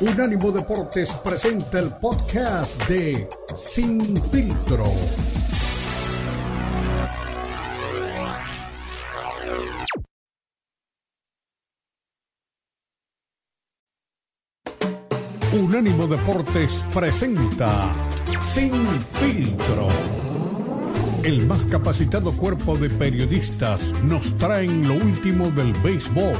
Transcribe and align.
Unánimo 0.00 0.52
Deportes 0.52 1.12
presenta 1.24 1.80
el 1.80 1.92
podcast 1.96 2.80
de 2.88 3.28
Sin 3.56 4.00
Filtro. 4.30 4.84
Unánimo 15.52 16.06
Deportes 16.06 16.84
presenta 16.94 17.92
Sin 18.54 18.86
Filtro. 19.00 20.27
El 21.24 21.46
más 21.46 21.66
capacitado 21.66 22.32
cuerpo 22.32 22.76
de 22.76 22.88
periodistas 22.88 23.92
nos 24.04 24.32
traen 24.38 24.86
lo 24.86 24.94
último 24.94 25.50
del 25.50 25.72
béisbol, 25.74 26.34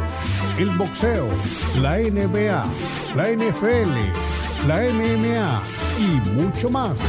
el 0.59 0.71
boxeo, 0.71 1.27
la 1.81 1.99
NBA, 1.99 2.65
la 3.17 3.31
NFL, 3.31 3.97
la 4.67 4.81
MMA 4.93 5.63
y 5.99 6.29
mucho 6.31 6.71
más. 6.71 7.01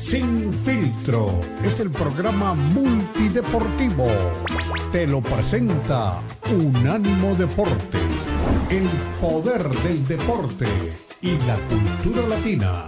Sin 0.00 0.52
filtro 0.52 1.40
es 1.64 1.80
el 1.80 1.90
programa 1.90 2.54
multideportivo. 2.54 4.08
Te 4.90 5.06
lo 5.06 5.20
presenta 5.22 6.20
Unánimo 6.50 7.34
Deportes, 7.36 8.02
el 8.68 8.88
poder 9.20 9.66
del 9.82 10.06
deporte 10.06 10.66
y 11.22 11.38
la 11.46 11.56
cultura 11.68 12.28
latina. 12.28 12.86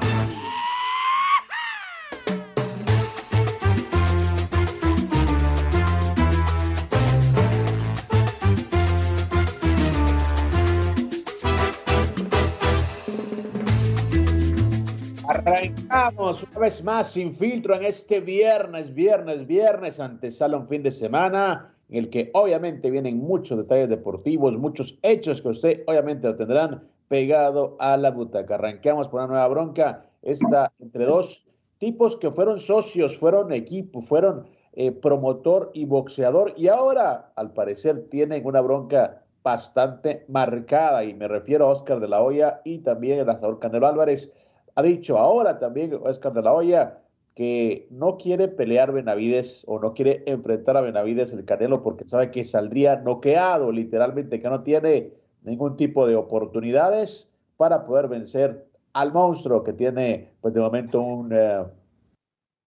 Arrancamos 15.46 16.42
una 16.42 16.58
vez 16.58 16.82
más 16.82 17.12
sin 17.12 17.34
filtro 17.34 17.74
en 17.74 17.84
este 17.84 18.20
viernes, 18.20 18.94
viernes, 18.94 19.46
viernes, 19.46 20.00
antesala 20.00 20.56
un 20.56 20.66
fin 20.66 20.82
de 20.82 20.90
semana 20.90 21.74
en 21.90 22.04
el 22.04 22.08
que 22.08 22.30
obviamente 22.32 22.90
vienen 22.90 23.18
muchos 23.18 23.58
detalles 23.58 23.90
deportivos, 23.90 24.56
muchos 24.56 24.98
hechos 25.02 25.42
que 25.42 25.48
usted 25.48 25.82
obviamente 25.86 26.28
lo 26.28 26.36
tendrán 26.36 26.88
pegado 27.08 27.76
a 27.78 27.98
la 27.98 28.10
butaca. 28.10 28.54
Arranquemos 28.54 29.08
por 29.08 29.20
una 29.20 29.28
nueva 29.28 29.48
bronca, 29.48 30.06
esta 30.22 30.72
entre 30.80 31.04
dos 31.04 31.46
tipos 31.76 32.16
que 32.16 32.30
fueron 32.30 32.58
socios, 32.58 33.18
fueron 33.18 33.52
equipo, 33.52 34.00
fueron 34.00 34.46
eh, 34.72 34.92
promotor 34.92 35.70
y 35.74 35.84
boxeador 35.84 36.54
y 36.56 36.68
ahora 36.68 37.32
al 37.36 37.52
parecer 37.52 38.08
tienen 38.08 38.46
una 38.46 38.62
bronca 38.62 39.22
bastante 39.42 40.24
marcada 40.28 41.04
y 41.04 41.12
me 41.12 41.28
refiero 41.28 41.66
a 41.66 41.72
Oscar 41.72 42.00
de 42.00 42.08
la 42.08 42.22
Hoya 42.22 42.62
y 42.64 42.78
también 42.78 43.18
el 43.18 43.26
lanzador 43.26 43.58
Canelo 43.58 43.86
Álvarez 43.86 44.32
ha 44.74 44.82
dicho 44.82 45.18
ahora 45.18 45.58
también 45.58 45.98
Oscar 46.02 46.32
de 46.32 46.42
la 46.42 46.52
Hoya 46.52 47.00
que 47.34 47.88
no 47.90 48.16
quiere 48.16 48.48
pelear 48.48 48.92
Benavides 48.92 49.64
o 49.66 49.80
no 49.80 49.92
quiere 49.92 50.22
enfrentar 50.26 50.76
a 50.76 50.82
Benavides 50.82 51.32
el 51.32 51.44
Canelo 51.44 51.82
porque 51.82 52.06
sabe 52.06 52.30
que 52.30 52.44
saldría 52.44 52.96
noqueado, 52.96 53.72
literalmente, 53.72 54.38
que 54.38 54.48
no 54.48 54.62
tiene 54.62 55.12
ningún 55.42 55.76
tipo 55.76 56.06
de 56.06 56.14
oportunidades 56.14 57.30
para 57.56 57.84
poder 57.86 58.08
vencer 58.08 58.66
al 58.92 59.12
monstruo 59.12 59.64
que 59.64 59.72
tiene, 59.72 60.32
pues 60.40 60.54
de 60.54 60.60
momento, 60.60 61.00
un, 61.00 61.32
eh, 61.32 61.64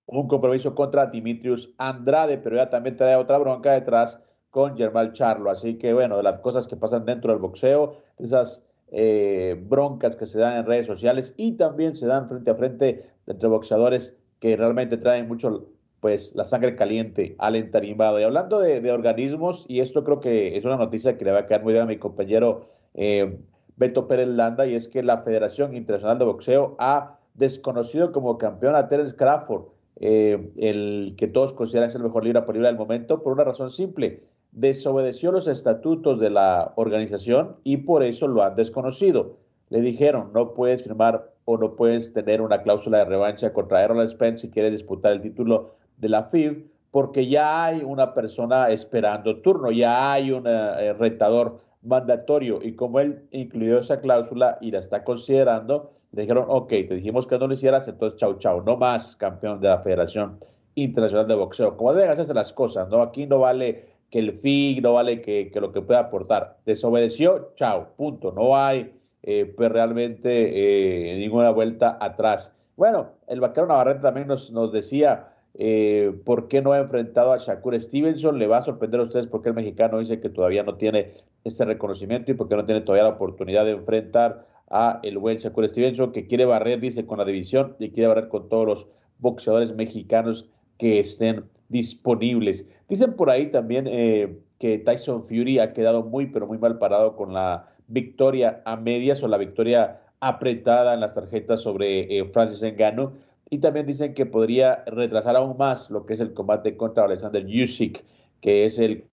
un 0.08 0.28
compromiso 0.28 0.76
contra 0.76 1.06
Dimitrius 1.06 1.74
Andrade, 1.78 2.38
pero 2.38 2.58
ya 2.58 2.70
también 2.70 2.98
trae 2.98 3.16
otra 3.16 3.38
bronca 3.38 3.72
detrás 3.72 4.20
con 4.50 4.76
Germán 4.76 5.14
Charlo. 5.14 5.50
Así 5.50 5.78
que, 5.78 5.94
bueno, 5.94 6.18
de 6.18 6.24
las 6.24 6.40
cosas 6.40 6.68
que 6.68 6.76
pasan 6.76 7.06
dentro 7.06 7.32
del 7.32 7.42
boxeo, 7.42 7.96
esas 8.18 8.67
eh, 8.92 9.62
broncas 9.68 10.16
que 10.16 10.26
se 10.26 10.40
dan 10.40 10.58
en 10.58 10.66
redes 10.66 10.86
sociales 10.86 11.34
y 11.38 11.54
también 11.54 11.94
se 11.94 12.08
dan 12.08 12.30
frente 12.30 12.52
a 12.52 12.56
frente 12.56 13.06
entre 13.28 13.50
boxeadores 13.50 14.16
que 14.40 14.56
realmente 14.56 14.98
traen 14.98 15.28
mucho 15.28 15.68
pues 16.00 16.36
la 16.36 16.44
sangre 16.44 16.76
caliente 16.76 17.36
al 17.40 17.56
entarimado. 17.56 18.20
Y 18.20 18.24
hablando 18.24 18.60
de, 18.60 18.92
organismos, 18.92 19.66
y 19.68 19.80
esto 19.80 20.04
creo 20.04 20.20
que 20.20 20.56
es 20.56 20.64
una 20.64 20.78
noticia 20.78 21.18
que 21.18 21.26
le 21.26 21.32
va 21.32 21.40
a 21.40 21.46
quedar 21.46 21.64
muy 21.64 21.74
bien 21.74 21.84
a 21.84 21.88
mi 21.88 21.98
compañero 21.98 22.68
eh, 22.94 23.40
Beto 23.76 24.08
Pérez 24.08 24.28
Landa, 24.28 24.68
y 24.68 24.76
es 24.76 24.88
que 24.88 25.04
la 25.04 25.20
Federación 25.20 25.76
Internacional 25.76 26.18
de 26.20 26.26
Boxeo 26.26 26.76
ha 26.80 27.20
desconocido 27.34 28.12
como 28.12 28.38
campeón 28.38 28.76
a 28.76 28.88
Terence 28.88 29.16
Crawford, 29.16 29.66
eh, 30.00 30.52
el 30.58 31.16
que 31.18 31.28
todos 31.28 31.54
consideran 31.54 31.90
es 31.90 31.96
el 31.96 32.04
mejor 32.04 32.24
libra 32.24 32.46
por 32.46 32.56
libra 32.56 32.70
del 32.70 32.78
momento, 32.78 33.24
por 33.24 33.34
una 33.34 33.44
razón 33.44 33.72
simple 33.72 34.24
desobedeció 34.58 35.32
los 35.32 35.48
estatutos 35.48 36.20
de 36.20 36.32
la 36.32 36.74
organización 36.76 37.58
y 37.64 37.78
por 37.78 38.02
eso 38.02 38.28
lo 38.28 38.44
han 38.44 38.56
desconocido. 38.56 39.38
Le 39.70 39.82
dijeron, 39.82 40.32
no 40.34 40.54
puedes 40.56 40.84
firmar 40.84 41.32
o 41.46 41.58
no 41.58 41.76
puedes 41.76 42.12
tener 42.12 42.42
una 42.42 42.64
cláusula 42.64 43.00
de 43.00 43.06
revancha 43.06 43.54
contra 43.54 43.84
Errol 43.84 44.08
Spence 44.10 44.48
si 44.48 44.52
quieres 44.52 44.72
disputar 44.72 45.12
el 45.12 45.22
título 45.22 45.76
de 45.98 46.10
la 46.10 46.24
FIB, 46.24 46.72
porque 46.90 47.28
ya 47.28 47.66
hay 47.66 47.84
una 47.84 48.16
persona 48.16 48.70
esperando 48.72 49.42
turno, 49.42 49.72
ya 49.72 50.14
hay 50.14 50.32
un 50.32 50.48
eh, 50.48 50.94
retador 50.94 51.60
mandatorio 51.84 52.60
y 52.64 52.76
como 52.76 53.00
él 53.00 53.28
incluyó 53.32 53.78
esa 53.78 54.00
cláusula 54.00 54.58
y 54.60 54.72
la 54.72 54.80
está 54.80 55.04
considerando, 55.04 55.92
le 56.14 56.24
dijeron, 56.24 56.46
ok, 56.48 56.70
te 56.70 56.96
dijimos 56.96 57.28
que 57.28 57.38
no 57.38 57.48
lo 57.48 57.54
hicieras, 57.54 57.88
entonces 57.88 58.20
chau, 58.20 58.40
chau, 58.40 58.64
no 58.64 58.76
más 58.76 59.16
campeón 59.18 59.62
de 59.62 59.68
la 59.68 59.80
Federación 59.80 60.40
Internacional 60.74 61.28
de 61.28 61.36
Boxeo. 61.36 61.78
Como 61.78 61.94
deben 61.94 62.10
hacerse 62.10 62.34
las 62.34 62.54
cosas, 62.54 62.90
¿no? 62.90 63.02
Aquí 63.02 63.28
no 63.28 63.40
vale 63.40 63.97
que 64.10 64.20
el 64.20 64.34
FIG 64.34 64.82
no 64.82 64.94
vale 64.94 65.22
que, 65.22 65.52
lo 65.56 65.72
que 65.72 65.82
pueda 65.82 66.02
aportar. 66.02 66.58
Desobedeció, 66.66 67.52
chao, 67.56 67.90
punto. 67.98 68.32
No 68.32 68.56
hay 68.58 68.92
eh, 69.24 69.52
pues 69.56 69.72
realmente 69.72 71.14
eh, 71.14 71.18
ninguna 71.18 71.50
vuelta 71.50 71.98
atrás. 72.00 72.54
Bueno, 72.76 73.12
el 73.28 73.42
vaquero 73.42 73.68
Navarrete 73.68 74.02
también 74.02 74.28
nos, 74.28 74.52
nos 74.52 74.72
decía 74.72 75.30
eh, 75.56 76.14
por 76.24 76.48
qué 76.48 76.62
no 76.62 76.74
ha 76.74 76.78
enfrentado 76.78 77.34
a 77.34 77.38
Shakur 77.38 77.80
Stevenson. 77.80 78.40
Le 78.40 78.48
va 78.48 78.60
a 78.60 78.66
sorprender 78.66 79.00
a 79.00 79.04
ustedes 79.04 79.28
porque 79.28 79.50
el 79.50 79.56
mexicano 79.56 80.00
dice 80.00 80.20
que 80.20 80.30
todavía 80.30 80.64
no 80.64 80.76
tiene 80.76 81.14
este 81.44 81.66
reconocimiento 81.66 82.32
y 82.32 82.36
porque 82.36 82.56
no 82.56 82.66
tiene 82.66 82.82
todavía 82.82 83.04
la 83.04 83.16
oportunidad 83.16 83.66
de 83.66 83.72
enfrentar 83.72 84.46
a 84.70 85.00
el 85.04 85.18
buen 85.18 85.38
Shakur 85.38 85.68
Stevenson, 85.68 86.12
que 86.12 86.28
quiere 86.28 86.46
barrer, 86.46 86.80
dice, 86.80 87.06
con 87.06 87.18
la 87.18 87.26
división 87.26 87.76
y 87.80 87.90
quiere 87.90 88.10
barrer 88.10 88.28
con 88.28 88.50
todos 88.50 88.66
los 88.68 88.88
boxeadores 89.20 89.74
mexicanos 89.74 90.50
que 90.78 91.00
estén 91.00 91.46
disponibles. 91.70 92.66
Dicen 92.88 93.16
por 93.16 93.30
ahí 93.30 93.50
también 93.50 93.88
eh, 93.88 94.40
que 94.60 94.80
Tyson 94.80 95.24
Fury 95.24 95.60
ha 95.60 95.74
quedado 95.74 96.04
muy, 96.04 96.28
pero 96.28 96.48
muy 96.48 96.58
mal 96.58 96.78
parado 96.78 97.16
con 97.16 97.34
la 97.34 97.70
victoria 97.88 98.62
a 98.66 98.76
medias 98.76 99.24
o 99.24 99.28
la 99.28 99.38
victoria 99.38 100.02
apretada 100.20 100.94
en 100.94 101.02
las 101.02 101.16
tarjetas 101.16 101.62
sobre 101.62 102.18
eh, 102.18 102.26
Francis 102.32 102.64
Ngannou. 102.64 103.14
Y 103.50 103.60
también 103.60 103.86
dicen 103.86 104.14
que 104.14 104.26
podría 104.26 104.84
retrasar 104.88 105.36
aún 105.36 105.58
más 105.58 105.90
lo 105.90 106.06
que 106.06 106.14
es 106.14 106.20
el 106.20 106.34
combate 106.34 106.76
contra 106.76 107.06
Alexander 107.06 107.46
Usyk, 107.46 108.04
que 108.42 108.66
es 108.66 108.78
el 108.80 109.06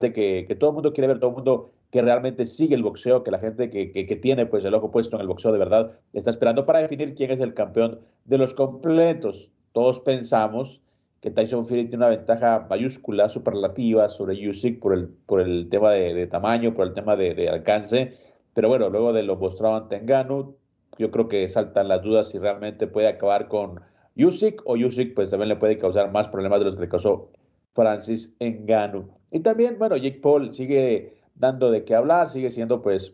que, 0.00 0.44
que 0.46 0.54
todo 0.56 0.70
el 0.70 0.74
mundo 0.74 0.92
quiere 0.92 1.08
ver, 1.08 1.20
todo 1.20 1.30
el 1.30 1.36
mundo 1.36 1.72
que 1.90 2.02
realmente 2.02 2.44
sigue 2.44 2.74
el 2.74 2.82
boxeo, 2.82 3.22
que 3.22 3.30
la 3.30 3.38
gente 3.38 3.70
que, 3.70 3.92
que, 3.92 4.06
que, 4.06 4.16
tiene 4.16 4.46
pues 4.46 4.64
el 4.64 4.74
ojo 4.74 4.90
puesto 4.90 5.16
en 5.16 5.22
el 5.22 5.28
boxeo 5.28 5.52
de 5.52 5.58
verdad 5.58 5.98
está 6.12 6.30
esperando 6.30 6.66
para 6.66 6.80
definir 6.80 7.14
quién 7.14 7.30
es 7.30 7.40
el 7.40 7.54
campeón 7.54 8.00
de 8.24 8.38
los 8.38 8.52
completos 8.52 9.50
todos 9.76 10.00
pensamos 10.00 10.80
que 11.20 11.30
Tyson 11.30 11.66
Fury 11.66 11.90
tiene 11.90 12.06
una 12.06 12.16
ventaja 12.16 12.66
mayúscula, 12.70 13.28
superlativa 13.28 14.08
sobre 14.08 14.48
Usyk 14.48 14.80
por 14.80 14.94
el, 14.94 15.08
por 15.26 15.42
el 15.42 15.68
tema 15.68 15.90
de, 15.90 16.26
tamaño, 16.28 16.72
por 16.72 16.86
el 16.86 16.94
tema 16.94 17.14
de, 17.14 17.46
alcance, 17.50 18.16
pero 18.54 18.70
bueno, 18.70 18.88
luego 18.88 19.12
de 19.12 19.22
lo 19.22 19.36
mostrado 19.36 19.76
ante 19.76 19.96
Engano, 19.96 20.54
yo 20.96 21.10
creo 21.10 21.28
que 21.28 21.46
saltan 21.50 21.88
las 21.88 22.00
dudas 22.00 22.30
si 22.30 22.38
realmente 22.38 22.86
puede 22.86 23.08
acabar 23.08 23.48
con 23.48 23.82
Usyk 24.16 24.62
o 24.64 24.78
Usyk 24.78 25.14
pues 25.14 25.28
también 25.28 25.50
le 25.50 25.56
puede 25.56 25.76
causar 25.76 26.10
más 26.10 26.28
problemas 26.28 26.60
de 26.60 26.64
los 26.64 26.76
que 26.76 26.80
le 26.80 26.88
causó 26.88 27.28
Francis 27.74 28.34
Engano. 28.38 29.10
Y 29.30 29.40
también, 29.40 29.78
bueno, 29.78 29.98
Jake 29.98 30.20
Paul 30.22 30.54
sigue 30.54 31.18
dando 31.34 31.70
de 31.70 31.84
qué 31.84 31.94
hablar, 31.94 32.30
sigue 32.30 32.50
siendo 32.50 32.80
pues 32.80 33.12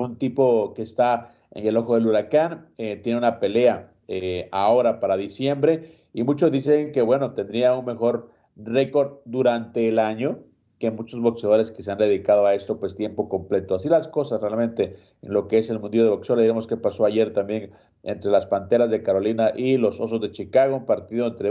un 0.00 0.18
tipo 0.18 0.74
que 0.74 0.82
está 0.82 1.30
en 1.52 1.68
el 1.68 1.76
ojo 1.76 1.94
del 1.94 2.08
huracán, 2.08 2.66
eh, 2.78 2.96
tiene 2.96 3.18
una 3.18 3.38
pelea 3.38 3.92
eh, 4.08 4.48
ahora 4.52 5.00
para 5.00 5.16
diciembre 5.16 5.92
y 6.12 6.22
muchos 6.22 6.50
dicen 6.50 6.92
que 6.92 7.02
bueno, 7.02 7.34
tendría 7.34 7.74
un 7.74 7.84
mejor 7.84 8.30
récord 8.56 9.18
durante 9.24 9.88
el 9.88 9.98
año 9.98 10.38
que 10.78 10.90
muchos 10.90 11.20
boxeadores 11.20 11.70
que 11.70 11.82
se 11.82 11.90
han 11.90 11.98
dedicado 11.98 12.46
a 12.46 12.54
esto 12.54 12.78
pues 12.78 12.96
tiempo 12.96 13.28
completo. 13.28 13.74
Así 13.74 13.88
las 13.88 14.08
cosas 14.08 14.40
realmente 14.40 14.94
en 15.22 15.32
lo 15.32 15.48
que 15.48 15.58
es 15.58 15.70
el 15.70 15.80
mundo 15.80 16.02
de 16.02 16.08
boxeo. 16.08 16.36
Le 16.36 16.42
diremos 16.42 16.66
qué 16.66 16.76
pasó 16.76 17.04
ayer 17.04 17.32
también 17.32 17.72
entre 18.02 18.30
las 18.30 18.46
Panteras 18.46 18.90
de 18.90 19.02
Carolina 19.02 19.52
y 19.54 19.76
los 19.76 20.00
Osos 20.00 20.20
de 20.20 20.30
Chicago, 20.30 20.76
un 20.76 20.86
partido 20.86 21.26
entre 21.26 21.50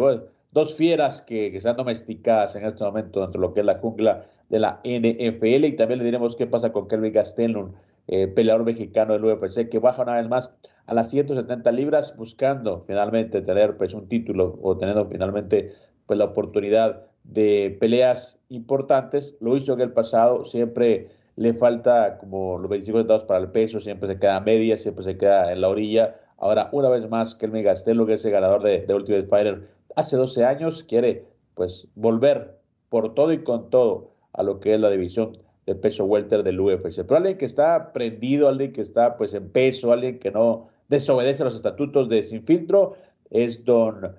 dos 0.52 0.76
fieras 0.76 1.22
que, 1.22 1.52
que 1.52 1.58
están 1.58 1.76
domesticadas 1.76 2.56
en 2.56 2.66
este 2.66 2.84
momento 2.84 3.22
dentro 3.22 3.42
de 3.42 3.48
lo 3.48 3.54
que 3.54 3.60
es 3.60 3.66
la 3.66 3.80
jungla 3.80 4.26
de 4.50 4.60
la 4.60 4.80
NFL. 4.84 5.66
Y 5.66 5.76
también 5.76 6.00
le 6.00 6.06
diremos 6.06 6.36
qué 6.36 6.48
pasa 6.48 6.72
con 6.72 6.88
Kelvin 6.88 7.12
Gastelum, 7.12 7.74
eh, 8.08 8.28
peleador 8.28 8.64
mexicano 8.66 9.14
del 9.14 9.26
UFC, 9.26 9.70
que 9.70 9.80
baja 9.80 10.04
una 10.04 10.16
vez 10.16 10.28
más 10.30 10.54
a 10.86 10.94
las 10.94 11.10
170 11.10 11.72
libras 11.72 12.16
buscando 12.16 12.80
finalmente 12.82 13.42
tener 13.42 13.76
pues 13.78 13.94
un 13.94 14.08
título 14.08 14.58
o 14.62 14.78
teniendo 14.78 15.06
finalmente 15.08 15.74
pues 16.06 16.18
la 16.18 16.26
oportunidad 16.26 17.04
de 17.26 17.76
peleas 17.80 18.40
importantes. 18.50 19.36
Lo 19.42 19.58
hizo 19.58 19.74
en 19.74 19.82
el 19.82 19.92
pasado, 19.92 20.46
siempre 20.46 21.10
le 21.36 21.54
falta 21.54 22.18
como 22.18 22.58
los 22.58 22.70
25 22.70 23.00
centavos 23.00 23.26
para 23.26 23.42
el 23.42 23.52
peso, 23.52 23.82
siempre 23.82 24.08
se 24.08 24.18
queda 24.18 24.40
media, 24.40 24.78
siempre 24.78 25.04
se 25.04 25.18
queda 25.18 25.52
en 25.52 25.62
la 25.62 25.70
orilla. 25.70 26.16
Ahora, 26.38 26.70
una 26.72 26.90
vez 26.90 27.10
más, 27.10 27.36
Kelvin 27.36 27.64
Gastelum, 27.64 28.08
que 28.08 28.14
es 28.14 28.26
el 28.26 28.32
ganador 28.32 28.64
de, 28.64 28.82
de 28.86 28.94
Ultimate 28.94 29.28
Fighter 29.28 29.68
hace 29.96 30.16
12 30.16 30.46
años, 30.46 30.84
quiere 30.84 31.26
pues 31.56 31.88
volver 31.96 32.58
por 32.90 33.14
todo 33.14 33.34
y 33.34 33.44
con 33.44 33.70
todo 33.70 34.12
a 34.34 34.44
lo 34.44 34.60
que 34.60 34.76
es 34.76 34.80
la 34.80 34.90
división 34.90 35.38
de 35.68 35.76
peso 35.76 36.06
welter 36.06 36.44
del 36.44 36.60
UFC. 36.60 37.04
Pero 37.04 37.18
alguien 37.18 37.38
que 37.38 37.46
está 37.46 37.92
prendido, 37.92 38.48
alguien 38.48 38.72
que 38.72 38.82
está 38.82 39.18
pues 39.18 39.34
en 39.34 39.50
peso, 39.50 39.92
alguien 39.92 40.18
que 40.18 40.32
no 40.32 40.70
desobedece 40.88 41.44
los 41.44 41.56
estatutos 41.56 42.08
de 42.10 42.24
Sin 42.24 42.44
Filtro, 42.44 42.96
es 43.30 43.66
don 43.66 44.16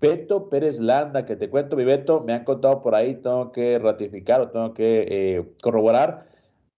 Beto 0.00 0.48
Pérez 0.48 0.80
Landa, 0.80 1.26
que 1.26 1.36
te 1.36 1.50
cuento, 1.50 1.76
mi 1.76 1.84
Beto, 1.84 2.22
me 2.22 2.32
han 2.32 2.44
contado 2.44 2.82
por 2.82 2.94
ahí, 2.94 3.14
tengo 3.16 3.52
que 3.52 3.78
ratificar 3.78 4.40
o 4.40 4.48
tengo 4.48 4.72
que 4.72 5.06
eh, 5.08 5.44
corroborar. 5.62 6.26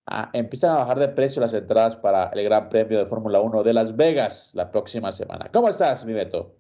Ah, 0.07 0.31
empiezan 0.33 0.73
a 0.73 0.81
bajar 0.81 0.99
de 0.99 1.09
precio 1.09 1.41
las 1.41 1.55
entradas 1.55 1.95
para 1.95 2.31
el 2.31 2.43
Gran 2.43 2.69
Premio 2.71 2.99
de 2.99 3.07
Fórmula 3.07 3.41
1 3.41 3.63
de 3.63 3.73
Las 3.73 3.95
Vegas 3.95 4.51
la 4.55 4.73
próxima 4.73 5.13
semana. 5.13 5.49
¿Cómo 5.53 5.69
estás, 5.69 6.05
mi 6.05 6.13
Beto? 6.13 6.57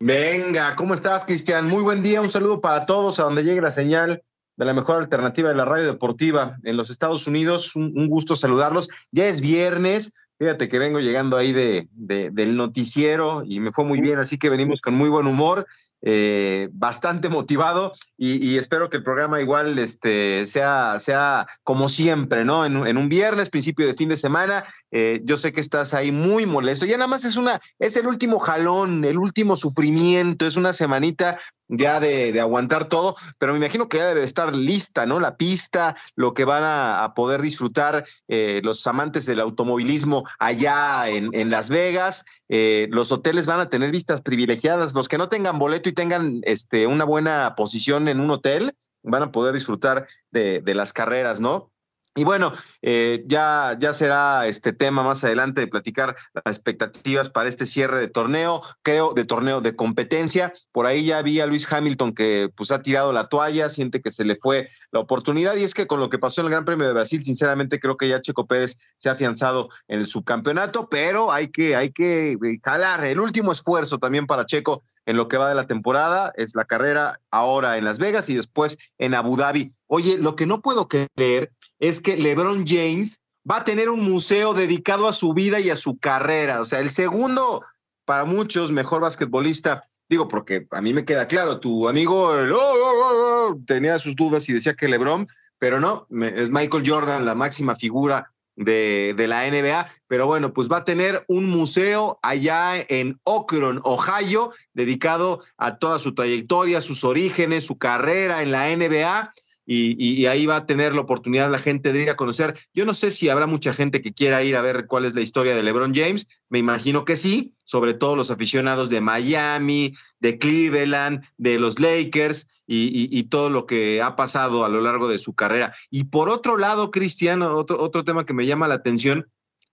Venga, 0.00 0.74
¿cómo 0.76 0.94
estás, 0.94 1.24
Cristian? 1.24 1.68
Muy 1.68 1.82
buen 1.82 2.02
día, 2.02 2.22
un 2.22 2.30
saludo 2.30 2.62
para 2.62 2.86
todos, 2.86 3.20
a 3.20 3.24
donde 3.24 3.42
llegue 3.42 3.60
la 3.60 3.72
señal 3.72 4.22
de 4.58 4.64
la 4.64 4.74
mejor 4.74 4.96
alternativa 4.96 5.48
de 5.48 5.54
la 5.54 5.64
radio 5.64 5.86
deportiva 5.86 6.58
en 6.64 6.76
los 6.76 6.90
Estados 6.90 7.26
Unidos. 7.26 7.76
Un, 7.76 8.08
gusto 8.08 8.34
saludarlos. 8.34 8.88
Ya 9.12 9.26
es 9.26 9.40
viernes, 9.40 10.12
fíjate 10.38 10.68
que 10.68 10.80
vengo 10.80 10.98
llegando 10.98 11.36
ahí 11.36 11.52
de, 11.52 11.88
del 11.94 12.56
noticiero 12.56 13.42
y 13.46 13.60
me 13.60 13.72
fue 13.72 13.84
muy 13.84 14.00
bien, 14.00 14.18
así 14.18 14.36
que 14.36 14.50
venimos 14.50 14.80
con 14.80 14.94
muy 14.94 15.08
buen 15.08 15.26
humor. 15.26 15.66
Eh, 16.00 16.68
bastante 16.70 17.28
motivado 17.28 17.92
y, 18.16 18.56
espero 18.56 18.88
que 18.88 18.98
el 18.98 19.02
programa 19.02 19.40
igual 19.40 19.76
este, 19.80 20.46
sea, 20.46 21.00
sea 21.00 21.48
como 21.64 21.88
siempre, 21.88 22.44
¿no? 22.44 22.64
En, 22.64 22.96
un 22.96 23.08
viernes, 23.08 23.50
principio 23.50 23.84
de 23.84 23.94
fin 23.94 24.08
de 24.08 24.16
semana, 24.16 24.62
eh, 24.92 25.20
yo 25.24 25.36
sé 25.36 25.52
que 25.52 25.60
estás 25.60 25.94
ahí 25.94 26.12
muy 26.12 26.46
molesto. 26.46 26.86
Ya 26.86 26.96
nada 26.98 27.08
más 27.08 27.24
es 27.24 27.34
una, 27.34 27.60
es 27.80 27.96
el 27.96 28.06
último 28.06 28.38
jalón, 28.38 29.04
el 29.04 29.18
último 29.18 29.56
sufrimiento, 29.56 30.46
es 30.46 30.56
una 30.56 30.72
semanita 30.72 31.36
ya 31.68 32.00
de, 32.00 32.38
aguantar 32.40 32.88
todo, 32.88 33.16
pero 33.38 33.52
me 33.52 33.58
imagino 33.58 33.88
que 33.88 33.98
ya 33.98 34.06
debe 34.06 34.24
estar 34.24 34.54
lista, 34.54 35.06
¿no? 35.06 35.20
La 35.20 35.36
pista, 35.36 35.96
lo 36.16 36.34
que 36.34 36.44
van 36.44 36.62
a, 36.64 37.12
poder 37.14 37.40
disfrutar 37.42 38.04
eh, 38.28 38.60
los 38.62 38.86
amantes 38.86 39.26
del 39.26 39.40
automovilismo 39.40 40.24
allá 40.38 41.08
en, 41.08 41.30
en 41.32 41.50
Las 41.50 41.68
Vegas. 41.68 42.24
Eh, 42.48 42.86
los 42.90 43.12
hoteles 43.12 43.46
van 43.46 43.60
a 43.60 43.70
tener 43.70 43.90
vistas 43.90 44.20
privilegiadas. 44.20 44.94
Los 44.94 45.08
que 45.08 45.18
no 45.18 45.28
tengan 45.28 45.58
boleto 45.58 45.88
y 45.88 45.94
tengan 45.94 46.40
este, 46.42 46.86
una 46.86 47.04
buena 47.04 47.54
posición 47.56 48.08
en 48.08 48.20
un 48.20 48.30
hotel, 48.30 48.74
van 49.02 49.22
a 49.22 49.32
poder 49.32 49.54
disfrutar 49.54 50.06
de, 50.30 50.60
de 50.60 50.74
las 50.74 50.92
carreras, 50.92 51.40
¿no? 51.40 51.72
Y 52.14 52.24
bueno, 52.24 52.52
eh, 52.82 53.22
ya, 53.26 53.76
ya 53.78 53.94
será 53.94 54.46
este 54.46 54.72
tema 54.72 55.02
más 55.02 55.22
adelante 55.22 55.60
de 55.60 55.68
platicar 55.68 56.16
las 56.34 56.56
expectativas 56.56 57.30
para 57.30 57.48
este 57.48 57.64
cierre 57.64 57.98
de 58.00 58.08
torneo, 58.08 58.62
creo, 58.82 59.14
de 59.14 59.24
torneo 59.24 59.60
de 59.60 59.76
competencia. 59.76 60.52
Por 60.72 60.86
ahí 60.86 61.04
ya 61.04 61.22
vi 61.22 61.38
a 61.40 61.46
Luis 61.46 61.70
Hamilton 61.70 62.14
que 62.14 62.50
pues 62.56 62.70
ha 62.72 62.82
tirado 62.82 63.12
la 63.12 63.28
toalla, 63.28 63.70
siente 63.70 64.00
que 64.00 64.10
se 64.10 64.24
le 64.24 64.36
fue 64.36 64.68
la 64.90 65.00
oportunidad 65.00 65.54
y 65.56 65.64
es 65.64 65.74
que 65.74 65.86
con 65.86 66.00
lo 66.00 66.10
que 66.10 66.18
pasó 66.18 66.40
en 66.40 66.46
el 66.46 66.50
Gran 66.52 66.64
Premio 66.64 66.86
de 66.86 66.92
Brasil, 66.92 67.22
sinceramente 67.22 67.78
creo 67.78 67.96
que 67.96 68.08
ya 68.08 68.20
Checo 68.20 68.46
Pérez 68.46 68.76
se 68.98 69.08
ha 69.08 69.12
afianzado 69.12 69.68
en 69.86 70.00
el 70.00 70.06
subcampeonato, 70.06 70.88
pero 70.88 71.30
hay 71.30 71.48
que, 71.48 71.76
hay 71.76 71.90
que 71.90 72.36
jalar 72.64 73.04
el 73.04 73.20
último 73.20 73.52
esfuerzo 73.52 73.98
también 73.98 74.26
para 74.26 74.46
Checo 74.46 74.82
en 75.06 75.16
lo 75.16 75.28
que 75.28 75.36
va 75.36 75.48
de 75.48 75.54
la 75.54 75.66
temporada, 75.66 76.32
es 76.36 76.54
la 76.54 76.64
carrera 76.64 77.20
ahora 77.30 77.78
en 77.78 77.84
Las 77.84 77.98
Vegas 77.98 78.28
y 78.28 78.34
después 78.34 78.76
en 78.98 79.14
Abu 79.14 79.36
Dhabi. 79.36 79.72
Oye, 79.86 80.18
lo 80.18 80.36
que 80.36 80.46
no 80.46 80.60
puedo 80.60 80.86
creer 80.86 81.50
es 81.78 82.00
que 82.00 82.16
LeBron 82.16 82.64
James 82.66 83.20
va 83.48 83.58
a 83.58 83.64
tener 83.64 83.88
un 83.88 84.00
museo 84.00 84.54
dedicado 84.54 85.08
a 85.08 85.12
su 85.12 85.32
vida 85.32 85.60
y 85.60 85.70
a 85.70 85.76
su 85.76 85.98
carrera. 85.98 86.60
O 86.60 86.64
sea, 86.64 86.80
el 86.80 86.90
segundo, 86.90 87.64
para 88.04 88.24
muchos, 88.24 88.72
mejor 88.72 89.00
basquetbolista. 89.00 89.82
Digo, 90.08 90.26
porque 90.28 90.66
a 90.70 90.80
mí 90.80 90.92
me 90.92 91.04
queda 91.04 91.28
claro, 91.28 91.60
tu 91.60 91.88
amigo 91.88 92.30
oh, 92.30 92.54
oh, 92.54 93.48
oh, 93.50 93.58
tenía 93.66 93.98
sus 93.98 94.16
dudas 94.16 94.48
y 94.48 94.54
decía 94.54 94.74
que 94.74 94.88
LeBron, 94.88 95.26
pero 95.58 95.80
no, 95.80 96.06
es 96.10 96.48
Michael 96.48 96.88
Jordan, 96.88 97.26
la 97.26 97.34
máxima 97.34 97.76
figura 97.76 98.32
de, 98.56 99.14
de, 99.16 99.28
la 99.28 99.46
NBA. 99.46 99.90
Pero 100.06 100.26
bueno, 100.26 100.54
pues 100.54 100.68
va 100.70 100.78
a 100.78 100.84
tener 100.84 101.24
un 101.28 101.50
museo 101.50 102.18
allá 102.22 102.80
en 102.88 103.20
Okron, 103.24 103.80
Ohio, 103.84 104.52
dedicado 104.72 105.42
a 105.58 105.76
toda 105.76 105.98
su 105.98 106.14
trayectoria, 106.14 106.80
sus 106.80 107.04
orígenes, 107.04 107.64
su 107.64 107.76
carrera 107.76 108.42
en 108.42 108.50
la 108.50 108.74
NBA 108.74 109.30
y, 109.70 110.24
ahí 110.24 110.46
va 110.46 110.56
a 110.56 110.66
tener 110.66 110.94
la 110.94 111.02
oportunidad 111.02 111.50
la 111.50 111.58
gente 111.58 111.92
de 111.92 112.02
ir 112.02 112.08
a 112.08 112.16
conocer. 112.16 112.58
Yo 112.72 112.86
no 112.86 112.94
sé 112.94 113.10
si 113.10 113.28
habrá 113.28 113.46
mucha 113.46 113.74
gente 113.74 114.00
que 114.00 114.14
quiera 114.14 114.42
ir 114.42 114.56
a 114.56 114.62
ver 114.62 114.86
cuál 114.86 115.04
es 115.04 115.14
la 115.14 115.20
historia 115.20 115.54
de 115.54 115.62
LeBron 115.62 115.94
James, 115.94 116.26
me 116.48 116.58
imagino 116.58 117.04
que 117.04 117.18
sí, 117.18 117.54
sobre 117.64 117.92
todo 117.92 118.16
los 118.16 118.30
aficionados 118.30 118.88
de 118.88 119.02
Miami, 119.02 119.94
de 120.20 120.38
Cleveland, 120.38 121.22
de 121.36 121.58
los 121.58 121.78
Lakers 121.78 122.48
y, 122.66 123.22
todo 123.24 123.50
lo 123.50 123.66
que 123.66 124.00
ha 124.00 124.16
pasado 124.16 124.64
a 124.64 124.70
lo 124.70 124.80
largo 124.80 125.06
de 125.06 125.18
su 125.18 125.34
carrera. 125.34 125.74
Y 125.90 126.04
por 126.04 126.30
otro 126.30 126.56
lado, 126.56 126.90
Cristian, 126.90 127.42
otro, 127.42 127.78
otro 127.78 128.04
tema 128.04 128.24
que 128.24 128.32
me 128.32 128.46
llama 128.46 128.68
la 128.68 128.76
atención, 128.76 129.28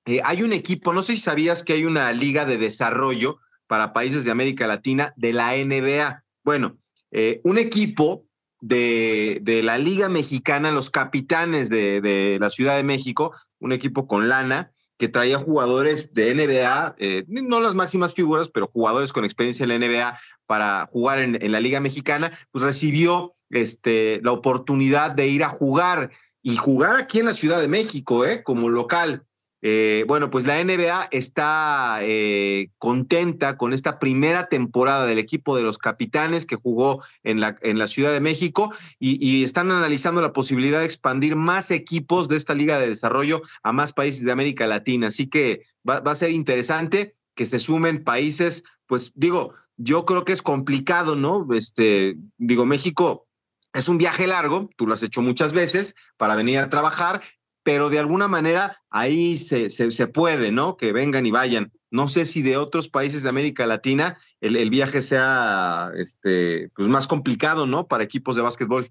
eh, 0.06 0.20
hay 0.26 0.44
un 0.44 0.52
equipo, 0.52 0.92
no 0.92 1.02
sé 1.02 1.14
si 1.14 1.22
sabías 1.22 1.64
que 1.64 1.74
hay 1.74 1.86
una 1.86 2.12
liga 2.12 2.46
de 2.46 2.58
desarrollo 2.58 3.40
para 3.66 3.94
países 3.94 4.26
de 4.26 4.32
América 4.32 4.68
Latina 4.68 5.14
de 5.16 5.32
la 5.32 5.56
NBA. 5.56 6.24
Bueno, 6.44 6.78
eh, 7.12 7.40
un 7.46 7.58
equipo 7.58 8.25
de, 8.68 9.62
la 9.64 9.78
Liga 9.78 10.10
Mexicana, 10.10 10.72
los 10.72 10.90
capitanes 10.90 11.70
de, 11.70 12.38
la 12.40 12.50
Ciudad 12.50 12.76
de 12.76 12.84
México, 12.84 13.34
un 13.60 13.72
equipo 13.72 14.08
con 14.08 14.30
lana 14.30 14.72
que 14.98 15.10
traía 15.10 15.38
jugadores 15.38 16.14
de 16.14 16.34
NBA, 16.34 16.96
eh, 17.00 17.26
no 17.28 17.60
las 17.60 17.76
máximas 17.76 18.14
figuras, 18.14 18.50
pero 18.50 18.68
jugadores 18.68 19.12
con 19.12 19.26
experiencia 19.26 19.64
en 19.64 19.70
la 19.70 19.80
NBA 19.80 20.18
para 20.48 20.86
jugar 20.86 21.20
en, 21.20 21.52
la 21.52 21.60
Liga 21.60 21.82
Mexicana, 21.82 22.32
pues 22.52 22.64
recibió 22.64 23.34
este, 23.50 24.22
la 24.24 24.32
oportunidad 24.32 25.12
de 25.12 25.28
ir 25.28 25.44
a 25.44 25.50
jugar 25.50 26.12
y 26.42 26.56
jugar 26.56 26.96
aquí 26.96 27.20
en 27.20 27.26
la 27.26 27.34
Ciudad 27.34 27.60
de 27.60 27.68
México, 27.68 28.26
¿eh? 28.26 28.42
como 28.44 28.70
local. 28.70 29.26
Eh, 29.62 30.04
bueno, 30.08 30.30
pues 30.30 30.46
la 30.46 30.64
NBA 30.64 31.08
está 31.12 32.00
eh, 32.02 32.70
contenta 32.78 33.58
con 33.58 33.74
esta 33.74 34.00
primera 34.00 34.48
temporada 34.48 35.06
del 35.06 35.18
equipo 35.18 35.56
de 35.58 35.64
los 35.64 35.78
capitanes 35.78 36.46
que 36.46 36.56
jugó 36.56 37.04
en 37.24 37.40
la, 37.40 37.56
en 37.62 37.80
la 37.80 37.88
Ciudad 37.88 38.12
de 38.12 38.22
México 38.22 38.74
y, 39.00 39.44
están 39.44 39.72
analizando 39.72 40.22
la 40.22 40.34
posibilidad 40.34 40.80
de 40.80 40.86
expandir 40.86 41.36
más 41.36 41.72
equipos 41.72 42.28
de 42.28 42.38
esta 42.38 42.54
liga 42.54 42.80
de 42.80 42.90
desarrollo 42.90 43.42
a 43.64 43.72
más 43.72 43.94
países 43.94 44.24
de 44.24 44.32
América 44.32 44.68
Latina. 44.68 45.08
Así 45.08 45.28
que 45.28 45.62
va, 45.88 46.00
va 46.00 46.12
a 46.12 46.16
ser 46.16 46.32
interesante 46.32 47.16
que 47.36 47.46
se 47.46 47.60
sumen 47.60 48.04
países, 48.04 48.64
pues 48.88 49.12
digo, 49.16 49.54
yo 49.78 50.06
creo 50.06 50.26
que 50.26 50.34
es 50.34 50.42
complicado, 50.42 51.16
¿no? 51.16 51.48
Este, 51.54 52.16
digo, 52.38 52.66
México 52.66 53.28
es 53.74 53.90
un 53.90 53.98
viaje 53.98 54.26
largo, 54.26 54.70
tú 54.78 54.88
lo 54.88 54.94
has 54.94 55.04
hecho 55.04 55.22
muchas 55.22 55.54
veces 55.54 55.96
para 56.18 56.36
venir 56.36 56.60
a 56.60 56.70
trabajar 56.70 57.22
pero 57.66 57.90
de 57.90 57.98
alguna 57.98 58.28
manera 58.28 58.80
ahí 58.92 59.38
se, 59.38 59.72
se, 59.72 60.08
puede, 60.08 60.52
¿no? 60.52 60.78
Que 60.78 60.94
vengan 60.94 61.26
y 61.26 61.32
vayan. 61.32 61.72
No 61.90 62.08
sé 62.08 62.26
si 62.26 62.44
de 62.44 62.58
otros 62.58 62.90
países 62.90 63.24
de 63.24 63.30
América 63.30 63.66
Latina 63.66 64.20
el, 64.40 64.70
viaje 64.70 65.02
sea 65.02 65.92
este, 65.98 66.70
pues 66.76 66.88
más 66.88 67.08
complicado, 67.08 67.66
¿no? 67.66 67.88
Para 67.88 68.04
equipos 68.04 68.36
de 68.36 68.44
básquetbol. 68.44 68.88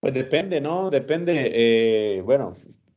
Pues 0.00 0.12
depende, 0.12 0.60
¿no? 0.60 0.90
Depende, 0.90 1.50
eh, 1.54 2.20
bueno, 2.20 2.52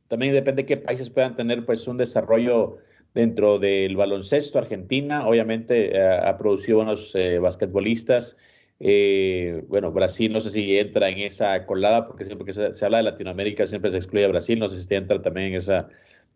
también 0.09 0.33
depende 0.33 0.65
qué 0.65 0.75
países 0.75 1.09
puedan 1.09 1.35
tener 1.35 1.65
pues 1.65 1.87
un 1.87 1.95
desarrollo 1.95 2.79
dentro 3.13 3.59
del 3.59 3.95
baloncesto. 3.95 4.59
Argentina, 4.59 5.25
obviamente, 5.25 5.95
eh, 5.95 6.19
ha 6.21 6.35
producido 6.35 6.79
buenos 6.79 7.15
eh, 7.15 7.39
basquetbolistas. 7.39 8.35
Eh, 8.79 9.63
bueno, 9.67 9.91
Brasil 9.91 10.33
no 10.33 10.41
sé 10.41 10.49
si 10.49 10.77
entra 10.77 11.09
en 11.09 11.19
esa 11.19 11.65
colada, 11.65 12.05
porque 12.05 12.25
siempre 12.25 12.45
que 12.45 12.53
se, 12.53 12.85
habla 12.85 12.97
de 12.97 13.03
Latinoamérica 13.03 13.65
siempre 13.65 13.91
se 13.91 13.97
excluye 13.97 14.25
a 14.25 14.29
Brasil, 14.29 14.59
no 14.59 14.67
sé 14.67 14.83
si 14.83 14.95
entra 14.95 15.21
también 15.21 15.47
en, 15.47 15.55
esa, 15.55 15.87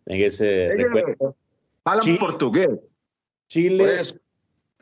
en 0.06 0.22
ese 0.22 0.70
recuento. 0.76 1.36
Hablan 1.84 2.18
portugués. 2.18 2.70
Chile, 3.48 4.02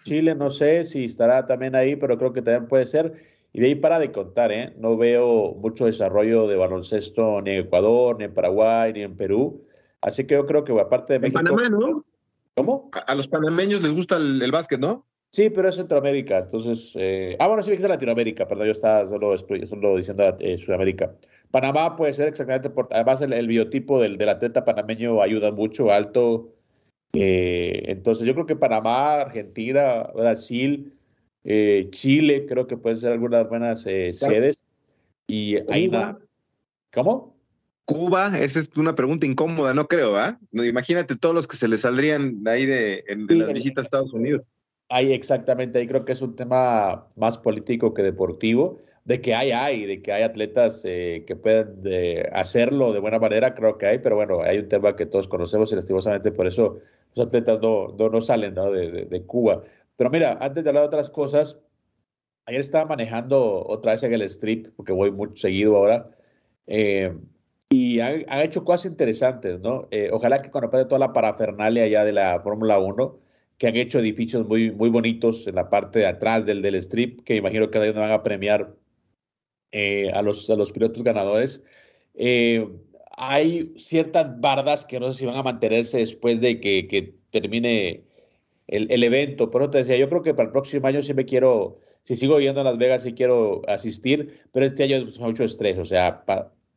Chile 0.03 0.35
no 0.35 0.51
sé 0.51 0.83
si 0.83 1.05
estará 1.05 1.45
también 1.45 1.75
ahí, 1.75 1.95
pero 1.95 2.17
creo 2.17 2.33
que 2.33 2.41
también 2.41 2.67
puede 2.67 2.85
ser. 2.85 3.13
Y 3.53 3.61
de 3.61 3.67
ahí 3.67 3.75
para 3.75 3.97
de 3.97 4.11
contar, 4.11 4.51
¿eh? 4.51 4.75
no 4.77 4.97
veo 4.97 5.55
mucho 5.55 5.85
desarrollo 5.85 6.47
de 6.47 6.57
baloncesto 6.57 7.41
ni 7.41 7.51
en 7.51 7.59
Ecuador, 7.65 8.17
ni 8.17 8.25
en 8.25 8.33
Paraguay, 8.33 8.93
ni 8.93 9.01
en 9.01 9.15
Perú. 9.15 9.65
Así 10.01 10.27
que 10.27 10.35
yo 10.35 10.45
creo 10.45 10.63
que 10.63 10.79
aparte 10.79 11.13
de 11.13 11.19
México... 11.19 11.41
Panamá, 11.41 11.69
¿no? 11.69 12.05
¿Cómo? 12.55 12.91
A, 13.07 13.15
los 13.15 13.27
panameños 13.27 13.81
les 13.81 13.93
gusta 13.93 14.17
el 14.17 14.51
básquet, 14.51 14.79
¿no? 14.79 15.05
Sí, 15.37 15.51
pero 15.51 15.69
es 15.69 15.75
Centroamérica, 15.75 16.39
entonces... 16.39 16.93
Eh, 16.95 17.37
ah, 17.37 17.45
bueno, 17.45 17.61
sí, 17.61 17.71
es 17.71 17.81
Latinoamérica, 17.81 18.47
perdón, 18.47 18.65
yo 18.65 18.71
estaba 18.71 19.07
solo, 19.07 19.37
solo 19.37 19.95
diciendo 19.95 20.35
eh, 20.39 20.57
Sudamérica. 20.57 21.13
Panamá 21.51 21.95
puede 21.95 22.13
ser 22.13 22.29
exactamente 22.29 22.71
por... 22.71 22.87
Además, 22.89 23.21
el, 23.21 23.45
biotipo 23.47 24.01
del, 24.01 24.17
del, 24.17 24.29
atleta 24.29 24.65
panameño 24.65 25.21
ayuda 25.21 25.51
mucho, 25.51 25.91
alto. 25.91 26.55
Eh, 27.13 27.83
entonces, 27.85 28.25
yo 28.25 28.33
creo 28.33 28.47
que 28.47 28.55
Panamá, 28.55 29.21
Argentina, 29.21 30.09
Brasil, 30.15 30.91
Chile, 31.43 32.47
creo 32.47 32.65
que 32.65 32.77
pueden 32.77 32.97
ser 32.97 33.11
algunas 33.11 33.47
buenas 33.47 33.83
sedes. 33.83 34.65
Y 35.27 35.57
ahí 35.71 35.91
¿Cómo? 36.91 37.37
Cuba, 37.85 38.39
esa 38.39 38.59
es 38.59 38.71
una 38.75 38.95
pregunta 38.95 39.27
incómoda, 39.27 39.75
no 39.75 39.87
creo, 39.87 40.17
¿ah? 40.17 40.39
imagínate 40.51 41.15
todos 41.15 41.35
los 41.35 41.47
que 41.47 41.57
se 41.57 41.67
le 41.67 41.77
saldrían 41.77 42.41
ahí 42.47 42.65
de, 42.65 43.03
las 43.29 43.53
visitas 43.53 43.83
a 43.83 43.85
Estados 43.85 44.13
Unidos. 44.13 44.41
Ahí 44.89 45.11
exactamente, 45.13 45.79
ahí 45.79 45.87
creo 45.87 46.05
que 46.05 46.13
es 46.13 46.21
un 46.21 46.35
tema 46.35 47.07
más 47.15 47.37
político 47.37 47.93
que 47.93 48.03
deportivo. 48.03 48.79
De 49.03 49.21
que 49.21 49.33
hay, 49.33 49.51
hay, 49.51 49.85
de 49.85 50.01
que 50.01 50.11
hay 50.11 50.23
atletas 50.23 50.83
eh, 50.83 51.23
que 51.25 51.35
pueden 51.37 51.81
hacerlo 52.33 52.91
de 52.91 52.99
buena 52.99 53.19
manera, 53.19 53.55
creo 53.55 53.77
que 53.77 53.85
hay, 53.85 53.99
pero 53.99 54.17
bueno, 54.17 54.41
hay 54.41 54.57
un 54.57 54.67
tema 54.67 54.97
que 54.97 55.05
todos 55.05 55.29
conocemos 55.29 55.71
y 55.71 55.75
lastimosamente 55.75 56.33
por 56.33 56.45
eso 56.45 56.79
los 57.15 57.27
atletas 57.27 57.59
no, 57.61 57.87
no, 57.97 58.21
salen 58.21 58.53
De, 58.55 59.23
Cuba. 59.25 59.63
Pero 59.95 60.09
mira, 60.09 60.37
antes 60.39 60.63
de 60.63 60.69
hablar 60.69 60.83
de 60.83 60.87
otras 60.87 61.09
cosas, 61.09 61.57
ayer 62.45 62.59
estaba 62.59 62.85
manejando 62.85 63.65
otra 63.65 63.93
vez 63.93 64.03
en 64.03 64.13
el 64.13 64.21
strip, 64.23 64.67
porque 64.75 64.93
voy 64.93 65.11
muy 65.11 65.29
seguido 65.35 65.77
ahora, 65.77 66.09
eh, 66.67 67.15
y 67.69 67.99
han, 67.99 68.25
hecho 68.41 68.63
cosas 68.63 68.91
interesantes, 68.91 69.59
¿no? 69.59 69.87
Eh, 69.91 70.09
ojalá 70.11 70.41
que 70.41 70.51
cuando 70.51 70.69
pase 70.69 70.85
toda 70.85 70.99
la 70.99 71.13
parafernalia 71.13 71.87
ya 71.87 72.05
de 72.05 72.13
la 72.13 72.39
Fórmula 72.41 72.79
1, 72.79 73.19
que 73.57 73.67
han 73.67 73.75
hecho 73.75 73.99
edificios 73.99 74.47
muy, 74.47 74.71
muy 74.71 74.89
bonitos 74.89 75.47
en 75.47 75.55
la 75.55 75.69
parte 75.69 75.99
de 75.99 76.07
atrás 76.07 76.45
del, 76.45 76.61
del 76.61 76.75
strip, 76.75 77.21
que 77.21 77.35
imagino 77.35 77.69
que 77.69 77.79
ahí 77.79 77.91
van 77.91 78.11
a 78.11 78.23
premiar 78.23 78.75
eh, 79.71 80.11
a, 80.13 80.21
los, 80.21 80.49
a 80.49 80.55
los 80.55 80.71
pilotos 80.71 81.03
ganadores. 81.03 81.63
Eh, 82.13 82.67
hay 83.17 83.73
ciertas 83.77 84.39
bardas 84.39 84.85
que 84.85 84.99
no 84.99 85.11
sé 85.11 85.19
si 85.19 85.25
van 85.25 85.37
a 85.37 85.43
mantenerse 85.43 85.97
después 85.97 86.39
de 86.39 86.59
que, 86.59 86.87
que 86.87 87.15
termine 87.31 88.03
el, 88.67 88.91
el, 88.91 89.03
evento. 89.03 89.49
Por 89.49 89.63
eso 89.63 89.71
te 89.71 89.79
decía, 89.79 89.97
yo 89.97 90.07
creo 90.07 90.21
que 90.21 90.35
para 90.35 90.47
el 90.47 90.51
próximo 90.51 90.87
año 90.87 91.01
sí 91.01 91.15
me 91.15 91.25
quiero, 91.25 91.79
si 92.03 92.15
sigo 92.15 92.39
yendo 92.39 92.61
a 92.61 92.63
Las 92.63 92.77
Vegas, 92.77 93.03
sí 93.03 93.13
quiero 93.13 93.63
asistir, 93.67 94.41
pero 94.51 94.67
este 94.67 94.83
año 94.83 94.97
es 94.97 95.19
mucho 95.19 95.43
estrés, 95.43 95.79
o 95.79 95.85
sea, 95.85 96.23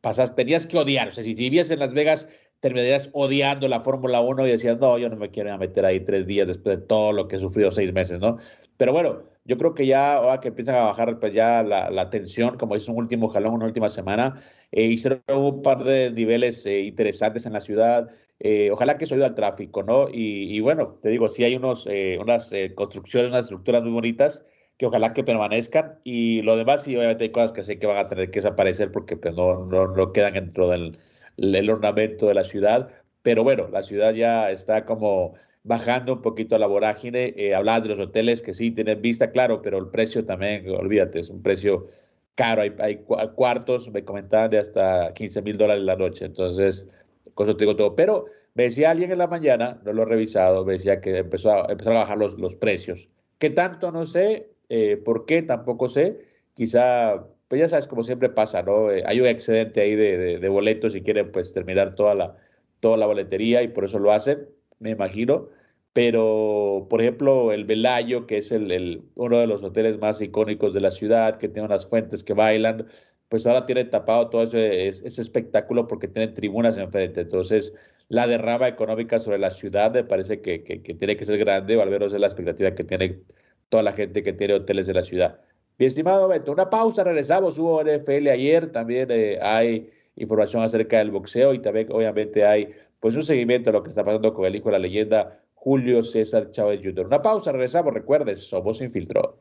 pasas, 0.01 0.35
tenías 0.35 0.65
que 0.65 0.77
odiar, 0.77 1.09
o 1.09 1.11
sea, 1.11 1.23
si, 1.23 1.35
si 1.35 1.43
vivías 1.43 1.69
en 1.69 1.79
Las 1.79 1.93
Vegas, 1.93 2.27
terminarías 2.61 3.09
odiando 3.11 3.67
la 3.67 3.81
Fórmula 3.81 4.21
1 4.21 4.47
y 4.47 4.51
decías, 4.51 4.79
no, 4.79 4.97
yo 4.97 5.09
no 5.09 5.17
me 5.17 5.31
quiero 5.31 5.57
meter 5.57 5.83
ahí 5.83 5.99
tres 5.99 6.25
días 6.27 6.47
después 6.47 6.79
de 6.79 6.85
todo 6.85 7.11
lo 7.11 7.27
que 7.27 7.35
he 7.35 7.39
sufrido 7.39 7.71
seis 7.71 7.91
meses, 7.91 8.19
¿no? 8.19 8.37
Pero 8.77 8.93
bueno, 8.93 9.23
yo 9.45 9.57
creo 9.57 9.73
que 9.73 9.87
ya, 9.87 10.13
ahora 10.13 10.39
que 10.39 10.49
empiezan 10.49 10.75
a 10.75 10.83
bajar 10.83 11.19
pues 11.19 11.33
ya 11.33 11.63
la, 11.63 12.09
tensión, 12.09 12.57
como 12.57 12.75
es 12.75 12.87
un 12.87 12.97
último 12.97 13.29
jalón, 13.29 13.55
una 13.55 13.65
última 13.65 13.89
semana, 13.89 14.41
eh, 14.71 14.85
hicieron 14.85 15.21
un 15.27 15.61
par 15.63 15.83
de 15.83 16.11
niveles 16.11 16.65
eh, 16.67 16.81
interesantes 16.81 17.45
en 17.47 17.53
la 17.53 17.61
ciudad. 17.61 18.09
Eh, 18.39 18.69
ojalá 18.71 18.97
que 18.97 19.05
eso 19.05 19.15
ayude 19.15 19.25
al 19.25 19.35
tráfico, 19.35 19.83
¿no? 19.83 20.07
Y, 20.11 20.59
bueno, 20.61 20.99
te 21.01 21.09
digo, 21.09 21.29
sí 21.29 21.43
hay 21.43 21.55
unos, 21.55 21.87
unas 22.19 22.51
construcciones, 22.75 23.31
unas 23.31 23.45
estructuras 23.45 23.83
muy 23.83 23.91
bonitas 23.91 24.45
que 24.77 24.85
ojalá 24.85 25.13
que 25.13 25.23
permanezcan. 25.23 25.99
Y 26.03 26.41
lo 26.43 26.55
demás, 26.57 26.83
sí, 26.83 26.95
obviamente 26.95 27.23
hay 27.25 27.31
cosas 27.31 27.51
que 27.51 27.63
sé 27.63 27.79
que 27.79 27.87
van 27.87 27.97
a 27.97 28.07
tener 28.07 28.31
que 28.31 28.39
desaparecer 28.39 28.91
porque 28.91 29.17
pues, 29.17 29.35
no, 29.35 29.65
no, 29.65 29.87
no 29.87 30.11
quedan 30.11 30.33
dentro 30.33 30.69
del 30.69 30.97
el 31.41 31.69
ornamento 31.69 32.27
de 32.27 32.33
la 32.33 32.43
ciudad. 32.43 32.89
Pero 33.23 33.43
bueno, 33.43 33.67
la 33.69 33.81
ciudad 33.81 34.13
ya 34.13 34.51
está 34.51 34.85
como 34.85 35.33
bajando 35.63 36.13
un 36.13 36.21
poquito 36.21 36.57
la 36.57 36.67
vorágine. 36.67 37.33
Eh, 37.37 37.53
hablaba 37.53 37.81
de 37.81 37.89
los 37.89 37.99
hoteles 37.99 38.41
que 38.41 38.53
sí 38.53 38.71
tienen 38.71 39.01
vista, 39.01 39.31
claro, 39.31 39.61
pero 39.61 39.77
el 39.77 39.89
precio 39.89 40.25
también, 40.25 40.69
olvídate, 40.69 41.19
es 41.19 41.29
un 41.29 41.41
precio 41.41 41.87
caro. 42.35 42.61
Hay, 42.61 42.73
hay 42.79 43.03
cuartos, 43.35 43.89
me 43.91 44.03
comentaban, 44.03 44.49
de 44.49 44.59
hasta 44.59 45.13
15 45.13 45.41
mil 45.41 45.57
dólares 45.57 45.83
la 45.83 45.95
noche. 45.95 46.25
Entonces, 46.25 46.87
con 47.33 47.45
eso 47.47 47.55
te 47.55 47.65
digo 47.65 47.75
todo. 47.75 47.95
Pero 47.95 48.25
me 48.53 48.63
decía 48.63 48.91
alguien 48.91 49.11
en 49.11 49.17
la 49.19 49.27
mañana, 49.27 49.79
no 49.83 49.93
lo 49.93 50.03
he 50.03 50.05
revisado, 50.05 50.65
me 50.65 50.73
decía 50.73 50.99
que 50.99 51.19
empezó 51.19 51.51
a, 51.51 51.71
empezaron 51.71 51.97
a 51.97 52.01
bajar 52.01 52.17
los, 52.17 52.39
los 52.39 52.55
precios. 52.55 53.09
¿Qué 53.37 53.49
tanto? 53.49 53.91
No 53.91 54.05
sé. 54.05 54.51
Eh, 54.69 54.97
¿Por 54.97 55.25
qué? 55.25 55.41
Tampoco 55.41 55.89
sé. 55.89 56.19
Quizá, 56.53 57.25
pues 57.51 57.59
ya 57.59 57.67
sabes, 57.67 57.85
como 57.85 58.01
siempre 58.01 58.29
pasa, 58.29 58.61
¿no? 58.61 58.89
Eh, 58.91 59.03
hay 59.05 59.19
un 59.19 59.27
excedente 59.27 59.81
ahí 59.81 59.93
de, 59.93 60.47
boletos 60.47 60.95
y 60.95 61.01
quieren 61.01 61.33
pues 61.33 61.51
terminar 61.51 61.95
toda 61.95 62.15
la, 62.15 62.37
toda 62.79 62.95
la 62.95 63.07
boletería 63.07 63.61
y 63.61 63.67
por 63.67 63.83
eso 63.83 63.99
lo 63.99 64.13
hacen 64.13 64.47
me 64.79 64.91
imagino, 64.91 65.49
pero 65.91 66.87
por 66.89 67.01
ejemplo 67.01 67.51
el 67.51 67.65
Velayo, 67.65 68.25
que 68.25 68.37
es 68.37 68.53
el, 68.53 69.03
uno 69.15 69.37
de 69.37 69.47
los 69.47 69.63
hoteles 69.63 69.99
más 69.99 70.21
icónicos 70.21 70.73
de 70.73 70.79
la 70.79 70.91
ciudad, 70.91 71.35
que 71.37 71.49
tiene 71.49 71.65
unas 71.67 71.85
fuentes 71.87 72.23
que 72.23 72.33
bailan, 72.33 72.87
pues 73.27 73.45
ahora 73.45 73.65
tiene 73.65 73.83
tapado 73.83 74.29
todo 74.29 74.43
ese, 74.43 74.87
ese 74.87 75.21
espectáculo 75.21 75.87
porque 75.87 76.07
tiene 76.07 76.29
tribunas 76.29 76.77
enfrente. 76.77 77.19
Entonces, 77.19 77.73
la 78.07 78.27
derrama 78.27 78.69
económica 78.69 79.19
sobre 79.19 79.39
la 79.39 79.51
ciudad 79.51 79.91
me 79.93 80.05
parece 80.05 80.39
que, 80.39 80.63
que, 80.63 80.79
tiene 80.79 81.17
que 81.17 81.25
ser 81.25 81.37
grande, 81.37 81.75
o 81.75 81.81
al 81.81 81.89
menos 81.89 82.13
es 82.13 82.19
la 82.21 82.27
expectativa 82.27 82.73
que 82.75 82.85
tiene 82.85 83.19
toda 83.67 83.83
la 83.83 83.91
gente 83.91 84.23
que 84.23 84.31
tiene 84.31 84.53
hoteles 84.53 84.87
de 84.87 84.93
la 84.93 85.03
ciudad. 85.03 85.41
Mi 85.81 85.87
estimado 85.87 86.27
Beto, 86.27 86.51
una 86.51 86.69
pausa, 86.69 87.03
regresamos, 87.03 87.57
hubo 87.57 87.83
NFL 87.83 88.27
ayer, 88.27 88.71
también 88.71 89.07
eh, 89.09 89.39
hay 89.41 89.89
información 90.15 90.61
acerca 90.61 90.99
del 90.99 91.09
boxeo 91.09 91.55
y 91.55 91.59
también 91.59 91.91
obviamente 91.91 92.45
hay 92.45 92.71
pues 92.99 93.15
un 93.15 93.23
seguimiento 93.23 93.71
a 93.71 93.73
lo 93.73 93.81
que 93.81 93.89
está 93.89 94.05
pasando 94.05 94.31
con 94.31 94.45
el 94.45 94.55
hijo 94.55 94.65
de 94.65 94.73
la 94.73 94.77
leyenda 94.77 95.39
Julio 95.55 96.03
César 96.03 96.51
Chávez 96.51 96.81
Jr. 96.83 97.07
Una 97.07 97.19
pausa, 97.19 97.51
regresamos, 97.51 97.95
recuerdes, 97.95 98.47
somos 98.47 98.79
Infiltró. 98.79 99.39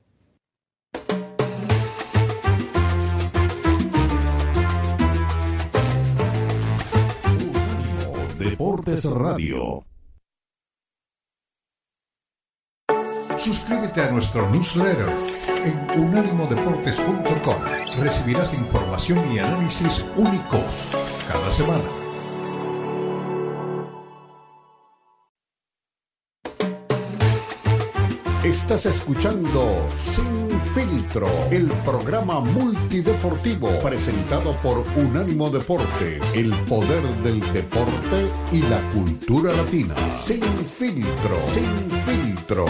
Deportes 8.38 9.10
Radio. 9.10 9.84
Suscríbete 13.36 14.00
a 14.00 14.10
nuestro 14.10 14.48
newsletter 14.48 15.49
en 15.64 16.00
unánimodeportes.com. 16.00 17.62
Recibirás 17.98 18.54
información 18.54 19.20
y 19.32 19.38
análisis 19.38 20.04
únicos 20.16 20.62
cada 21.28 21.52
semana. 21.52 21.84
Estás 28.44 28.86
escuchando 28.86 29.86
Sin 29.96 30.60
Filtro, 30.60 31.28
el 31.50 31.66
programa 31.84 32.40
multideportivo 32.40 33.68
presentado 33.80 34.56
por 34.62 34.78
Unánimo 34.96 35.50
Deportes, 35.50 36.20
el 36.34 36.50
poder 36.64 37.02
del 37.22 37.40
deporte 37.52 38.30
y 38.50 38.62
la 38.62 38.80
cultura 38.92 39.52
latina. 39.52 39.94
Sin 40.24 40.42
Filtro, 40.42 41.36
Sin 41.52 41.90
Filtro. 42.02 42.64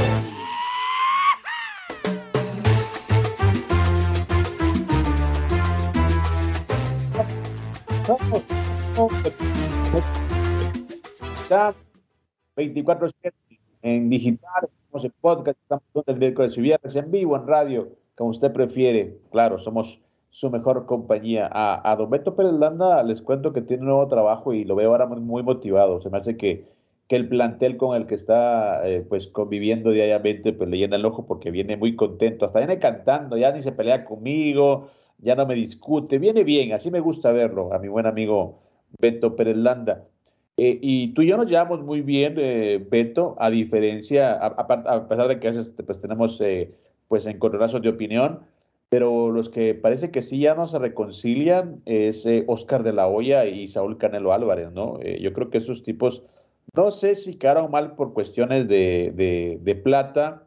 Ya 11.49 11.75
24 12.57 13.09
en 13.83 14.11
digital 14.11 14.69
Estamos 14.91 15.05
en 15.05 15.13
podcast, 15.21 15.59
estamos 15.61 16.09
el 16.09 16.17
miércoles 16.17 16.59
y 16.59 16.63
viernes 16.63 16.97
en 16.97 17.13
vivo, 17.13 17.37
en 17.37 17.47
radio, 17.47 17.91
como 18.17 18.31
usted 18.31 18.53
prefiere. 18.53 19.19
Claro, 19.31 19.61
somos 19.61 20.01
su 20.31 20.51
mejor 20.51 20.85
compañía. 20.87 21.49
A, 21.49 21.93
a 21.93 21.95
Don 21.95 22.11
Beto 22.11 22.35
Pérez 22.35 22.55
Landa 22.55 23.01
les 23.05 23.23
cuento 23.23 23.53
que 23.53 23.63
tiene 23.63 23.83
un 23.83 23.91
nuevo 23.91 24.09
trabajo 24.09 24.53
y 24.53 24.65
lo 24.65 24.75
veo 24.75 24.91
ahora 24.91 25.07
muy, 25.07 25.45
motivado. 25.45 26.01
Se 26.01 26.11
me 26.11 26.19
hace 26.19 26.37
que, 26.37 26.67
que 27.07 27.15
el 27.15 27.29
plantel 27.29 27.77
con 27.77 27.97
el 27.97 28.07
que 28.07 28.17
está 28.17 28.85
eh, 28.89 29.07
pues 29.09 29.29
conviviendo 29.29 29.93
diariamente 29.93 30.53
pues 30.53 30.69
le 30.69 30.79
llena 30.79 30.97
el 30.97 31.05
ojo 31.05 31.25
porque 31.25 31.53
viene 31.53 31.77
muy 31.77 31.95
contento. 31.95 32.45
Hasta 32.45 32.59
viene 32.59 32.81
cantando, 32.81 33.37
ya 33.37 33.53
ni 33.53 33.63
se 33.63 33.71
pelea 33.71 34.05
conmigo, 34.05 34.89
ya 35.23 35.35
no 35.35 35.47
me 35.47 35.55
discute. 35.55 36.19
Viene 36.19 36.45
bien, 36.45 36.73
así 36.73 36.91
me 36.91 37.01
gusta 37.01 37.33
verlo 37.33 37.73
a 37.73 37.79
mi 37.79 37.89
buen 37.89 38.07
amigo 38.07 38.61
Beto 38.99 39.37
Pérez 39.37 39.57
Landa. 39.57 40.07
Eh, 40.57 40.79
y 40.83 41.15
tú 41.15 41.23
y 41.23 41.29
yo 41.29 41.37
nos 41.37 41.49
llevamos 41.49 41.83
muy 41.83 42.03
bien, 42.03 42.35
eh, 42.39 42.85
Beto, 42.91 43.37
a 43.39 43.51
diferencia, 43.51 44.35
a, 44.35 45.09
pesar 45.09 45.29
de 45.29 45.41
que 45.41 45.49
a 45.49 45.53
veces 45.53 45.75
pues, 45.87 46.01
tenemos 46.01 46.41
eh, 46.41 46.75
pues 47.09 47.25
de 47.25 47.89
opinión, 47.89 48.41
pero 48.89 49.31
los 49.31 49.49
que 49.49 49.75
parece 49.75 50.11
que 50.11 50.21
sí 50.21 50.41
ya 50.41 50.55
no 50.55 50.67
se 50.67 50.79
reconcilian 50.79 51.81
es 51.87 52.27
Oscar 52.47 52.83
de 52.83 52.93
la 52.93 53.09
Hoya 53.09 53.47
y 53.47 53.69
Saúl 53.69 53.99
Canelo 53.99 54.33
Álvarez, 54.33 54.73
¿no? 54.73 55.01
yo 55.01 55.33
creo 55.33 55.49
que 55.49 55.59
esos 55.59 55.83
tipos, 55.83 56.25
no 56.75 56.91
sé 56.91 57.15
si 57.15 57.37
quedaron 57.37 57.71
mal 57.71 57.95
por 57.95 58.13
cuestiones 58.13 58.69
de, 58.69 59.59
de 59.63 59.75
plata, 59.77 60.45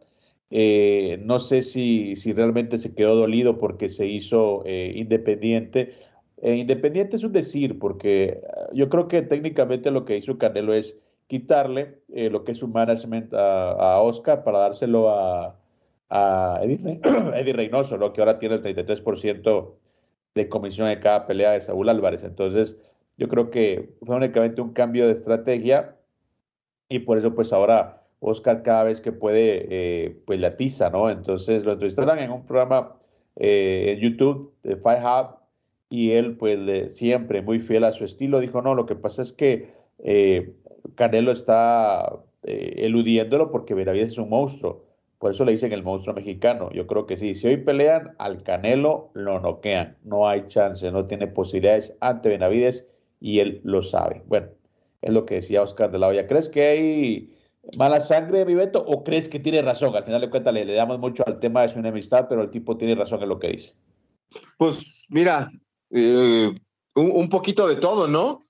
no 0.53 1.39
sé 1.39 1.63
si, 1.63 2.15
si 2.15 2.31
realmente 2.31 2.77
se 2.77 2.93
quedó 2.93 3.15
dolido 3.15 3.57
porque 3.57 3.89
se 3.89 4.05
hizo 4.05 4.63
independiente 4.67 5.93
eh, 6.43 6.57
independiente 6.57 7.15
es 7.15 7.23
un 7.23 7.31
decir, 7.31 7.79
porque 7.79 8.41
ah, 8.49 8.67
yo 8.73 8.89
creo 8.89 9.07
que 9.07 9.21
técnicamente 9.21 9.91
lo 9.91 10.03
que 10.03 10.17
hizo 10.17 10.37
Canelo 10.37 10.73
es 10.73 10.99
quitarle 11.27 12.01
eh, 12.09 12.29
lo 12.29 12.43
que 12.43 12.51
es 12.51 12.57
su 12.57 12.67
management 12.67 13.33
a, 13.33 14.01
Oscar 14.01 14.43
para 14.43 14.59
dárselo 14.59 15.09
a, 15.09 15.57
Eddie, 16.61 17.53
Reynoso, 17.53 17.95
lo 17.95 18.11
que 18.11 18.19
ahora 18.19 18.39
tiene 18.39 18.55
el 18.55 18.61
33% 18.61 19.73
de 20.35 20.49
comisión 20.49 20.89
de 20.89 20.99
cada 20.99 21.25
pelea 21.27 21.51
de 21.51 21.61
Saúl 21.61 21.87
Álvarez. 21.87 22.25
Entonces, 22.25 22.77
yo 23.17 23.29
creo 23.29 23.49
que 23.49 23.95
fue 24.05 24.17
únicamente 24.17 24.61
un 24.61 24.73
cambio 24.73 25.07
de 25.07 25.13
estrategia 25.13 25.95
y 26.89 26.99
por 26.99 27.17
eso 27.17 27.33
pues 27.33 27.53
ahora 27.53 28.02
Oscar 28.23 28.63
cada 28.63 28.83
vez 28.83 29.01
que 29.01 29.11
puede, 29.11 29.67
eh, 29.69 30.17
pues 30.25 30.39
le 30.39 30.47
atiza, 30.47 30.89
¿no? 30.89 31.09
Entonces 31.09 31.63
lo 31.63 31.73
entrevistaron 31.73 32.19
en 32.19 32.31
un 32.31 32.45
programa 32.45 32.95
en 33.35 33.99
YouTube 33.99 34.53
de 34.63 34.75
Fight 34.75 35.03
Hub 35.03 35.43
y 35.89 36.11
él 36.11 36.37
pues 36.37 36.95
siempre 36.95 37.41
muy 37.41 37.59
fiel 37.59 37.83
a 37.83 37.91
su 37.91 38.05
estilo 38.05 38.39
dijo, 38.39 38.61
no, 38.61 38.73
lo 38.73 38.85
que 38.85 38.95
pasa 38.95 39.21
es 39.21 39.31
que 39.31 39.73
eh, 39.99 40.53
Canelo 40.95 41.31
está 41.31 42.19
eh, 42.43 42.73
eludiéndolo 42.77 43.51
porque 43.51 43.73
Benavides 43.73 44.13
es 44.13 44.17
un 44.17 44.29
monstruo. 44.29 44.85
Por 45.19 45.31
eso 45.31 45.45
le 45.45 45.51
dicen 45.51 45.71
el 45.71 45.83
monstruo 45.83 46.15
mexicano. 46.15 46.71
Yo 46.71 46.87
creo 46.87 47.05
que 47.05 47.15
sí. 47.15 47.33
Si 47.33 47.47
hoy 47.47 47.57
pelean, 47.57 48.15
al 48.17 48.43
Canelo 48.43 49.11
lo 49.13 49.39
noquean. 49.39 49.95
No 50.03 50.27
hay 50.27 50.47
chance, 50.47 50.91
no 50.91 51.05
tiene 51.05 51.27
posibilidades 51.27 51.95
ante 52.01 52.29
Benavides 52.29 52.89
y 53.21 53.39
él 53.39 53.61
lo 53.63 53.83
sabe. 53.83 54.23
Bueno, 54.25 54.47
es 55.01 55.13
lo 55.13 55.25
que 55.25 55.35
decía 55.35 55.61
Oscar 55.61 55.91
de 55.91 55.99
la 55.99 56.07
Hoya. 56.07 56.27
¿Crees 56.27 56.49
que 56.49 56.63
hay 56.63 57.29
mala 57.77 58.01
sangre, 58.01 58.45
mi 58.45 58.55
Beto, 58.55 58.79
o 58.79 59.03
crees 59.03 59.29
que 59.29 59.39
tiene 59.39 59.61
razón? 59.61 59.95
Al 59.95 60.03
final 60.03 60.21
de 60.21 60.29
cuentas 60.29 60.53
le, 60.53 60.65
damos 60.73 60.99
mucho 60.99 61.23
al 61.25 61.39
tema 61.39 61.61
de 61.61 61.69
su 61.69 61.79
enemistad, 61.79 62.27
pero 62.27 62.41
el 62.41 62.51
tipo 62.51 62.77
tiene 62.77 62.95
razón 62.95 63.21
en 63.23 63.29
lo 63.29 63.39
que 63.39 63.49
dice. 63.49 63.73
Pues 64.57 65.07
mira, 65.09 65.51
eh, 65.91 66.53
un, 66.95 67.29
poquito 67.29 67.67
de 67.67 67.75
todo, 67.75 68.07
¿no? 68.07 68.43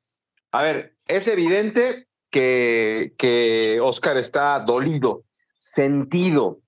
A 0.51 0.63
ver, 0.63 0.95
es 1.07 1.27
evidente 1.27 2.07
que, 2.29 3.13
que 3.17 3.79
Oscar 3.81 4.17
está 4.17 4.59
dolido, 4.59 5.23
sentido 5.55 6.59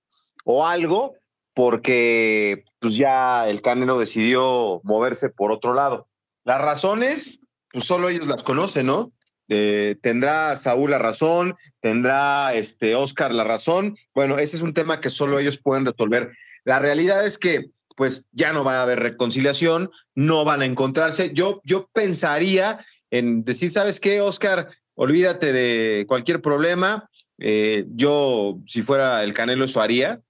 o 0.44 0.66
algo, 0.66 1.16
porque 1.54 2.66
pues 2.80 2.98
ya 2.98 3.48
el 3.50 3.62
Canelo 3.62 3.98
decidió 3.98 4.82
moverse 4.84 5.30
por 5.30 5.52
otro 5.52 5.74
lado. 5.74 6.08
Las 6.44 6.62
razones, 6.62 7.42
pues 7.72 7.86
solo 7.86 8.10
ellos 8.10 8.28
las 8.28 8.44
conocen, 8.44 8.86
¿no? 8.88 9.12
Eh, 9.48 9.96
tendrá 10.02 10.56
Saúl 10.56 10.92
la 10.92 10.98
razón, 10.98 11.54
tendrá 11.80 12.54
este 12.54 12.96
Oscar 12.96 13.34
la 13.34 13.44
razón. 13.44 13.96
Bueno, 14.14 14.38
ese 14.38 14.56
es 14.56 14.62
un 14.62 14.74
tema 14.74 15.00
que 15.00 15.10
solo 15.10 15.40
ellos 15.40 15.58
pueden 15.58 15.86
resolver. 15.86 16.32
La 16.64 16.80
realidad 16.80 17.25
es 17.25 17.38
que 17.38 17.70
pues 17.96 18.28
ya 18.32 18.52
no 18.52 18.64
va 18.64 18.80
a 18.80 18.84
haber 18.84 19.00
reconciliación, 19.00 19.90
no 20.16 20.44
van 20.44 20.62
a 20.62 20.66
encontrarse. 20.66 21.32
Yo, 21.34 21.62
yo 21.64 21.90
pensaría 21.94 22.86
en 23.10 23.46
decir, 23.46 23.72
¿sabes 23.72 24.00
qué, 24.00 24.20
Oscar? 24.20 24.70
Olvídate 24.96 25.54
de 25.54 26.06
cualquier 26.08 26.42
problema. 26.42 27.10
Eh, 27.38 27.86
yo, 27.90 28.60
si 28.68 28.82
fuera 28.82 29.24
el 29.24 29.34
Canelo, 29.34 29.66
eso 29.66 29.82
haría. 29.82 30.22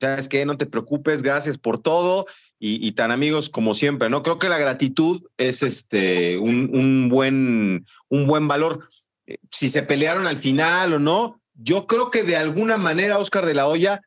¿Sabes 0.00 0.28
qué? 0.28 0.46
No 0.46 0.56
te 0.56 0.66
preocupes, 0.66 1.22
gracias 1.22 1.58
por 1.58 1.78
todo 1.78 2.26
y, 2.64 2.92
tan 2.92 3.10
amigos 3.10 3.50
como 3.50 3.74
siempre, 3.74 4.08
¿no? 4.08 4.22
Creo 4.22 4.38
que 4.38 4.48
la 4.48 4.56
gratitud 4.56 5.20
es 5.36 5.64
este, 5.64 6.38
un, 6.38 7.08
buen, 7.08 7.84
un 8.08 8.26
buen 8.28 8.46
valor. 8.46 8.88
Eh, 9.26 9.38
si 9.50 9.68
se 9.68 9.82
pelearon 9.82 10.28
al 10.28 10.36
final 10.36 10.92
o 10.92 11.00
no, 11.00 11.40
yo 11.54 11.88
creo 11.88 12.12
que 12.12 12.22
de 12.22 12.36
alguna 12.36 12.78
manera 12.78 13.18
Oscar 13.18 13.46
de 13.46 13.54
la 13.54 13.66
Hoya 13.66 14.02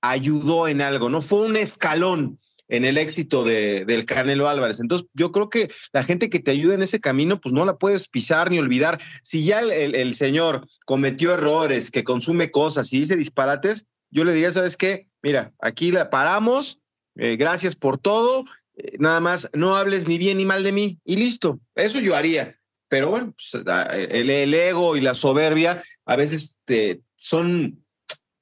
ayudó 0.00 0.66
en 0.66 0.80
algo, 0.80 1.10
¿no? 1.10 1.20
Fue 1.20 1.42
un 1.42 1.56
escalón 1.56 2.38
en 2.68 2.86
el 2.86 2.96
éxito 2.96 3.44
de, 3.44 3.84
del 3.84 4.06
Canelo 4.06 4.48
Álvarez. 4.48 4.80
Entonces, 4.80 5.06
yo 5.12 5.30
creo 5.30 5.50
que 5.50 5.70
la 5.92 6.02
gente 6.02 6.30
que 6.30 6.40
te 6.40 6.52
ayuda 6.52 6.72
en 6.72 6.82
ese 6.82 7.00
camino, 7.00 7.38
pues 7.38 7.52
no 7.52 7.66
la 7.66 7.76
puedes 7.76 8.08
pisar 8.08 8.50
ni 8.50 8.58
olvidar. 8.58 8.98
Si 9.22 9.44
ya 9.44 9.60
el, 9.60 9.94
el 9.94 10.14
señor 10.14 10.66
cometió 10.86 11.34
errores, 11.34 11.90
que 11.90 12.02
consume 12.02 12.50
cosas 12.50 12.90
y 12.94 13.00
dice 13.00 13.16
disparates, 13.16 13.88
yo 14.10 14.24
le 14.24 14.32
diría, 14.32 14.52
¿sabes 14.52 14.78
qué? 14.78 15.06
Mira, 15.22 15.52
aquí 15.60 15.92
la 15.92 16.08
paramos, 16.08 16.80
eh, 17.16 17.36
gracias 17.36 17.76
por 17.76 17.98
todo, 17.98 18.44
eh, 18.76 18.96
nada 18.98 19.20
más 19.20 19.50
no 19.52 19.76
hables 19.76 20.08
ni 20.08 20.18
bien 20.18 20.38
ni 20.38 20.44
mal 20.44 20.62
de 20.62 20.72
mí 20.72 20.98
y 21.04 21.16
listo, 21.16 21.60
eso 21.74 22.00
yo 22.00 22.16
haría. 22.16 22.56
Pero 22.88 23.10
bueno, 23.10 23.32
pues, 23.32 23.64
el, 24.10 24.52
ego 24.52 24.96
y 24.96 25.00
la 25.00 25.14
soberbia 25.14 25.80
a 26.06 26.16
veces 26.16 26.58
te, 26.64 27.00
son, 27.14 27.84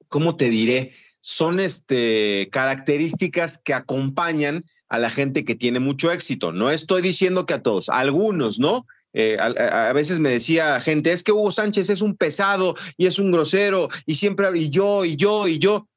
¿cómo 0.08 0.36
te 0.36 0.48
diré? 0.48 0.94
Son 1.20 1.60
este, 1.60 2.48
características 2.50 3.58
que 3.58 3.74
acompañan 3.74 4.64
a 4.88 4.98
la 4.98 5.10
gente 5.10 5.44
que 5.44 5.54
tiene 5.54 5.80
mucho 5.80 6.10
éxito. 6.10 6.50
No 6.52 6.70
estoy 6.70 7.02
diciendo 7.02 7.44
que 7.44 7.54
a 7.54 7.62
todos, 7.62 7.90
a 7.90 7.98
algunos, 7.98 8.58
¿no? 8.58 8.86
Eh, 9.12 9.36
a, 9.38 9.92
veces 9.92 10.18
me 10.18 10.28
decía 10.28 10.80
gente, 10.80 11.12
es 11.12 11.22
que 11.22 11.32
Hugo 11.32 11.50
Sánchez 11.50 11.90
es 11.90 12.02
un 12.02 12.16
pesado 12.16 12.76
y 12.96 13.06
es 13.06 13.18
un 13.18 13.32
grosero 13.32 13.88
y 14.06 14.16
siempre, 14.16 14.48
y 14.54 14.68
yo, 14.68 15.04
y 15.04 15.16
yo, 15.16 15.48
y 15.48 15.58
yo. 15.58 15.88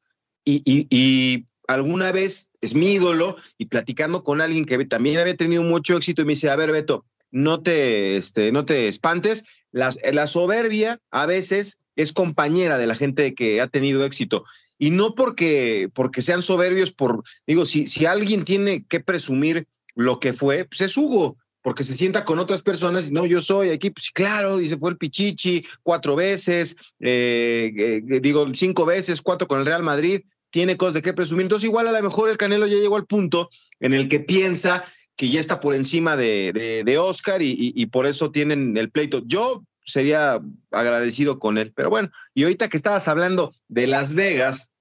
Y, 0.44 0.64
y, 0.66 1.46
alguna 1.74 2.12
vez 2.12 2.52
es 2.62 2.76
mi 2.76 2.94
ídolo 2.94 3.36
y 3.58 3.66
platicando 3.66 4.24
con 4.24 4.42
alguien 4.42 4.66
que 4.66 4.84
también 4.86 5.20
había 5.20 5.36
tenido 5.36 5.64
mucho 5.64 5.98
éxito 5.98 6.22
y 6.22 6.26
me 6.26 6.34
dice, 6.34 6.50
a 6.50 6.56
ver, 6.56 6.72
Beto, 6.72 7.06
no 7.32 7.62
te, 7.62 8.18
este, 8.18 8.52
no 8.52 8.66
te 8.66 8.88
espantes, 8.88 9.46
la, 9.72 9.94
la 10.12 10.28
soberbia 10.28 11.00
a 11.12 11.26
veces 11.26 11.80
es 11.96 12.14
compañera 12.14 12.78
de 12.78 12.88
la 12.88 12.96
gente 12.96 13.34
que 13.34 13.62
ha 13.62 13.68
tenido 13.68 14.06
éxito. 14.06 14.46
Y 14.78 14.90
no 14.90 15.14
porque, 15.14 15.90
porque 15.94 16.22
sean 16.22 16.42
soberbios, 16.42 16.92
por, 16.92 17.24
digo, 17.46 17.66
si, 17.66 17.88
si 17.88 18.06
alguien 18.06 18.44
tiene 18.44 18.84
que 18.86 19.00
presumir 19.00 19.68
lo 19.96 20.20
que 20.20 20.34
fue, 20.34 20.66
pues 20.66 20.82
es 20.82 20.98
Hugo, 20.98 21.38
porque 21.62 21.84
se 21.84 21.94
sienta 21.94 22.26
con 22.26 22.40
otras 22.40 22.62
personas 22.62 23.08
y 23.08 23.12
no, 23.12 23.26
yo 23.26 23.42
soy 23.42 23.70
aquí, 23.70 23.92
pues 23.92 24.10
claro, 24.12 24.58
dice, 24.58 24.78
fue 24.78 24.90
el 24.90 24.98
Pichichi 24.98 25.66
cuatro 25.84 26.16
veces, 26.16 26.78
eh, 27.00 27.72
eh, 27.78 28.20
digo, 28.22 28.48
cinco 28.54 28.86
veces, 28.86 29.22
cuatro 29.22 29.48
con 29.48 29.60
el 29.60 29.66
Real 29.66 29.84
Madrid, 29.84 30.22
tiene 30.52 30.78
cosas 30.78 30.96
de 30.96 31.02
qué 31.02 31.14
presumir. 31.14 31.44
Entonces, 31.44 31.68
igual 31.68 31.88
a 31.88 31.92
lo 31.92 32.04
mejor 32.04 32.30
el 32.30 32.38
Canelo 32.38 32.68
ya 32.68 32.78
llegó 32.78 32.98
al 32.98 33.08
punto 33.08 33.50
en 33.80 33.94
el 33.94 34.08
que 34.08 34.20
piensa 34.20 34.86
que 35.16 35.30
ya 35.30 35.40
está 35.40 35.60
por 35.60 35.76
encima 35.76 36.16
de, 36.16 36.84
de, 36.86 36.98
Oscar 36.98 37.42
y, 37.42 37.86
por 37.88 38.06
eso 38.06 38.32
tienen 38.32 38.76
el 38.78 38.90
pleito. 38.90 39.22
Yo 39.26 39.64
sería 39.86 40.42
agradecido 40.72 41.40
con 41.40 41.58
él, 41.58 41.74
pero 41.76 41.90
bueno, 41.90 42.12
y 42.34 42.44
ahorita 42.44 42.70
que 42.70 42.78
estabas 42.78 43.08
hablando 43.08 43.54
de 43.68 43.88
Las 43.88 44.14
Vegas 44.14 44.74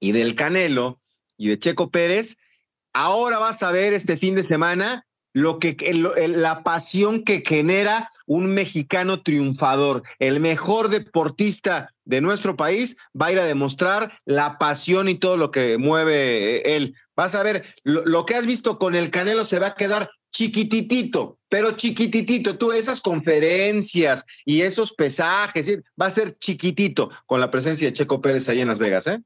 y 0.00 0.12
del 0.12 0.34
Canelo 0.34 1.00
y 1.36 1.48
de 1.48 1.58
Checo 1.58 1.90
Pérez, 1.90 2.38
ahora 2.92 3.38
vas 3.38 3.62
a 3.62 3.72
ver 3.72 3.92
este 3.92 4.16
fin 4.16 4.36
de 4.36 4.42
semana 4.42 5.06
lo 5.34 5.58
que 5.58 5.76
la 5.92 6.62
pasión 6.62 7.24
que 7.24 7.42
genera 7.46 8.10
un 8.24 8.46
mexicano 8.54 9.20
triunfador, 9.20 10.04
el 10.20 10.40
mejor 10.40 10.88
deportista 10.88 11.92
de 12.04 12.20
nuestro 12.20 12.56
país 12.56 12.96
va 13.20 13.26
a 13.26 13.32
ir 13.32 13.38
a 13.40 13.44
demostrar 13.44 14.12
la 14.24 14.58
pasión 14.58 15.08
y 15.08 15.16
todo 15.16 15.36
lo 15.36 15.50
que 15.50 15.76
mueve 15.76 16.56
eh, 16.56 16.76
él. 16.76 16.94
Vas 17.16 17.34
a 17.34 17.42
ver, 17.42 17.64
lo, 17.82 18.24
que 18.24 18.36
has 18.36 18.46
visto 18.46 18.78
con 18.78 18.94
el 18.94 19.10
Canelo 19.10 19.44
se 19.44 19.58
va 19.58 19.68
a 19.68 19.74
quedar 19.74 20.08
chiquititito, 20.30 21.38
pero 21.48 21.72
chiquititito. 21.72 22.56
Tú 22.56 22.70
esas 22.70 23.00
conferencias 23.00 24.24
y 24.44 24.62
esos 24.62 24.92
pesajes, 24.92 25.80
va 26.00 26.06
a 26.06 26.10
ser 26.10 26.38
chiquitito 26.38 27.10
con 27.26 27.40
la 27.40 27.50
presencia 27.50 27.88
de 27.88 27.92
Checo 27.92 28.20
Pérez 28.20 28.48
ahí 28.48 28.60
en 28.60 28.68
Las 28.68 28.78
Vegas, 28.78 29.08
¿eh? 29.08 29.20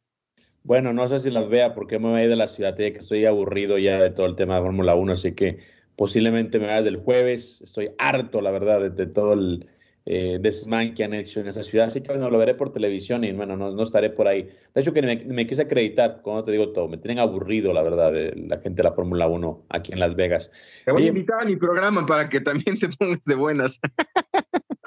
Bueno, 0.64 0.92
no 0.92 1.08
sé 1.08 1.18
si 1.18 1.30
las 1.30 1.48
vea 1.48 1.74
porque 1.74 1.98
me 1.98 2.08
voy 2.08 2.20
a 2.20 2.24
ir 2.24 2.30
de 2.30 2.36
la 2.36 2.48
ciudad, 2.48 2.76
que 2.76 2.88
estoy 2.88 3.24
aburrido 3.24 3.78
ya 3.78 4.02
de 4.02 4.10
todo 4.10 4.26
el 4.26 4.36
tema 4.36 4.56
de 4.56 4.62
Fórmula 4.62 4.94
1, 4.94 5.12
así 5.12 5.32
que 5.32 5.60
posiblemente 5.98 6.58
me 6.58 6.68
vaya 6.68 6.82
del 6.82 6.96
jueves. 6.96 7.60
Estoy 7.60 7.90
harto, 7.98 8.40
la 8.40 8.52
verdad, 8.52 8.90
de 8.90 9.06
todo 9.06 9.34
el, 9.34 9.68
eh, 10.10 10.38
desmán 10.40 10.94
que 10.94 11.04
han 11.04 11.12
hecho 11.12 11.40
en 11.40 11.48
esa 11.48 11.62
ciudad. 11.62 11.88
Así 11.88 12.00
que 12.00 12.08
bueno, 12.08 12.30
lo 12.30 12.38
veré 12.38 12.54
por 12.54 12.72
televisión 12.72 13.24
y 13.24 13.32
bueno, 13.32 13.58
no, 13.58 13.72
no 13.72 13.82
estaré 13.82 14.08
por 14.08 14.26
ahí. 14.26 14.48
De 14.72 14.80
hecho, 14.80 14.94
que 14.94 15.02
me, 15.02 15.46
quise 15.46 15.60
acreditar, 15.60 16.20
cuando 16.22 16.44
te 16.44 16.50
digo 16.50 16.70
todo, 16.70 16.88
me 16.88 16.96
tienen 16.96 17.18
aburrido, 17.18 17.74
la 17.74 17.82
verdad, 17.82 18.14
la 18.34 18.58
gente 18.58 18.82
de 18.82 18.88
la 18.88 18.94
Fórmula 18.94 19.28
1 19.28 19.66
aquí 19.68 19.92
en 19.92 20.00
Las 20.00 20.16
Vegas. 20.16 20.50
Te 20.86 20.92
voy 20.92 21.04
a 21.04 21.08
invitar 21.08 21.42
a 21.42 21.44
mi 21.44 21.56
programa 21.56 22.06
para 22.06 22.26
que 22.30 22.40
también 22.40 22.78
te 22.78 22.88
pongas 22.88 23.20
de 23.26 23.34
buenas. 23.34 23.80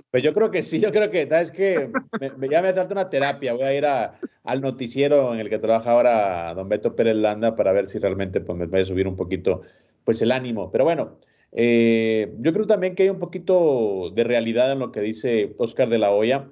Pues 0.09 0.23
yo 0.23 0.33
creo 0.33 0.49
que 0.49 0.63
sí, 0.63 0.79
yo 0.79 0.91
creo 0.91 1.11
que, 1.11 1.27
¿sabes 1.27 1.51
que 1.51 1.89
me, 2.19 2.49
Ya 2.49 2.61
me 2.63 2.69
a 2.69 2.83
una 2.83 3.09
terapia, 3.09 3.53
voy 3.53 3.63
a 3.63 3.73
ir 3.73 3.85
al 3.85 4.61
noticiero 4.61 5.33
en 5.33 5.39
el 5.39 5.49
que 5.49 5.59
trabaja 5.59 5.91
ahora 5.91 6.53
don 6.55 6.67
Beto 6.67 6.95
Pérez 6.95 7.15
Landa 7.15 7.55
para 7.55 7.71
ver 7.71 7.85
si 7.85 7.99
realmente 7.99 8.41
pues, 8.41 8.57
me 8.57 8.65
voy 8.65 8.81
a 8.81 8.85
subir 8.85 9.07
un 9.07 9.15
poquito 9.15 9.61
pues 10.03 10.21
el 10.21 10.31
ánimo. 10.31 10.71
Pero 10.71 10.83
bueno, 10.83 11.19
eh, 11.51 12.33
yo 12.39 12.53
creo 12.53 12.67
también 12.67 12.95
que 12.95 13.03
hay 13.03 13.09
un 13.09 13.19
poquito 13.19 14.11
de 14.13 14.23
realidad 14.23 14.71
en 14.71 14.79
lo 14.79 14.91
que 14.91 15.01
dice 15.01 15.53
Oscar 15.57 15.89
de 15.89 15.97
la 15.99 16.11
Hoya. 16.11 16.49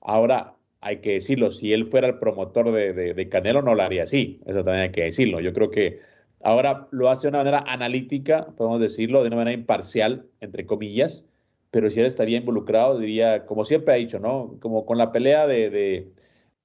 Ahora, 0.00 0.56
hay 0.80 0.98
que 1.00 1.12
decirlo, 1.12 1.52
si 1.52 1.72
él 1.72 1.86
fuera 1.86 2.08
el 2.08 2.18
promotor 2.18 2.72
de, 2.72 3.28
Canelo, 3.30 3.62
no 3.62 3.74
lo 3.74 3.82
haría 3.82 4.02
así. 4.02 4.40
Eso 4.46 4.64
también 4.64 4.84
hay 4.84 4.90
que 4.90 5.04
decirlo. 5.04 5.40
Yo 5.40 5.52
creo 5.52 5.70
que 5.70 6.00
ahora 6.42 6.88
lo 6.90 7.08
hace 7.08 7.22
de 7.22 7.28
una 7.30 7.38
manera 7.38 7.64
analítica, 7.66 8.48
podemos 8.56 8.80
decirlo, 8.80 9.22
de 9.22 9.28
una 9.28 9.36
manera 9.36 9.56
imparcial, 9.56 10.26
entre 10.40 10.66
comillas, 10.66 11.24
pero 11.70 11.88
si 11.88 12.00
él 12.00 12.06
estaría 12.06 12.38
involucrado, 12.38 12.98
diría, 12.98 13.46
como 13.46 13.64
siempre 13.64 13.94
ha 13.94 13.96
dicho, 13.96 14.18
¿no? 14.18 14.56
Como 14.60 14.84
con 14.84 14.98
la 14.98 15.12
pelea 15.12 15.46
de 15.46 15.70
de 15.70 16.12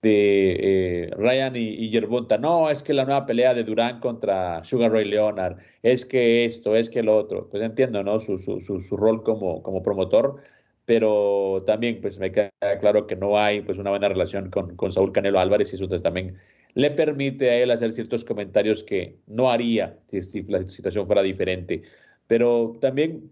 eh, 0.04 1.10
Ryan 1.18 1.56
y, 1.56 1.86
y. 1.86 2.02
No, 2.40 2.70
es 2.70 2.84
que 2.84 2.94
la 2.94 3.06
nueva 3.06 3.26
pelea 3.26 3.54
de 3.54 3.64
Durán 3.64 4.00
contra 4.00 4.64
Sugar 4.64 4.92
Ray 4.92 5.06
Leonard, 5.06 5.58
es 5.82 6.06
que 6.06 6.46
esto, 6.46 6.76
es 6.76 6.90
que 6.90 7.04
lo 7.04 7.16
otro. 7.18 7.50
Pues 7.50 7.64
entiendo, 7.64 8.04
¿no? 8.04 8.20
Su, 8.20 8.38
su, 8.38 8.60
su, 8.62 8.98
rol 8.98 9.24
como, 9.24 9.62
como 9.64 9.82
promotor, 9.84 10.42
pero 10.86 11.58
también 11.66 12.00
pues 12.02 12.20
me 12.20 12.32
queda 12.32 12.52
claro 12.80 13.08
que 13.08 13.16
no 13.16 13.40
hay 13.40 13.62
pues 13.62 13.78
una 13.78 13.90
buena 13.92 14.10
relación 14.10 14.50
con, 14.50 14.76
con 14.76 14.92
Saúl 14.92 15.12
Canelo 15.12 15.40
Álvarez 15.40 15.74
y 15.74 15.76
eso 15.76 15.88
también 15.88 16.38
le 16.74 16.92
permite 16.92 17.50
a 17.50 17.56
él 17.58 17.72
hacer 17.72 17.92
ciertos 17.92 18.24
comentarios 18.24 18.84
que 18.84 19.18
no 19.28 19.50
haría 19.52 20.00
si, 20.08 20.22
si 20.22 20.44
la 20.44 20.62
situación 20.64 21.08
fuera 21.08 21.24
diferente. 21.24 21.84
Pero 22.28 22.78
también 22.82 23.32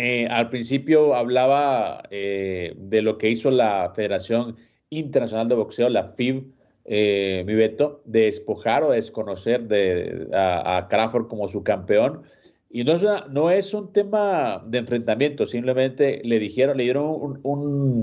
eh, 0.00 0.28
al 0.28 0.48
principio 0.48 1.16
hablaba 1.16 2.04
eh, 2.10 2.72
de 2.76 3.02
lo 3.02 3.18
que 3.18 3.30
hizo 3.30 3.50
la 3.50 3.92
Federación 3.96 4.56
Internacional 4.90 5.48
de 5.48 5.54
Boxeo, 5.54 5.88
la 5.88 6.08
FIB, 6.08 6.52
eh, 6.84 7.44
mi 7.46 7.54
Beto, 7.54 8.02
de 8.04 8.22
despojar 8.22 8.82
o 8.82 8.90
desconocer 8.90 9.68
de, 9.68 10.28
a, 10.32 10.86
Crawford 10.88 11.28
como 11.28 11.48
su 11.48 11.62
campeón. 11.62 12.22
Y 12.70 12.84
no 12.84 12.92
es, 12.92 13.04
no 13.30 13.50
es 13.50 13.74
un 13.74 13.92
tema 13.92 14.62
de 14.66 14.78
enfrentamiento, 14.78 15.46
simplemente 15.46 16.20
le 16.24 16.38
dijeron, 16.38 16.76
le 16.76 16.84
dieron 16.84 17.38
un, 17.42 18.02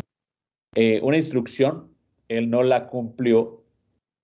eh, 0.75 0.99
una 1.03 1.17
instrucción, 1.17 1.89
él 2.27 2.49
no 2.49 2.63
la 2.63 2.87
cumplió 2.87 3.63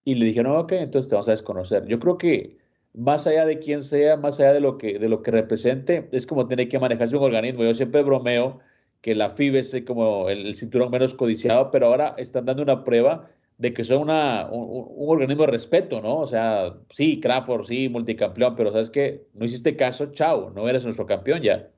y 0.04 0.16
le 0.16 0.26
dijeron, 0.26 0.56
ok, 0.56 0.72
entonces 0.74 1.10
te 1.10 1.16
vamos 1.16 1.28
a 1.28 1.32
desconocer. 1.32 1.86
Yo 1.88 2.00
creo 2.00 2.18
que 2.18 2.58
más 2.94 3.28
allá 3.28 3.46
de 3.46 3.60
quién 3.60 3.82
sea, 3.82 4.18
más 4.18 4.40
allá 4.40 4.54
de 4.54 4.60
lo 4.60 4.78
que, 4.78 5.00
de 5.00 5.10
lo 5.10 5.22
que 5.22 5.32
represente, 5.32 6.10
es 6.12 6.26
como 6.26 6.48
tiene 6.48 6.68
que 6.68 6.80
manejarse 6.80 7.16
un 7.16 7.24
organismo. 7.24 7.64
Yo 7.64 7.74
siempre 7.74 8.04
bromeo 8.04 8.60
que 9.02 9.16
la 9.16 9.30
FIB 9.30 9.56
es 9.56 9.76
como 9.86 10.30
el, 10.30 10.56
cinturón 10.56 10.92
menos 10.92 11.14
codiciado, 11.14 11.72
pero 11.72 11.88
ahora 11.88 12.16
están 12.18 12.46
dando 12.46 12.64
una 12.64 12.84
prueba 12.84 13.30
de 13.58 13.74
que 13.74 13.84
son 13.84 14.04
una, 14.04 14.48
un, 14.50 15.10
organismo 15.10 15.46
de 15.46 15.52
respeto, 15.52 16.02
¿no? 16.02 16.20
O 16.20 16.28
sea, 16.28 16.76
sí, 16.92 17.20
Crawford, 17.20 17.66
sí, 17.66 17.90
multicampeón, 17.90 18.56
pero 18.56 18.72
¿sabes 18.72 18.90
qué? 18.90 19.28
No 19.34 19.46
hiciste 19.46 19.76
caso, 19.76 20.12
chao, 20.12 20.52
no 20.52 20.68
eres 20.70 20.84
nuestro 20.84 21.06
campeón 21.06 21.42
ya. 21.42 21.70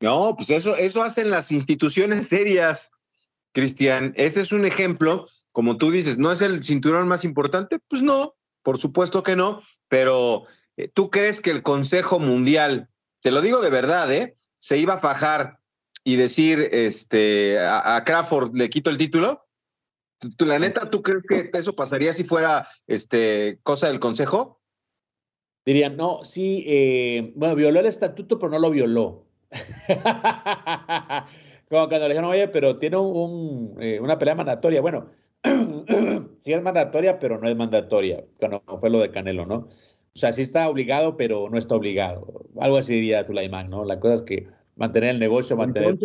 No, 0.00 0.34
pues 0.36 0.50
eso, 0.50 0.76
eso 0.76 1.02
hacen 1.02 1.30
las 1.30 1.50
instituciones 1.52 2.28
serias, 2.28 2.92
Cristian. 3.52 4.12
Ese 4.16 4.42
es 4.42 4.52
un 4.52 4.66
ejemplo, 4.66 5.26
como 5.52 5.78
tú 5.78 5.90
dices, 5.90 6.18
¿no 6.18 6.32
es 6.32 6.42
el 6.42 6.62
cinturón 6.62 7.08
más 7.08 7.24
importante? 7.24 7.78
Pues 7.88 8.02
no, 8.02 8.34
por 8.62 8.76
supuesto 8.78 9.22
que 9.22 9.36
no, 9.36 9.62
pero 9.88 10.44
eh, 10.76 10.88
¿tú 10.88 11.08
crees 11.08 11.40
que 11.40 11.50
el 11.50 11.62
Consejo 11.62 12.18
Mundial, 12.18 12.88
te 13.22 13.30
lo 13.30 13.40
digo 13.40 13.62
de 13.62 13.70
verdad, 13.70 14.12
¿eh? 14.12 14.35
Se 14.58 14.78
iba 14.78 14.94
a 14.94 15.00
fajar 15.00 15.58
y 16.04 16.16
decir 16.16 16.68
este, 16.70 17.58
a, 17.58 18.02
Crawford 18.04 18.54
le 18.54 18.70
quito 18.70 18.90
el 18.90 18.98
título? 18.98 19.44
¿Tú, 20.36 20.44
la 20.46 20.58
neta, 20.58 20.88
¿tú 20.88 21.02
crees 21.02 21.24
que 21.28 21.50
eso 21.52 21.74
pasaría 21.74 22.12
si 22.12 22.22
fuera 22.24 22.68
este, 22.86 23.58
cosa 23.64 23.88
del 23.88 23.98
Consejo? 23.98 24.60
Dirían, 25.64 25.96
no, 25.96 26.22
sí, 26.22 26.64
eh, 26.66 27.32
bueno, 27.34 27.56
violó 27.56 27.80
el 27.80 27.86
estatuto, 27.86 28.38
pero 28.38 28.52
no 28.52 28.60
lo 28.60 28.70
violó. 28.70 29.26
Como 31.68 31.88
cuando 31.88 32.06
le 32.06 32.14
dijeron, 32.14 32.30
oye, 32.30 32.46
pero 32.46 32.78
tiene 32.78 32.98
un, 32.98 33.76
eh, 33.80 33.98
una 34.00 34.16
pelea 34.16 34.36
mandatoria. 34.36 34.80
Bueno, 34.80 35.10
sí 36.38 36.52
es 36.52 36.62
mandatoria, 36.62 37.18
pero 37.18 37.38
no 37.38 37.48
es 37.48 37.56
mandatoria, 37.56 38.24
cuando 38.38 38.62
fue 38.78 38.90
lo 38.90 39.00
de 39.00 39.10
Canelo, 39.10 39.44
¿no? 39.44 39.68
O 40.16 40.18
sea, 40.18 40.32
sí 40.32 40.40
está 40.40 40.66
obligado, 40.70 41.18
pero 41.18 41.50
no 41.50 41.58
está 41.58 41.74
obligado. 41.74 42.46
Algo 42.58 42.78
así 42.78 42.94
diría 42.94 43.26
Tulaimán, 43.26 43.68
¿no? 43.68 43.84
La 43.84 44.00
cosa 44.00 44.14
es 44.14 44.22
que 44.22 44.48
mantener 44.74 45.10
el 45.10 45.18
negocio, 45.18 45.58
mantener 45.58 45.98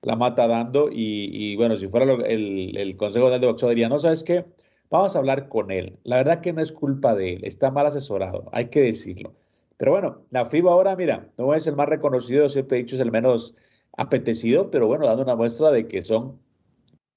la 0.00 0.16
mata 0.16 0.46
dando 0.46 0.88
y, 0.90 1.54
bueno, 1.56 1.76
si 1.76 1.88
fuera 1.88 2.10
el, 2.26 2.74
el, 2.74 2.96
Consejo 2.96 3.28
de 3.28 3.46
Boxeo 3.46 3.68
diría, 3.68 3.90
no, 3.90 3.98
¿sabes 3.98 4.24
qué? 4.24 4.46
Vamos 4.88 5.14
a 5.14 5.18
hablar 5.18 5.50
con 5.50 5.70
él. 5.70 5.98
La 6.04 6.16
verdad 6.16 6.40
que 6.40 6.54
no 6.54 6.62
es 6.62 6.72
culpa 6.72 7.14
de 7.14 7.34
él, 7.34 7.44
está 7.44 7.70
mal 7.70 7.84
asesorado, 7.84 8.48
hay 8.52 8.70
que 8.70 8.80
decirlo. 8.80 9.34
Pero 9.76 9.90
bueno, 9.90 10.22
la 10.30 10.46
FIBA 10.46 10.72
ahora, 10.72 10.96
mira, 10.96 11.28
no 11.36 11.54
es 11.54 11.66
el 11.66 11.76
más 11.76 11.90
reconocido, 11.90 12.48
siempre 12.48 12.78
he 12.78 12.82
dicho 12.82 12.94
es 12.94 13.02
el 13.02 13.12
menos 13.12 13.54
apetecido, 13.98 14.70
pero 14.70 14.86
bueno, 14.86 15.06
dando 15.06 15.22
una 15.22 15.36
muestra 15.36 15.70
de 15.70 15.86
que 15.86 16.00
son 16.00 16.40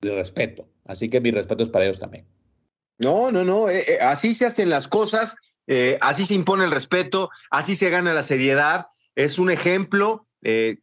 de 0.01 0.13
respeto. 0.13 0.67
Así 0.83 1.09
que 1.09 1.21
mi 1.21 1.31
respeto 1.31 1.63
es 1.63 1.69
para 1.69 1.85
ellos 1.85 1.99
también. 1.99 2.25
No, 2.97 3.31
no, 3.31 3.45
no, 3.45 3.69
eh, 3.69 3.83
eh, 3.87 3.97
así 4.01 4.33
se 4.33 4.45
hacen 4.45 4.69
las 4.69 4.89
cosas, 4.89 5.37
eh, 5.69 5.97
así 6.01 6.25
se 6.25 6.33
impone 6.33 6.65
el 6.65 6.71
respeto, 6.71 7.29
así 7.49 7.75
se 7.75 7.89
gana 7.89 8.13
la 8.13 8.23
seriedad. 8.23 8.87
Es 9.15 9.39
un 9.39 9.49
ejemplo. 9.49 10.25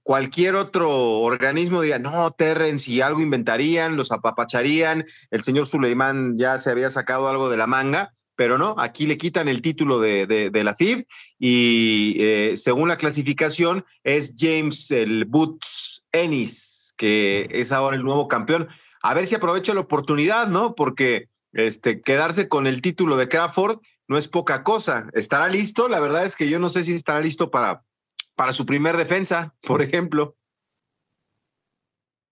cualquier 0.03 0.55
otro 0.55 0.91
organismo 1.21 1.81
diría, 1.81 1.99
no, 1.99 2.31
Terren, 2.31 2.79
si 2.79 3.01
algo 3.01 3.21
inventarían, 3.21 3.97
los 3.97 4.13
apapacharían. 4.13 5.05
El 5.31 5.43
señor 5.43 5.67
Suleimán 5.67 6.39
ya 6.39 6.59
se 6.59 6.71
había 6.71 6.91
sacado 6.91 7.29
algo 7.29 7.49
de 7.51 7.57
la 7.57 7.67
manga, 7.67 8.13
pero 8.35 8.59
no, 8.59 8.75
aquí 8.79 9.07
le 9.07 9.17
quitan 9.17 9.49
el 9.49 9.63
título 9.63 9.99
de, 9.99 10.27
de 10.27 10.65
la 10.65 10.75
FIB 10.75 11.07
y 11.39 12.55
según 12.57 12.89
la 12.89 12.97
clasificación 12.97 13.85
es 14.05 14.35
James 14.39 14.91
el 14.91 15.25
Boots 15.25 16.05
Ennis, 16.13 16.95
que 16.99 17.49
es 17.51 17.73
ahora 17.73 17.97
el 17.97 18.03
nuevo 18.03 18.29
campeón 18.29 18.69
a 19.07 19.15
ver 19.15 19.27
si 19.29 19.37
aprovecha 19.37 19.73
la 19.73 19.81
oportunidad, 19.81 20.49
¿no? 20.49 20.75
Porque 20.75 21.29
este, 21.53 22.01
quedarse 22.01 22.49
con 22.49 22.67
el 22.67 22.83
título 22.83 23.17
de 23.17 23.29
Crawford 23.29 23.79
no 24.09 24.19
es 24.19 24.29
poca 24.29 24.63
cosa. 24.63 25.09
¿Estará 25.13 25.49
listo? 25.49 25.89
La 25.89 26.01
verdad 26.01 26.25
es 26.25 26.37
que 26.37 26.49
yo 26.49 26.59
no 26.59 26.69
sé 26.69 26.85
si 26.85 26.95
estará 26.95 27.21
listo 27.21 27.51
para, 27.51 27.83
para 28.35 28.53
su 28.53 28.67
primer 28.67 28.97
defensa, 28.97 29.55
por 29.63 29.83
ejemplo. 29.83 30.37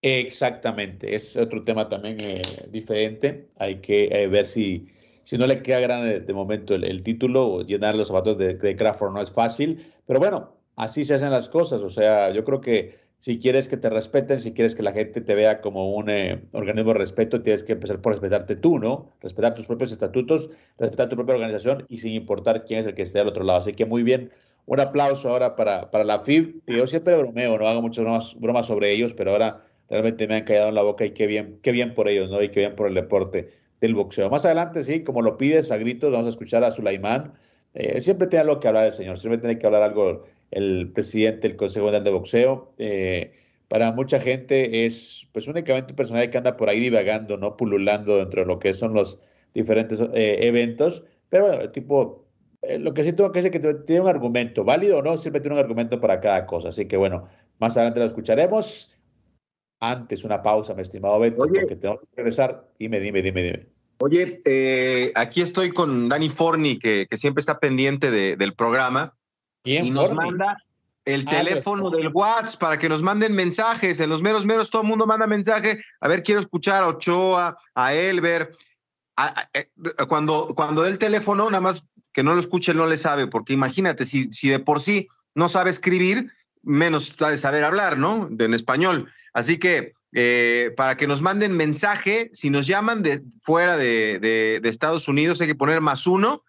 Exactamente, 0.07 1.15
es 1.15 1.35
otro 1.35 1.65
tema 1.65 1.89
también 1.89 2.19
eh, 2.21 2.43
diferente. 2.69 3.49
Hay 3.59 3.77
que 3.77 4.05
eh, 4.05 4.27
ver 4.27 4.45
si, 4.45 4.87
si 5.23 5.39
no 5.39 5.47
le 5.47 5.63
queda 5.63 5.81
grande 5.81 6.21
de 6.21 6.33
momento 6.35 6.75
el, 6.75 7.03
título, 7.03 7.63
llenar 7.63 7.95
los 7.95 8.09
zapatos 8.09 8.37
de, 8.37 8.55
de, 8.55 8.77
Crawford 8.77 9.15
no 9.15 9.23
es 9.23 9.31
fácil, 9.31 9.95
pero 10.07 10.21
bueno, 10.21 10.59
así 10.77 11.07
se 11.07 11.15
hacen 11.15 11.31
las 11.31 11.49
cosas. 11.49 11.81
O 11.81 11.89
sea, 11.89 12.31
yo 12.33 12.45
creo 12.45 12.61
que 12.61 13.04
si 13.25 13.39
quieres 13.39 13.71
que 13.71 13.79
te 13.79 13.89
respeten, 13.89 14.39
si 14.39 14.53
quieres 14.53 14.75
que 14.75 14.83
la 14.83 14.93
gente 14.93 15.23
te 15.23 15.35
vea 15.35 15.63
como 15.63 15.95
un 15.95 16.11
eh, 16.11 16.43
organismo 16.53 16.93
de 16.93 16.99
respeto, 16.99 17.41
tienes 17.41 17.65
que 17.65 17.73
empezar 17.73 17.99
por 18.03 18.13
respetarte 18.13 18.55
tú, 18.55 18.79
¿no? 18.79 19.15
Respetar 19.23 19.55
tus 19.55 19.65
propios 19.65 19.93
estatutos, 19.93 20.51
respetar 20.79 21.09
tu 21.09 21.17
propia 21.17 21.37
organización 21.37 21.87
y 21.89 21.97
sin 21.97 22.13
importar 22.13 22.67
quién 22.67 22.81
es 22.81 22.87
el 22.87 22.95
que 22.95 23.01
esté 23.01 23.21
al 23.21 23.29
otro 23.29 23.43
lado. 23.43 23.61
Así 23.61 23.73
que 23.73 23.87
muy 23.87 24.03
bien. 24.03 24.31
Un 24.67 24.79
aplauso 24.79 25.31
ahora 25.31 25.57
para, 25.57 25.91
para 25.91 26.05
la 26.05 26.19
FIB, 26.19 26.65
que 26.67 26.77
yo 26.77 26.87
siempre 26.87 27.17
bromeo, 27.17 27.57
no 27.57 27.67
hago 27.67 27.81
muchas 27.81 28.05
bromas, 28.05 28.39
bromas 28.39 28.67
sobre 28.67 28.93
ellos, 28.93 29.15
pero 29.15 29.31
ahora 29.31 29.63
realmente 29.89 30.29
me 30.29 30.35
han 30.35 30.45
callado 30.45 30.69
en 30.69 30.75
la 30.75 30.83
boca 30.83 31.07
y 31.07 31.13
qué 31.13 31.27
bien, 31.27 31.59
qué 31.63 31.73
bien 31.73 31.95
por 31.95 32.11
ellos, 32.11 32.29
¿no? 32.29 32.43
Y 32.43 32.51
qué 32.51 32.61
bien 32.61 32.77
por 32.77 32.89
el 32.89 32.95
deporte 32.95 33.49
del 33.81 33.95
boxeo. 33.95 34.29
Más 34.29 34.45
adelante, 34.45 34.83
sí, 34.83 35.03
como 35.03 35.23
lo 35.23 35.39
pides 35.39 35.71
a 35.71 35.79
gritos, 35.79 36.13
vamos 36.13 36.27
a 36.27 36.29
escuchar 36.31 36.63
a 36.63 36.71
Sulaimán. 36.71 37.33
Eh, 37.73 38.03
siempre 38.03 38.27
tiene 38.27 38.43
algo 38.43 38.61
que 38.61 38.69
hablar 38.69 38.85
el 38.85 38.93
señor, 38.93 39.19
siempre 39.19 39.39
tiene 39.39 39.59
que 39.59 39.65
hablar 39.65 39.83
algo 39.83 40.27
el 40.55 40.93
presidente 40.93 41.49
del 41.49 41.57
Consejo 41.57 41.87
Mundial 41.87 42.05
de 42.05 42.11
Boxeo. 42.11 42.73
Eh, 42.79 43.33
para 43.69 43.91
mucha 43.93 44.21
gente 44.21 44.87
es 44.87 45.29
pues 45.33 45.49
únicamente 45.49 45.93
un 45.93 45.97
personaje 45.97 46.31
que 46.31 46.39
anda 46.39 46.57
por 46.57 46.69
ahí 46.69 46.81
divagando, 46.81 47.37
¿no? 47.37 47.57
Pululando 47.57 48.19
dentro 48.19 48.43
de 48.43 48.47
lo 48.47 48.59
que 48.59 48.73
son 48.73 48.95
los 48.95 49.19
diferentes 49.53 49.99
eh, 50.15 50.39
eventos. 50.43 51.03
Pero 51.29 51.47
bueno, 51.47 51.63
el 51.63 51.73
tipo, 51.73 52.27
eh, 52.63 52.79
lo 52.79 52.95
que 52.95 53.03
sí 53.03 53.13
tengo 53.13 53.33
que 53.33 53.43
decir 53.43 53.55
es 53.57 53.63
que 53.67 53.75
tiene 53.83 54.03
un 54.03 54.09
argumento, 54.09 54.65
válido 54.65 54.99
o 54.99 55.03
no, 55.03 55.19
siempre 55.19 55.41
tiene 55.41 55.57
un 55.57 55.61
argumento 55.61 56.01
para 56.01 56.21
cada 56.21 56.47
cosa. 56.47 56.69
Así 56.69 56.87
que 56.87 56.97
bueno, 56.97 57.29
más 57.59 57.77
adelante 57.77 58.01
lo 58.01 58.07
escucharemos. 58.07 58.97
Antes 59.81 60.25
una 60.25 60.41
pausa, 60.41 60.73
mi 60.73 60.83
estimado 60.83 61.19
Beto, 61.19 61.37
porque 61.37 61.77
tengo 61.77 61.99
que 61.99 62.07
regresar. 62.17 62.71
Dime, 62.79 63.01
dime, 63.01 63.23
dime, 63.23 63.43
dime. 63.43 63.67
Oye, 63.99 64.41
aquí 65.15 65.41
estoy 65.41 65.71
con 65.71 66.09
Dani 66.09 66.29
Forni, 66.29 66.79
que, 66.79 67.07
que 67.11 67.17
siempre 67.17 67.41
está 67.41 67.59
pendiente 67.59 68.11
del 68.11 68.55
programa 68.55 69.15
y 69.65 69.91
nos 69.91 70.13
manda 70.13 70.59
el 71.05 71.25
ah, 71.27 71.31
teléfono 71.31 71.91
del 71.91 72.09
WhatsApp 72.09 72.61
para 72.61 72.79
que 72.79 72.89
nos 72.89 73.03
manden 73.03 73.35
mensajes. 73.35 74.01
En 74.01 74.11
los 74.11 74.23
meros 74.23 74.45
meros 74.45 74.71
todo 74.71 74.83
el 74.83 74.89
mundo 74.89 75.07
manda 75.07 75.27
mensaje. 75.27 75.83
A 76.01 76.09
ver, 76.09 76.23
quiero 76.23 76.41
escuchar 76.41 76.83
a 76.83 76.89
Ochoa, 76.89 77.59
a 77.75 77.95
Elber. 77.95 78.55
Eh, 79.55 79.69
cuando, 80.09 80.53
cuando 80.55 80.83
dé 80.83 80.91
el 80.91 80.99
teléfono, 80.99 81.47
nada 81.51 81.61
más 81.61 81.87
que 82.13 82.23
no 82.23 82.35
lo 82.35 82.41
escuche, 82.41 82.75
no 82.75 82.87
le 82.87 82.97
sabe, 82.97 83.27
porque 83.27 83.53
imagínate, 83.53 84.07
si, 84.07 84.33
si 84.33 84.49
de 84.49 84.61
por 84.61 84.81
sí 84.81 85.09
no 85.35 85.49
sabe 85.49 85.71
escribir, 85.71 86.33
menos 86.63 87.15
sabe 87.19 87.39
saber 87.39 87.65
hablar, 87.65 87.99
¿no? 87.99 88.29
en 88.39 88.55
español. 88.55 89.11
Así 89.33 89.59
que 89.59 89.95
eh, 90.13 90.73
para 90.77 90.97
que 90.97 91.09
nos 91.09 91.23
manden 91.23 91.57
mensaje, 91.57 92.31
si 92.33 92.51
nos 92.51 92.67
llaman 92.67 93.03
de 93.03 93.23
fuera 93.41 93.77
de, 93.77 94.21
de 94.21 94.69
Estados 94.69 95.09
Unidos, 95.09 95.41
hay 95.41 95.49
que 95.49 95.55
poner 95.57 95.81
más 95.81 96.07
uno 96.07 96.45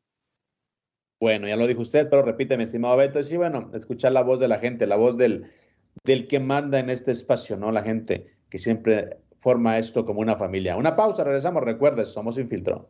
Bueno, 1.20 1.48
ya 1.48 1.56
lo 1.56 1.68
dijo 1.68 1.82
usted, 1.82 2.10
pero 2.10 2.22
repite, 2.22 2.58
mi 2.58 2.64
estimado 2.64 2.98
Beto, 2.98 3.24
sí, 3.24 3.38
bueno, 3.38 3.72
escuchar 3.74 4.12
la 4.12 4.24
voz 4.24 4.40
de 4.40 4.48
la 4.48 4.60
gente, 4.60 4.88
la 4.88 4.98
voz 4.98 5.18
del, 5.18 5.52
del 6.04 6.28
que 6.28 6.40
manda 6.40 6.80
en 6.80 6.90
este 6.90 7.12
espacio, 7.12 7.56
¿no? 7.56 7.72
La 7.72 7.82
gente 7.82 8.26
que 8.50 8.60
siempre 8.60 9.18
forma 9.38 9.78
esto 9.78 10.06
como 10.06 10.22
una 10.22 10.38
familia. 10.38 10.76
Una 10.76 10.96
pausa, 10.96 11.24
regresamos, 11.24 11.64
recuerda, 11.64 12.06
somos 12.06 12.38
Infiltro. 12.38 12.90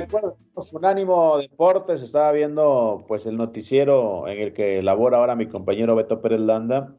Recuerdo, 0.00 0.36
Unánimo 0.72 1.38
Deportes, 1.38 2.02
estaba 2.02 2.32
viendo 2.32 3.04
pues 3.08 3.26
el 3.26 3.36
noticiero 3.36 4.28
en 4.28 4.38
el 4.38 4.52
que 4.52 4.82
labora 4.82 5.18
ahora 5.18 5.36
mi 5.36 5.46
compañero 5.46 5.96
Beto 5.96 6.20
Pérez 6.20 6.40
Landa. 6.40 6.94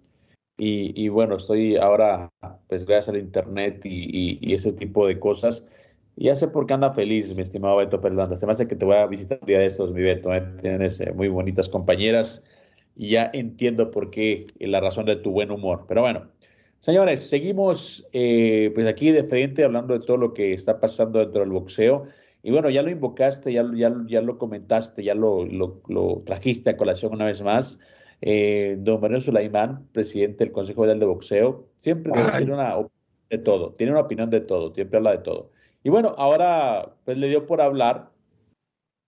Y, 0.63 1.09
bueno, 1.09 1.37
estoy 1.37 1.75
ahora, 1.77 2.29
pues 2.67 2.85
gracias 2.85 3.09
al 3.09 3.17
internet 3.17 3.81
y, 3.83 4.53
ese 4.53 4.73
tipo 4.73 5.07
de 5.07 5.19
cosas. 5.19 5.65
Y 6.15 6.25
ya 6.25 6.35
sé 6.35 6.47
por 6.49 6.67
qué 6.67 6.75
anda 6.75 6.93
feliz, 6.93 7.33
mi 7.35 7.41
estimado 7.41 7.77
Beto 7.77 7.99
Pérez 7.99 8.17
Landa. 8.17 8.37
Se 8.37 8.45
me 8.45 8.51
hace 8.51 8.67
que 8.67 8.75
te 8.75 8.85
voy 8.85 8.97
a 8.97 9.07
visitar 9.07 9.39
un 9.41 9.47
día 9.47 9.57
de 9.57 9.65
estos, 9.65 9.91
mi 9.91 10.01
Beto. 10.01 10.31
¿eh? 10.33 10.43
Tienes 10.61 11.01
eh, 11.01 11.13
muy 11.13 11.29
bonitas 11.29 11.67
compañeras 11.67 12.43
y 12.95 13.09
ya 13.09 13.31
entiendo 13.33 13.89
por 13.89 14.11
qué 14.11 14.45
la 14.59 14.79
razón 14.79 15.05
de 15.05 15.15
tu 15.15 15.31
buen 15.31 15.49
humor. 15.49 15.85
Pero 15.87 16.01
bueno, 16.01 16.27
señores, 16.77 17.27
seguimos 17.27 18.07
eh, 18.13 18.71
pues 18.75 18.85
aquí 18.85 19.11
de 19.11 19.23
frente 19.23 19.63
hablando 19.63 19.97
de 19.97 20.05
todo 20.05 20.17
lo 20.17 20.33
que 20.33 20.53
está 20.53 20.79
pasando 20.79 21.19
dentro 21.19 21.41
del 21.41 21.49
boxeo. 21.49 22.05
Y 22.43 22.51
bueno, 22.51 22.69
ya 22.69 22.81
lo 22.81 22.89
invocaste, 22.89 23.53
ya, 23.53 23.63
ya, 23.75 23.93
ya 24.07 24.21
lo 24.21 24.37
comentaste, 24.37 25.03
ya 25.03 25.13
lo, 25.15 25.45
lo, 25.45 26.23
trajiste 26.25 26.71
a 26.71 26.77
colación 26.77 27.13
una 27.13 27.25
vez 27.25 27.41
más. 27.41 27.79
Eh, 28.21 28.77
don 28.79 29.01
Manuel 29.01 29.21
Sulaimán, 29.21 29.87
presidente 29.91 30.43
del 30.43 30.53
Consejo 30.53 30.81
Federal 30.81 30.99
de 30.99 31.05
Boxeo, 31.05 31.69
siempre 31.75 32.13
tiene 32.37 32.53
una 32.53 32.77
opinión 32.77 32.91
de 33.29 33.37
todo, 33.37 33.73
tiene 33.73 33.91
una 33.91 34.01
opinión 34.01 34.29
de 34.29 34.41
todo, 34.41 34.73
siempre 34.73 34.97
habla 34.97 35.11
de 35.11 35.19
todo. 35.19 35.51
Y 35.83 35.89
bueno, 35.89 36.15
ahora 36.17 36.95
pues 37.05 37.17
le 37.17 37.29
dio 37.29 37.45
por 37.45 37.61
hablar 37.61 38.11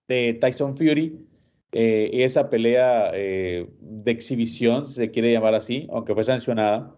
de 0.08 0.34
Tyson 0.34 0.76
Fury, 0.76 1.28
eh, 1.72 2.10
esa 2.24 2.50
pelea 2.50 3.12
eh, 3.14 3.68
de 3.80 4.12
exhibición, 4.12 4.88
si 4.88 4.96
se 4.96 5.12
quiere 5.12 5.32
llamar 5.32 5.56
así, 5.56 5.88
aunque 5.92 6.14
fue 6.14 6.24
sancionada 6.24 6.96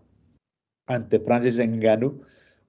ante 0.88 1.20
Francis 1.20 1.60
Ngannou 1.60 2.22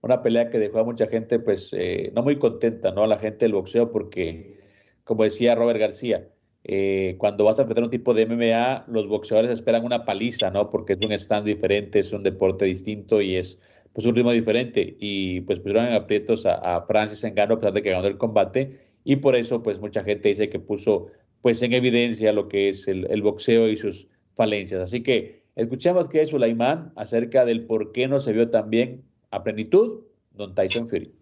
una 0.06 0.22
pelea 0.22 0.48
que 0.50 0.58
dejó 0.58 0.80
a 0.80 0.84
mucha 0.84 1.06
gente, 1.06 1.38
pues, 1.38 1.72
eh, 1.72 2.12
no 2.14 2.22
muy 2.22 2.38
contenta, 2.38 2.92
¿no? 2.92 3.04
A 3.04 3.06
la 3.06 3.18
gente 3.18 3.44
del 3.44 3.52
boxeo, 3.52 3.92
porque, 3.92 4.58
como 5.04 5.24
decía 5.24 5.54
Robert 5.54 5.78
García, 5.78 6.28
eh, 6.64 7.14
cuando 7.18 7.44
vas 7.44 7.58
a 7.58 7.62
enfrentar 7.62 7.84
un 7.84 7.90
tipo 7.90 8.12
de 8.12 8.26
MMA, 8.26 8.86
los 8.88 9.06
boxeadores 9.06 9.52
esperan 9.52 9.84
una 9.84 10.04
paliza, 10.04 10.50
¿no? 10.50 10.68
Porque 10.68 10.94
es 10.94 10.98
un 11.00 11.12
stand 11.12 11.46
diferente, 11.46 12.00
es 12.00 12.12
un 12.12 12.24
deporte 12.24 12.64
distinto 12.64 13.22
y 13.22 13.36
es, 13.36 13.58
pues, 13.92 14.06
un 14.06 14.16
ritmo 14.16 14.32
diferente. 14.32 14.96
Y, 14.98 15.42
pues, 15.42 15.60
pusieron 15.60 15.86
en 15.86 15.94
aprietos 15.94 16.44
a, 16.46 16.84
Francis 16.88 17.22
Engano 17.24 17.54
a 17.54 17.58
pesar 17.58 17.72
de 17.72 17.82
que 17.82 17.90
ganó 17.90 18.06
el 18.06 18.16
combate. 18.16 18.78
Y 19.04 19.16
por 19.16 19.36
eso, 19.36 19.62
pues, 19.62 19.80
mucha 19.80 20.02
gente 20.02 20.28
dice 20.28 20.48
que 20.48 20.58
puso, 20.58 21.06
pues, 21.40 21.62
en 21.62 21.72
evidencia 21.72 22.32
lo 22.32 22.48
que 22.48 22.68
es 22.68 22.88
el, 22.88 23.22
boxeo 23.22 23.68
y 23.68 23.76
sus 23.76 24.08
falencias. 24.34 24.80
Así 24.80 25.02
que 25.02 25.44
escuchemos 25.54 26.08
qué 26.08 26.22
es 26.22 26.30
Sulaimán 26.30 26.92
acerca 26.96 27.44
del 27.44 27.64
por 27.66 27.92
qué 27.92 28.08
no 28.08 28.18
se 28.18 28.32
vio 28.32 28.50
tan 28.50 28.70
bien 28.70 29.04
a 29.30 29.42
plenitud, 29.42 30.04
don 30.30 30.54
Tyson 30.54 30.88
Fury. 30.88 31.12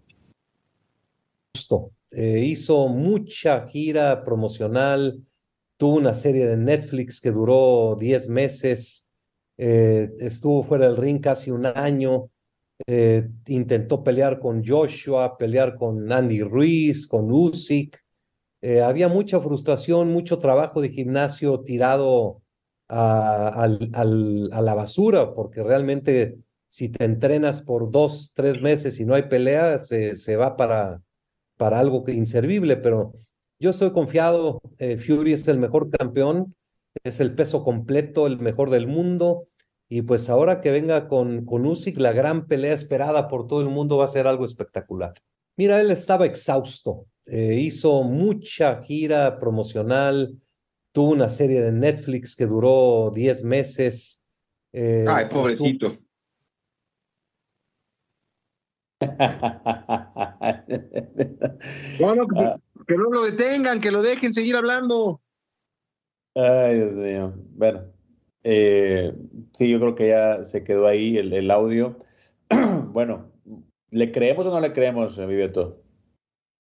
Eh, 2.11 2.45
hizo 2.45 2.89
mucha 2.89 3.67
gira 3.67 4.23
promocional, 4.23 5.21
tuvo 5.77 5.97
una 5.97 6.15
serie 6.15 6.47
de 6.47 6.57
Netflix 6.57 7.21
que 7.21 7.31
duró 7.31 7.97
10 7.99 8.29
meses, 8.29 9.13
eh, 9.57 10.11
estuvo 10.19 10.63
fuera 10.63 10.87
del 10.87 10.97
ring 10.97 11.21
casi 11.21 11.51
un 11.51 11.67
año, 11.67 12.31
eh, 12.87 13.29
intentó 13.47 14.03
pelear 14.05 14.39
con 14.39 14.65
Joshua, 14.65 15.37
pelear 15.37 15.77
con 15.77 16.13
Andy 16.13 16.43
Ruiz, 16.43 17.07
con 17.07 17.31
Usyk. 17.31 18.03
había 18.83 19.09
mucha 19.09 19.41
frustración, 19.41 20.11
mucho 20.11 20.39
trabajo 20.39 20.81
de 20.81 20.89
gimnasio 20.89 21.61
tirado 21.61 22.41
a 22.89 23.69
la 23.69 24.75
basura, 24.75 25.35
porque 25.35 25.63
realmente 25.63 26.39
si 26.75 26.89
te 26.89 27.05
entrenas 27.05 27.63
por 27.63 27.93
dos, 27.93 28.33
tres 28.35 28.61
meses 28.61 28.99
y 28.99 29.05
no 29.05 29.15
hay 29.15 29.29
pelea, 29.29 29.79
se, 29.79 30.17
se 30.17 30.35
va 30.35 30.57
para, 30.57 31.01
para 31.57 31.79
algo 31.79 32.03
que 32.03 32.11
inservible, 32.11 32.77
pero 32.77 33.13
yo 33.61 33.71
estoy 33.71 33.93
confiado, 33.93 34.61
eh, 34.79 34.99
Fury 34.99 35.35
es 35.35 35.47
el 35.47 35.61
mejor 35.61 35.89
campeón, 35.89 36.57
es 37.05 37.21
el 37.21 37.33
peso 37.37 37.63
completo, 37.63 38.27
el 38.27 38.41
mejor 38.41 38.71
del 38.71 38.89
mundo, 38.89 39.47
y 39.89 40.03
pues 40.03 40.29
ahora 40.29 40.61
que 40.61 40.73
venga 40.73 41.07
con, 41.07 41.45
con 41.45 41.65
Usyk, 41.65 41.97
la 42.01 42.11
gran 42.11 42.49
pelea 42.49 42.73
esperada 42.73 43.29
por 43.29 43.47
todo 43.47 43.61
el 43.61 43.69
mundo 43.69 43.99
va 43.99 44.07
a 44.07 44.09
ser 44.09 44.27
algo 44.27 44.45
espectacular. 44.45 45.15
Mira, 45.57 45.81
él 45.81 45.93
estaba 45.93 46.27
exhausto, 46.27 47.07
eh, 47.27 47.55
hizo 47.55 48.03
mucha 48.03 48.83
gira 48.83 49.39
promocional, 49.39 50.35
tuvo 50.91 51.13
una 51.13 51.29
serie 51.29 51.63
de 51.63 51.71
Netflix 51.71 52.35
que 52.35 52.47
duró 52.47 53.13
10 53.15 53.45
meses. 53.45 54.29
Eh, 54.73 55.05
Ay, 55.07 55.27
pobrecito. 55.31 55.99
Bueno, 62.01 62.27
ah. 62.37 62.57
que 62.87 62.97
no 62.97 63.11
lo 63.11 63.25
detengan, 63.25 63.81
que 63.81 63.91
lo 63.91 64.03
dejen 64.03 64.33
seguir 64.35 64.57
hablando. 64.57 65.21
Ay, 66.35 66.77
Dios 66.77 66.93
mío. 66.95 67.35
Bueno, 67.51 67.85
eh, 68.43 69.15
sí, 69.53 69.71
yo 69.71 69.79
creo 69.81 69.95
que 69.95 70.09
ya 70.09 70.45
se 70.45 70.65
quedó 70.65 70.87
ahí 70.87 71.17
el, 71.17 71.51
audio. 71.51 71.97
bueno, 72.93 73.33
¿le 73.91 74.13
creemos 74.13 74.47
o 74.47 74.51
no 74.51 74.61
le 74.61 74.73
creemos, 74.73 75.19
mi 75.19 75.37
Beto? 75.37 75.83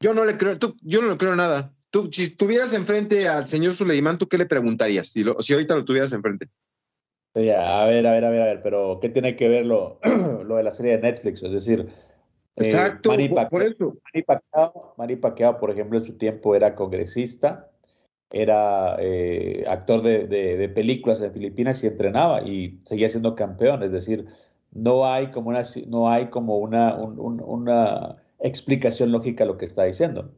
Yo 0.00 0.14
no 0.14 0.24
le 0.24 0.36
creo, 0.36 0.56
yo 0.82 1.02
no 1.02 1.10
le 1.10 1.16
creo 1.16 1.36
nada. 1.36 1.74
Tú, 1.90 2.08
si 2.10 2.30
tuvieras 2.30 2.72
enfrente 2.74 3.28
al 3.28 3.46
señor 3.46 3.72
Suleimán, 3.72 4.18
¿tú 4.18 4.28
qué 4.28 4.38
le 4.38 4.46
preguntarías? 4.46 5.08
Si, 5.08 5.24
si 5.40 5.52
ahorita 5.52 5.76
lo 5.76 5.84
tuvieras 5.84 6.12
enfrente. 6.12 6.48
Ya, 7.34 7.82
a 7.82 7.86
ver, 7.86 8.06
a 8.06 8.12
ver, 8.12 8.24
a 8.24 8.30
ver, 8.30 8.42
a 8.42 8.46
ver, 8.46 8.62
pero 8.62 8.98
¿qué 9.00 9.08
tiene 9.08 9.34
que 9.34 9.48
ver 9.48 9.66
lo, 9.66 9.98
lo 10.44 10.56
de 10.56 10.62
la 10.62 10.70
serie 10.70 10.92
de 10.92 11.02
Netflix? 11.02 11.42
Es 11.42 11.52
decir, 11.52 11.88
eh, 12.56 12.66
Exacto, 12.66 13.10
por, 13.50 13.64
eso. 13.64 13.98
Manny 14.96 15.16
Pacquiao, 15.16 15.58
por 15.58 15.70
ejemplo, 15.70 15.98
en 15.98 16.06
su 16.06 16.12
tiempo 16.12 16.54
era 16.54 16.76
congresista, 16.76 17.70
era 18.30 18.96
eh, 19.00 19.64
actor 19.66 20.02
de, 20.02 20.70
películas 20.74 21.20
en 21.20 21.32
Filipinas 21.32 21.82
y 21.82 21.88
entrenaba 21.88 22.42
y 22.42 22.80
seguía 22.84 23.08
siendo 23.08 23.34
campeón. 23.34 23.82
Es 23.82 23.90
decir, 23.90 24.26
no 24.70 25.06
hay 25.06 25.30
como 25.30 25.50
una, 25.50 25.62
no 25.88 26.08
hay 26.08 26.26
como 26.30 26.58
una, 26.58 26.94
una 26.96 28.16
explicación 28.38 29.10
lógica 29.10 29.44
a 29.44 29.46
lo 29.48 29.58
que 29.58 29.66
está 29.66 29.84
diciendo. 29.84 30.32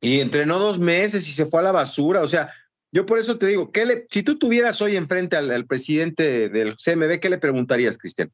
Y 0.00 0.20
entrenó 0.20 0.58
dos 0.58 0.78
meses 0.78 1.28
y 1.28 1.32
se 1.32 1.44
fue 1.44 1.60
a 1.60 1.64
la 1.64 1.72
basura. 1.72 2.22
O 2.22 2.28
sea, 2.28 2.50
yo 2.90 3.04
por 3.04 3.18
eso 3.18 3.38
te 3.38 3.46
digo, 3.46 3.70
¿qué 3.70 3.84
le, 3.84 4.06
si 4.08 4.22
tú 4.22 4.38
tuvieras 4.38 4.80
hoy 4.80 4.96
enfrente 4.96 5.36
al, 5.36 5.50
al 5.50 5.66
presidente 5.66 6.48
del 6.48 6.74
CMB, 6.76 7.20
¿qué 7.20 7.28
le 7.28 7.38
preguntarías, 7.38 7.98
Cristian? 7.98 8.32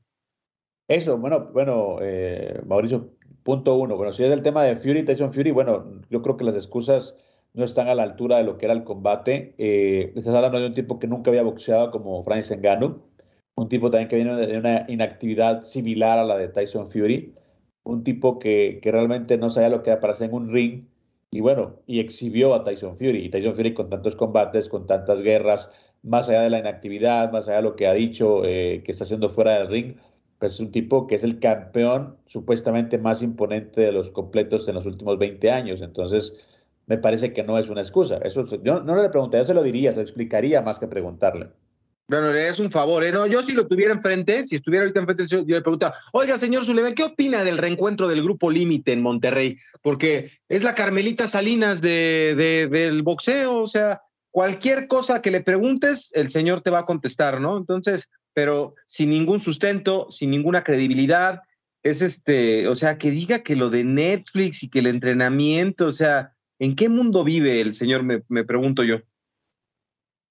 Eso, 0.89 1.19
bueno, 1.19 1.51
bueno, 1.53 1.99
eh, 2.01 2.61
Mauricio, 2.65 3.16
punto 3.47 3.77
uno. 3.77 3.97
Bueno, 3.97 4.13
si 4.13 4.25
es 4.25 4.31
el 4.33 4.43
tema 4.43 4.65
de 4.65 4.75
Fury, 4.75 5.05
Tyson 5.05 5.33
Fury, 5.33 5.53
bueno, 5.53 6.03
yo 6.11 6.21
creo 6.21 6.37
que 6.37 6.45
las 6.45 6.57
excusas 6.57 7.15
no 7.55 7.63
están 7.63 7.87
a 7.89 7.95
la 7.95 8.03
altura 8.03 8.39
de 8.39 8.45
lo 8.45 8.59
que 8.59 8.67
era 8.67 8.75
el 8.75 8.83
combate. 8.83 9.55
Eh, 9.57 10.13
estás 10.17 10.35
hablando 10.35 10.59
de 10.59 10.67
un 10.67 10.75
tipo 10.75 10.99
que 10.99 11.07
nunca 11.07 11.31
había 11.31 11.45
boxeado 11.45 11.93
como 11.93 12.21
Francis 12.25 12.59
Ngannou, 12.59 13.01
un 13.55 13.69
tipo 13.69 13.89
también 13.89 14.09
que 14.09 14.17
viene 14.17 14.35
de 14.35 14.59
una 14.59 14.85
inactividad 14.89 15.63
similar 15.63 16.19
a 16.19 16.25
la 16.25 16.37
de 16.37 16.49
Tyson 16.49 16.89
Fury, 16.89 17.35
un 17.85 18.03
tipo 18.03 18.41
que, 18.41 18.81
que 18.83 18.91
realmente 18.91 19.39
no 19.39 19.49
sabía 19.49 19.69
lo 19.69 19.83
que 19.85 19.93
hacer 19.93 20.29
en 20.29 20.35
un 20.35 20.53
ring, 20.53 20.89
y 21.31 21.41
bueno, 21.41 21.77
y 21.87 22.01
exhibió 22.01 22.53
a 22.53 22.65
Tyson 22.65 22.97
Fury. 22.97 23.27
Y 23.27 23.29
Tyson 23.31 23.55
Fury 23.55 23.75
con 23.75 23.89
tantos 23.91 24.17
combates, 24.17 24.69
con 24.69 24.87
tantas 24.87 25.23
guerras, 25.23 25.71
más 26.03 26.29
allá 26.29 26.43
de 26.43 26.51
la 26.51 26.59
inactividad, 26.59 27.31
más 27.31 27.47
allá 27.47 27.59
de 27.59 27.63
lo 27.63 27.77
que 27.77 27.87
ha 27.87 27.95
dicho 27.95 28.45
eh, 28.45 28.83
que 28.85 28.91
está 28.91 29.05
haciendo 29.05 29.29
fuera 29.29 29.59
del 29.59 29.69
ring, 29.69 29.97
pues 30.39 30.55
es 30.55 30.61
un 30.61 30.71
tipo 30.71 31.07
que 31.07 31.15
es 31.15 31.25
el 31.25 31.39
campeón 31.39 32.17
supuestamente 32.27 32.99
más 32.99 33.23
imponente 33.23 33.81
de 33.81 33.93
los 33.93 34.11
completos 34.11 34.69
en 34.69 34.75
los 34.75 34.87
últimos 34.87 35.19
20 35.19 35.51
años. 35.51 35.81
Entonces, 35.81 36.35
me 36.87 36.99
parece 36.99 37.33
que 37.33 37.43
no 37.43 37.59
es 37.59 37.69
una 37.69 37.81
excusa. 37.81 38.19
Eso, 38.19 38.45
yo 38.63 38.81
no 38.81 39.01
le 39.01 39.09
preguntaría, 39.09 39.43
yo 39.43 39.49
se 39.49 39.55
lo 39.55 39.63
diría, 39.63 39.91
se 39.91 39.97
lo 39.97 40.03
explicaría 40.03 40.63
más 40.63 40.79
que 40.79 40.87
preguntarle. 40.87 41.49
Bueno, 42.09 42.31
es 42.33 42.61
un 42.61 42.71
favor, 42.71 43.03
¿eh? 43.03 43.11
No, 43.11 43.27
yo 43.27 43.43
si 43.43 43.53
lo 43.53 43.67
tuviera 43.67 43.93
enfrente, 43.93 44.47
si 44.47 44.55
estuviera 44.55 44.85
ahorita 44.85 45.01
enfrente, 45.01 45.27
yo 45.27 45.43
le 45.45 45.61
preguntaba, 45.61 45.97
oiga, 46.13 46.39
señor 46.39 46.65
Zulema, 46.65 46.93
¿qué 46.93 47.03
opina 47.03 47.43
del 47.43 47.59
reencuentro 47.59 48.07
del 48.07 48.23
Grupo 48.23 48.49
Límite 48.49 48.93
en 48.93 49.03
Monterrey? 49.03 49.59
Porque 49.83 50.31
es 50.49 50.63
la 50.63 50.77
Carmelita 50.77 51.27
Salinas 51.27 51.83
de, 51.83 52.69
del 52.71 53.03
boxeo, 53.03 53.57
o 53.57 53.67
sea, 53.67 54.03
cualquier 54.31 54.87
cosa 54.87 55.21
que 55.21 55.33
le 55.33 55.41
preguntes, 55.41 56.11
el 56.13 56.31
señor 56.31 56.61
te 56.61 56.71
va 56.71 56.81
a 56.81 56.85
contestar, 56.85 57.41
¿no? 57.41 57.57
Entonces, 57.57 58.09
pero 58.37 58.75
sin 58.85 59.09
ningún 59.09 59.41
sustento, 59.41 60.11
sin 60.11 60.31
ninguna 60.31 60.63
credibilidad. 60.63 61.41
Es 61.83 62.03
este, 62.03 62.69
o 62.69 62.75
sea, 62.75 62.99
que 62.99 63.11
diga 63.11 63.43
que 63.43 63.57
lo 63.57 63.71
de 63.71 63.83
Netflix 63.83 64.63
y 64.63 64.69
que 64.69 64.81
el 64.81 64.89
entrenamiento, 64.89 65.87
o 65.87 65.91
sea, 65.91 66.35
¿en 66.59 66.77
qué 66.77 66.91
mundo 66.91 67.25
vive 67.25 67.63
el 67.63 67.73
señor? 67.73 68.03
Me, 68.03 68.45
pregunto 68.45 68.85
yo. 68.85 68.99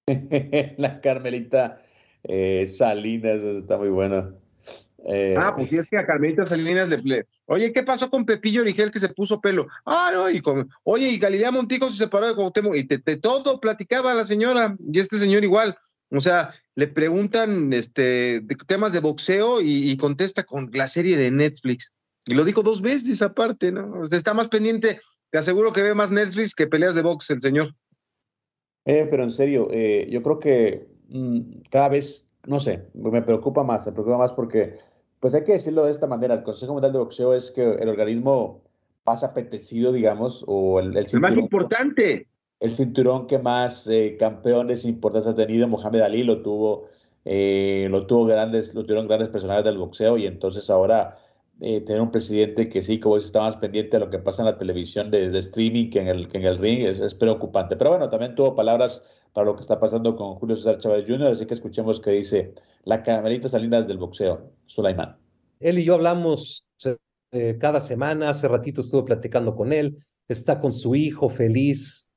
La 0.76 1.00
Carmelita 1.00 1.82
eh, 2.22 2.68
Salinas, 2.68 3.42
está 3.42 3.76
muy 3.76 3.88
bueno. 3.88 4.38
Eh, 5.04 5.34
ah, 5.36 5.54
pues 5.56 5.68
sí, 5.68 5.76
es 5.76 5.88
que 5.88 5.98
a 5.98 6.06
Carmelita 6.06 6.46
Salinas 6.46 6.88
le, 7.04 7.26
Oye, 7.46 7.72
¿qué 7.72 7.82
pasó 7.82 8.08
con 8.08 8.24
Pepillo 8.24 8.60
Origel 8.60 8.92
que 8.92 9.00
se 9.00 9.08
puso 9.08 9.40
pelo? 9.40 9.66
Ah, 9.84 10.12
no, 10.14 10.30
y 10.30 10.40
con, 10.40 10.68
oye, 10.84 11.08
y 11.08 11.18
Galilea 11.18 11.50
Montijo 11.50 11.90
se 11.90 11.96
separó 11.96 12.28
de 12.28 12.36
Cuauhtémoc, 12.36 12.76
y 12.76 12.84
te, 12.84 13.16
todo 13.16 13.60
platicaba 13.60 14.14
la 14.14 14.22
señora, 14.22 14.76
y 14.78 15.00
este 15.00 15.18
señor 15.18 15.42
igual. 15.42 15.76
O 16.10 16.20
sea, 16.20 16.54
le 16.74 16.86
preguntan 16.86 17.72
este, 17.72 18.42
temas 18.66 18.92
de 18.92 19.00
boxeo 19.00 19.60
y, 19.60 19.96
contesta 19.96 20.44
con 20.44 20.70
la 20.72 20.88
serie 20.88 21.16
de 21.16 21.30
Netflix. 21.30 21.92
Y 22.26 22.34
lo 22.34 22.44
dijo 22.44 22.62
dos 22.62 22.80
veces 22.80 23.22
aparte, 23.22 23.72
¿no? 23.72 24.00
O 24.00 24.06
sea, 24.06 24.18
está 24.18 24.34
más 24.34 24.48
pendiente 24.48 25.00
Te 25.30 25.38
aseguro 25.38 25.72
que 25.72 25.82
ve 25.82 25.94
más 25.94 26.10
Netflix 26.10 26.54
que 26.54 26.66
peleas 26.66 26.94
de 26.94 27.02
box 27.02 27.30
el 27.30 27.40
señor. 27.40 27.68
Eh, 28.84 29.06
pero 29.10 29.24
en 29.24 29.32
serio, 29.32 29.68
eh, 29.72 30.08
yo 30.10 30.22
creo 30.22 30.38
que 30.38 30.86
mm, 31.08 31.62
cada 31.70 31.88
vez, 31.88 32.26
no 32.46 32.60
sé, 32.60 32.84
me 32.94 33.22
preocupa 33.22 33.64
más, 33.64 33.84
me 33.86 33.92
preocupa 33.92 34.18
más 34.18 34.32
porque, 34.32 34.78
pues 35.18 35.34
hay 35.34 35.42
que 35.42 35.52
decirlo 35.52 35.84
de 35.84 35.90
esta 35.90 36.06
manera, 36.06 36.34
el 36.34 36.44
Consejo 36.44 36.72
Mundial 36.72 36.92
de 36.92 36.98
Boxeo 37.00 37.34
es 37.34 37.50
que 37.50 37.62
el 37.62 37.88
organismo 37.88 38.62
más 39.04 39.24
apetecido, 39.24 39.92
digamos, 39.92 40.44
o 40.46 40.78
el, 40.78 40.96
el, 40.96 41.20
más 41.20 41.36
importante. 41.36 42.28
El 42.60 42.74
cinturón 42.74 43.26
que 43.26 43.38
más 43.38 43.86
eh, 43.86 44.16
campeones 44.18 44.84
importantes 44.84 45.30
ha 45.30 45.34
tenido, 45.34 45.68
Mohamed 45.68 46.00
Ali 46.00 46.22
lo 46.24 46.42
tuvo, 46.42 46.86
eh, 47.24 47.86
lo 47.90 48.06
tuvo 48.06 48.24
grandes, 48.26 48.74
lo 48.74 48.82
tuvieron 48.82 49.06
grandes 49.06 49.28
personajes 49.28 49.64
del 49.64 49.78
boxeo 49.78 50.16
y 50.16 50.26
entonces 50.26 50.70
ahora 50.70 51.18
eh, 51.60 51.80
tener 51.80 52.02
un 52.02 52.10
presidente 52.10 52.68
que 52.68 52.82
sí, 52.82 53.00
como 53.00 53.16
está 53.16 53.40
más 53.40 53.56
pendiente 53.56 53.96
de 53.96 54.04
lo 54.04 54.10
que 54.10 54.18
pasa 54.18 54.42
en 54.42 54.46
la 54.46 54.58
televisión 54.58 55.10
de, 55.10 55.38
streaming 55.38 55.90
que 55.90 56.00
en 56.00 56.08
el, 56.08 56.28
que 56.28 56.38
en 56.38 56.44
el 56.44 56.58
ring 56.58 56.80
es, 56.86 57.00
es, 57.00 57.14
preocupante. 57.14 57.76
Pero 57.76 57.90
bueno, 57.90 58.10
también 58.10 58.34
tuvo 58.34 58.54
palabras 58.54 59.02
para 59.32 59.46
lo 59.46 59.54
que 59.56 59.62
está 59.62 59.78
pasando 59.78 60.16
con 60.16 60.34
Julio 60.34 60.56
César 60.56 60.78
Chávez 60.78 61.04
Jr., 61.06 61.28
así 61.28 61.46
que 61.46 61.54
escuchemos 61.54 62.00
qué 62.00 62.10
dice 62.10 62.54
la 62.84 63.02
camarita 63.02 63.48
Salinas 63.48 63.86
del 63.86 63.98
boxeo, 63.98 64.50
Sulaimán. 64.66 65.16
Él 65.60 65.78
y 65.78 65.84
yo 65.84 65.94
hablamos 65.94 66.66
eh, 67.32 67.56
cada 67.58 67.80
semana, 67.80 68.30
hace 68.30 68.48
ratito 68.48 68.80
estuve 68.82 69.04
platicando 69.04 69.54
con 69.56 69.72
él, 69.72 69.96
está 70.28 70.60
con 70.60 70.72
su 70.72 70.94
hijo 70.94 71.28
feliz. 71.28 72.10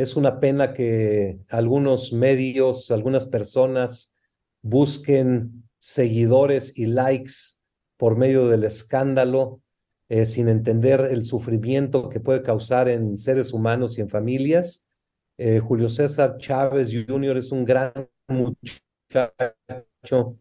Es 0.00 0.16
una 0.16 0.40
pena 0.40 0.72
que 0.72 1.40
algunos 1.50 2.14
medios, 2.14 2.90
algunas 2.90 3.26
personas 3.26 4.14
busquen 4.62 5.68
seguidores 5.78 6.72
y 6.74 6.86
likes 6.86 7.34
por 7.98 8.16
medio 8.16 8.48
del 8.48 8.64
escándalo, 8.64 9.60
eh, 10.08 10.24
sin 10.24 10.48
entender 10.48 11.06
el 11.10 11.22
sufrimiento 11.22 12.08
que 12.08 12.18
puede 12.18 12.42
causar 12.42 12.88
en 12.88 13.18
seres 13.18 13.52
humanos 13.52 13.98
y 13.98 14.00
en 14.00 14.08
familias. 14.08 14.86
Eh, 15.36 15.58
Julio 15.58 15.90
César 15.90 16.38
Chávez 16.38 16.92
Jr. 16.94 17.36
es 17.36 17.52
un 17.52 17.66
gran 17.66 17.92
muchacho, 18.26 20.38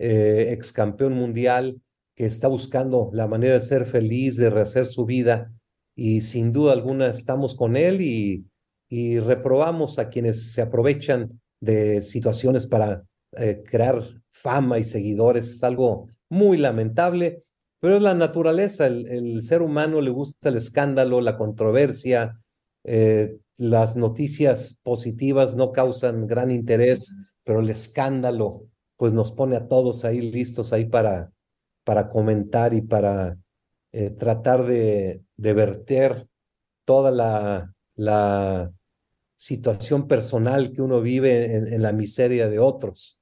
ex 0.00 0.72
campeón 0.72 1.12
mundial, 1.12 1.80
que 2.16 2.26
está 2.26 2.48
buscando 2.48 3.10
la 3.12 3.28
manera 3.28 3.54
de 3.54 3.60
ser 3.60 3.86
feliz, 3.86 4.36
de 4.36 4.50
rehacer 4.50 4.84
su 4.84 5.06
vida, 5.06 5.52
y 5.94 6.22
sin 6.22 6.52
duda 6.52 6.72
alguna 6.72 7.06
estamos 7.06 7.54
con 7.54 7.76
él 7.76 8.00
y, 8.00 8.46
y 8.88 9.18
reprobamos 9.18 9.98
a 9.98 10.08
quienes 10.08 10.52
se 10.52 10.62
aprovechan 10.62 11.40
de 11.60 12.02
situaciones 12.02 12.66
para 12.66 13.04
eh, 13.32 13.62
crear 13.66 14.02
fama 14.30 14.78
y 14.78 14.84
seguidores. 14.84 15.50
Es 15.50 15.64
algo 15.64 16.06
muy 16.28 16.56
lamentable, 16.58 17.42
pero 17.80 17.96
es 17.96 18.02
la 18.02 18.14
naturaleza. 18.14 18.86
El, 18.86 19.42
ser 19.42 19.62
humano 19.62 20.00
le 20.00 20.10
gusta 20.10 20.48
el 20.48 20.56
escándalo, 20.56 21.20
la 21.20 21.36
controversia. 21.36 22.34
Eh, 22.84 23.38
las 23.56 23.96
noticias 23.96 24.80
positivas 24.82 25.56
no 25.56 25.72
causan 25.72 26.26
gran 26.26 26.50
interés, 26.50 27.36
pero 27.44 27.60
el 27.60 27.70
escándalo 27.70 28.66
pues 28.96 29.12
nos 29.12 29.32
pone 29.32 29.56
a 29.56 29.68
todos 29.68 30.04
ahí 30.04 30.20
listos 30.20 30.72
ahí 30.72 30.86
para, 30.86 31.32
para 31.84 32.08
comentar 32.08 32.72
y 32.74 32.80
para 32.80 33.36
eh, 33.92 34.10
tratar 34.10 34.64
de, 34.64 35.22
de, 35.36 35.52
verter 35.52 36.28
toda 36.84 37.10
la, 37.10 37.75
la, 37.96 38.72
situación 39.36 40.08
personal 40.08 40.72
que 40.72 40.82
uno 40.82 41.00
vive 41.00 41.56
en, 41.56 41.82
la 41.82 41.92
miseria 41.92 42.48
de 42.48 42.58
otros. 42.58 43.18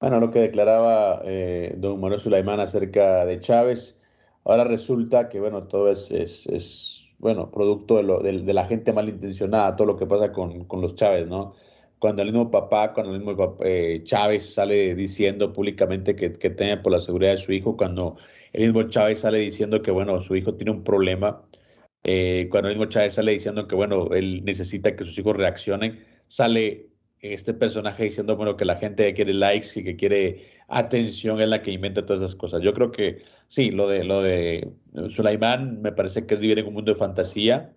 Bueno, 0.00 0.18
lo 0.20 0.30
que 0.30 0.40
declaraba 0.40 1.22
eh, 1.24 1.74
don 1.78 2.00
Manuel 2.00 2.20
Sulaimán 2.20 2.60
acerca 2.60 3.24
de 3.26 3.38
Chávez, 3.38 4.00
ahora 4.44 4.64
resulta 4.64 5.28
que, 5.28 5.40
bueno, 5.40 5.64
todo 5.64 5.90
es, 5.90 6.10
es, 6.10 6.46
es 6.46 7.08
bueno, 7.18 7.50
producto 7.50 7.96
de, 7.96 8.02
lo, 8.02 8.20
de, 8.20 8.32
la 8.52 8.66
gente 8.66 8.92
malintencionada, 8.92 9.76
todo 9.76 9.86
lo 9.88 9.96
que 9.96 10.06
pasa 10.06 10.32
con, 10.32 10.64
con 10.64 10.80
los 10.80 10.94
Chávez, 10.94 11.28
¿no? 11.28 11.54
cuando 12.02 12.22
el 12.22 12.32
mismo 12.32 12.50
papá, 12.50 12.92
cuando 12.92 13.14
el 13.14 13.20
mismo 13.20 13.56
eh, 13.64 14.00
Chávez 14.02 14.54
sale 14.54 14.96
diciendo 14.96 15.52
públicamente 15.52 16.16
que, 16.16 16.32
que 16.32 16.50
teme 16.50 16.78
por 16.78 16.90
la 16.90 17.00
seguridad 17.00 17.30
de 17.30 17.36
su 17.36 17.52
hijo, 17.52 17.76
cuando 17.76 18.16
el 18.52 18.62
mismo 18.62 18.84
Chávez 18.84 19.20
sale 19.20 19.38
diciendo 19.38 19.82
que, 19.82 19.90
bueno, 19.90 20.20
su 20.22 20.36
hijo 20.36 20.54
tiene 20.54 20.72
un 20.72 20.84
problema, 20.84 21.42
eh, 22.04 22.48
cuando 22.50 22.68
el 22.68 22.76
mismo 22.76 22.88
Chávez 22.90 23.14
sale 23.14 23.32
diciendo 23.32 23.66
que, 23.66 23.74
bueno, 23.74 24.10
él 24.12 24.44
necesita 24.44 24.94
que 24.96 25.04
sus 25.04 25.18
hijos 25.18 25.36
reaccionen, 25.36 26.04
sale 26.28 26.88
este 27.20 27.54
personaje 27.54 28.04
diciendo, 28.04 28.36
bueno, 28.36 28.56
que 28.56 28.64
la 28.64 28.76
gente 28.76 29.12
quiere 29.14 29.32
likes, 29.32 29.78
y 29.78 29.84
que 29.84 29.96
quiere 29.96 30.44
atención, 30.68 31.40
es 31.40 31.48
la 31.48 31.62
que 31.62 31.70
inventa 31.70 32.04
todas 32.04 32.22
esas 32.22 32.34
cosas. 32.36 32.62
Yo 32.62 32.72
creo 32.72 32.90
que 32.90 33.22
sí, 33.48 33.70
lo 33.70 33.88
de, 33.88 34.04
lo 34.04 34.22
de 34.22 34.68
Sulaimán 35.08 35.80
me 35.82 35.92
parece 35.92 36.26
que 36.26 36.34
es 36.34 36.40
vivir 36.40 36.58
en 36.58 36.66
un 36.66 36.74
mundo 36.74 36.92
de 36.92 36.98
fantasía 36.98 37.72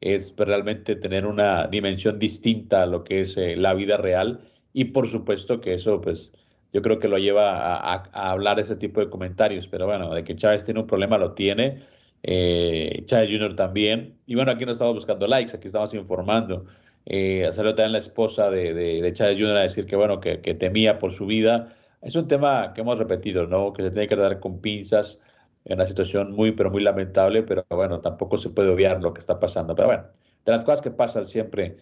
es 0.00 0.34
realmente 0.36 0.96
tener 0.96 1.26
una 1.26 1.66
dimensión 1.66 2.18
distinta 2.18 2.82
a 2.82 2.86
lo 2.86 3.04
que 3.04 3.22
es 3.22 3.36
eh, 3.36 3.56
la 3.56 3.74
vida 3.74 3.96
real 3.96 4.40
y 4.72 4.86
por 4.86 5.08
supuesto 5.08 5.60
que 5.60 5.74
eso 5.74 6.00
pues 6.00 6.32
yo 6.72 6.82
creo 6.82 6.98
que 6.98 7.08
lo 7.08 7.18
lleva 7.18 7.76
a, 7.76 8.02
hablar 8.12 8.60
ese 8.60 8.76
tipo 8.76 9.00
de 9.00 9.10
comentarios, 9.10 9.66
pero 9.68 9.86
bueno, 9.86 10.14
de 10.14 10.24
que 10.24 10.36
Chávez 10.36 10.64
tiene 10.64 10.80
un 10.80 10.86
problema 10.86 11.18
lo 11.18 11.32
tiene, 11.32 11.82
eh, 12.22 13.02
Chávez 13.04 13.30
Jr. 13.30 13.56
también, 13.56 14.18
y 14.26 14.34
bueno, 14.34 14.52
aquí 14.52 14.64
no 14.64 14.72
estamos 14.72 14.94
buscando 14.94 15.26
likes, 15.26 15.56
aquí 15.56 15.68
estamos 15.68 15.94
informando. 15.94 16.66
Eh, 17.06 17.48
salió 17.52 17.74
también 17.74 17.92
la 17.92 17.98
esposa 17.98 18.50
de, 18.50 18.74
de, 18.74 19.12
Chávez 19.12 19.38
Jr. 19.38 19.56
a 19.56 19.62
decir 19.62 19.86
que 19.86 19.96
bueno, 19.96 20.20
que, 20.20 20.40
que 20.40 20.54
temía 20.54 20.98
por 20.98 21.12
su 21.12 21.26
vida. 21.26 21.68
Es 22.02 22.14
un 22.14 22.28
tema 22.28 22.72
que 22.74 22.82
hemos 22.82 22.98
repetido, 22.98 23.46
¿no? 23.46 23.72
Que 23.72 23.82
se 23.82 23.90
tiene 23.90 24.06
que 24.06 24.16
dar 24.16 24.38
con 24.38 24.60
pinzas 24.60 25.18
en 25.64 25.74
una 25.74 25.86
situación 25.86 26.32
muy, 26.32 26.52
pero 26.52 26.70
muy 26.70 26.82
lamentable, 26.82 27.42
pero 27.42 27.64
bueno, 27.70 28.00
tampoco 28.00 28.38
se 28.38 28.50
puede 28.50 28.70
obviar 28.70 29.02
lo 29.02 29.12
que 29.12 29.20
está 29.20 29.38
pasando. 29.38 29.74
Pero 29.74 29.88
bueno, 29.88 30.04
de 30.44 30.52
las 30.52 30.64
cosas 30.64 30.82
que 30.82 30.90
pasan 30.90 31.26
siempre. 31.26 31.76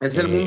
Es 0.00 0.18
el 0.18 0.26
eh, 0.26 0.44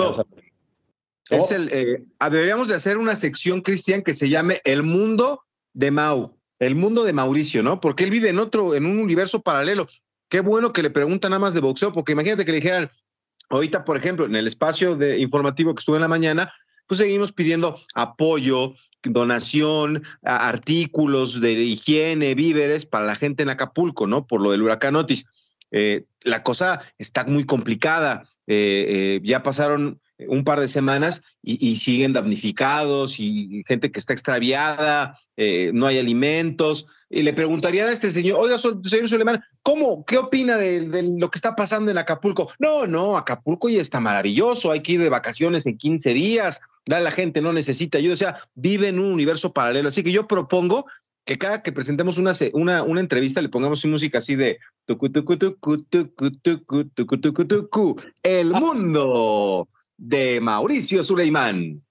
mundo. 1.29 1.45
es 1.45 1.51
el, 1.51 1.69
eh, 1.71 2.03
ah, 2.19 2.29
deberíamos 2.29 2.67
de 2.67 2.75
hacer 2.75 2.97
una 2.97 3.15
sección, 3.15 3.62
Cristian, 3.62 4.01
que 4.01 4.13
se 4.13 4.29
llame 4.29 4.62
El 4.63 4.83
mundo 4.83 5.43
de 5.73 5.91
Mau, 5.91 6.38
el 6.59 6.75
mundo 6.75 7.03
de 7.03 7.13
Mauricio, 7.13 7.63
¿no? 7.63 7.79
Porque 7.79 8.03
él 8.03 8.12
vive 8.12 8.29
en 8.29 8.39
otro, 8.39 8.75
en 8.75 8.86
un 8.86 8.99
universo 8.99 9.41
paralelo. 9.41 9.88
Qué 10.29 10.41
bueno 10.41 10.73
que 10.73 10.83
le 10.83 10.89
preguntan 10.89 11.31
nada 11.31 11.39
más 11.39 11.53
de 11.53 11.62
boxeo, 11.62 11.93
porque 11.93 12.13
imagínate 12.13 12.45
que 12.45 12.51
le 12.51 12.57
dijeran, 12.57 12.91
ahorita, 13.49 13.86
por 13.86 13.97
ejemplo, 13.97 14.25
en 14.25 14.36
el 14.36 14.47
espacio 14.47 14.97
informativo 15.17 15.73
que 15.73 15.79
estuve 15.79 15.97
en 15.97 16.01
la 16.01 16.07
mañana, 16.07 16.53
pues 16.88 16.97
seguimos 16.99 17.31
pidiendo 17.31 17.79
apoyo, 17.95 18.73
donación, 19.03 20.03
artículos 20.23 21.41
de 21.41 21.53
higiene, 21.53 22.36
víveres 22.36 22.86
para 22.86 23.05
la 23.05 23.15
gente 23.15 23.43
en 23.43 23.49
Acapulco, 23.49 24.07
¿no? 24.07 24.25
Por 24.27 24.41
lo 24.41 24.51
del 24.51 24.62
huracán 24.62 24.95
Otis. 24.95 25.25
Eh, 25.71 26.05
la 26.23 26.43
cosa 26.43 26.81
está 26.97 27.25
muy 27.25 27.45
complicada. 27.45 28.23
Eh, 28.47 28.86
eh, 28.88 29.21
ya 29.23 29.43
pasaron 29.43 29.99
un 30.27 30.43
par 30.43 30.59
de 30.59 30.67
semanas 30.67 31.23
y, 31.41 31.75
siguen 31.75 32.13
damnificados 32.13 33.19
y 33.19 33.63
gente 33.67 33.91
que 33.91 33.99
está 33.99 34.13
extraviada, 34.13 35.17
no 35.73 35.88
hay 35.88 35.99
alimentos. 35.99 36.88
Y 37.09 37.21
le 37.21 37.33
preguntarían 37.33 37.88
a 37.89 37.91
este 37.91 38.12
señor, 38.12 38.39
oiga, 38.39 38.57
señor 38.57 39.07
Suleiman, 39.07 39.43
¿cómo? 39.62 40.03
¿Qué 40.03 40.17
opina 40.17 40.57
de, 40.57 41.03
lo 41.19 41.29
que 41.29 41.38
está 41.38 41.55
pasando 41.55 41.91
en 41.91 41.99
Acapulco? 41.99 42.51
No, 42.57 42.88
no, 42.88 43.17
Acapulco 43.17 43.69
ya 43.69 43.81
está 43.81 43.99
maravilloso, 43.99 44.71
hay 44.71 44.81
que 44.81 44.93
ir 44.93 45.01
de 45.01 45.09
vacaciones 45.09 45.67
en 45.67 45.77
15 45.77 46.13
días, 46.13 46.62
la 46.88 47.12
gente 47.12 47.41
no 47.41 47.53
necesita 47.53 47.99
ayuda, 47.99 48.13
o 48.15 48.17
sea, 48.17 48.38
vive 48.55 48.88
en 48.88 48.99
un 48.99 49.13
universo 49.13 49.53
paralelo. 49.53 49.89
Así 49.89 50.03
que 50.03 50.12
yo 50.12 50.27
propongo 50.27 50.88
que 51.25 51.38
cada 51.38 51.62
que 51.62 51.71
presentemos 51.71 52.17
una, 52.17 52.33
una, 52.53 52.83
una 52.83 52.99
entrevista 52.99 53.41
le 53.41 53.49
pongamos 53.49 53.86
música 53.86 54.17
así 54.17 54.36
de 54.36 54.59
el 58.24 58.51
mundo 58.51 59.67
de 59.98 60.39
Mauricio 60.41 61.04
Suleimán. 61.04 61.82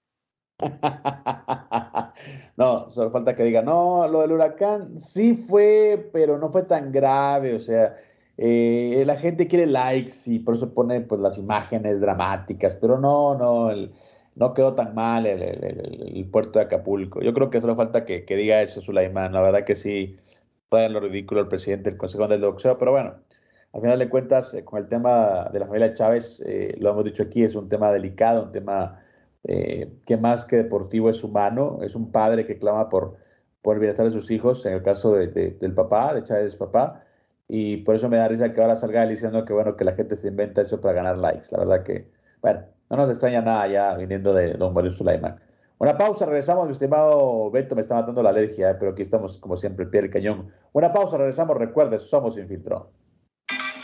No, 2.55 2.91
solo 2.91 3.09
falta 3.09 3.35
que 3.35 3.43
diga, 3.43 3.63
no, 3.63 4.07
lo 4.07 4.21
del 4.21 4.33
huracán 4.33 4.99
sí 4.99 5.33
fue, 5.33 6.09
pero 6.13 6.37
no 6.37 6.51
fue 6.51 6.63
tan 6.63 6.91
grave, 6.91 7.55
o 7.55 7.59
sea, 7.59 7.95
eh, 8.37 9.03
la 9.07 9.15
gente 9.17 9.47
quiere 9.47 9.65
likes 9.65 10.13
y 10.27 10.39
por 10.39 10.55
eso 10.55 10.71
pone 10.73 11.01
pues 11.01 11.19
las 11.19 11.39
imágenes 11.39 11.99
dramáticas, 11.99 12.75
pero 12.75 12.99
no, 12.99 13.35
no, 13.35 13.71
el, 13.71 13.91
no 14.35 14.53
quedó 14.53 14.73
tan 14.75 14.95
mal 14.95 15.25
el, 15.25 16.27
puerto 16.31 16.59
de 16.59 16.65
Acapulco. 16.65 17.21
Yo 17.21 17.33
creo 17.33 17.49
que 17.49 17.61
solo 17.61 17.75
falta 17.75 18.05
que, 18.05 18.23
diga 18.27 18.61
eso 18.61 18.81
Sulaimán. 18.81 19.33
La 19.33 19.41
verdad 19.41 19.65
que 19.65 19.75
sí, 19.75 20.17
fue 20.69 20.89
lo 20.89 20.99
ridículo 20.99 21.41
el 21.41 21.47
presidente 21.47 21.89
del 21.91 21.99
Consejo 21.99 22.27
del 22.27 22.41
Boxeo, 22.41 22.77
pero 22.77 22.91
bueno, 22.91 23.15
al 23.73 23.81
final 23.81 23.99
de 23.99 24.09
cuentas, 24.09 24.53
eh, 24.53 24.63
con 24.63 24.79
el 24.79 24.87
tema 24.87 25.49
de 25.51 25.59
la 25.59 25.65
familia 25.65 25.93
Chávez, 25.93 26.41
eh, 26.45 26.75
lo 26.79 26.91
hemos 26.91 27.03
dicho 27.03 27.23
aquí, 27.23 27.43
es 27.43 27.55
un 27.55 27.69
tema 27.69 27.91
delicado, 27.91 28.43
un 28.43 28.51
tema 28.51 29.01
eh, 29.43 29.91
que 30.05 30.15
más 30.15 30.45
que 30.45 30.57
deportivo 30.57 31.09
es 31.09 31.23
humano, 31.23 31.79
es 31.81 31.95
un 31.95 32.11
padre 32.11 32.45
que 32.45 32.59
clama 32.59 32.87
por, 32.89 33.15
por 33.63 33.75
el 33.75 33.79
bienestar 33.79 34.05
de 34.05 34.11
sus 34.11 34.29
hijos, 34.29 34.65
en 34.67 34.73
el 34.73 34.83
caso 34.83 35.13
del 35.13 35.73
papá, 35.73 36.13
de 36.13 36.23
Chávez 36.23 36.55
papá, 36.55 37.03
y 37.47 37.77
por 37.77 37.95
eso 37.95 38.09
me 38.09 38.17
da 38.17 38.27
risa 38.27 38.53
que 38.53 38.61
ahora 38.61 38.75
salga 38.75 39.05
diciendo 39.07 39.43
que 39.43 39.53
bueno, 39.53 39.75
que 39.75 39.83
la 39.83 39.93
gente 39.93 40.15
se 40.15 40.27
inventa 40.27 40.61
eso 40.61 40.79
para 40.79 40.93
ganar 40.93 41.17
likes. 41.17 41.47
La 41.51 41.59
verdad 41.59 41.83
que, 41.83 42.07
bueno, 42.41 42.61
no 42.91 42.97
nos 42.97 43.09
extraña 43.09 43.41
nada 43.41 43.67
ya 43.67 43.97
viniendo 43.97 44.33
de 44.33 44.53
don 44.53 44.73
Mario 44.73 44.91
Sulaimán. 44.91 45.39
Una 45.79 45.97
pausa, 45.97 46.25
regresamos, 46.25 46.67
mi 46.67 46.73
estimado 46.73 47.49
Beto, 47.51 47.75
me 47.75 47.81
está 47.81 47.95
matando 47.95 48.21
la 48.23 48.29
alergia, 48.29 48.77
pero 48.79 48.91
aquí 48.91 49.01
estamos 49.01 49.39
como 49.39 49.57
siempre, 49.57 49.85
pie 49.87 50.01
del 50.01 50.11
cañón. 50.11 50.51
Una 50.73 50.93
pausa, 50.93 51.17
regresamos, 51.17 51.57
recuerde, 51.57 51.99
somos 51.99 52.37
Infiltró. 52.37 52.91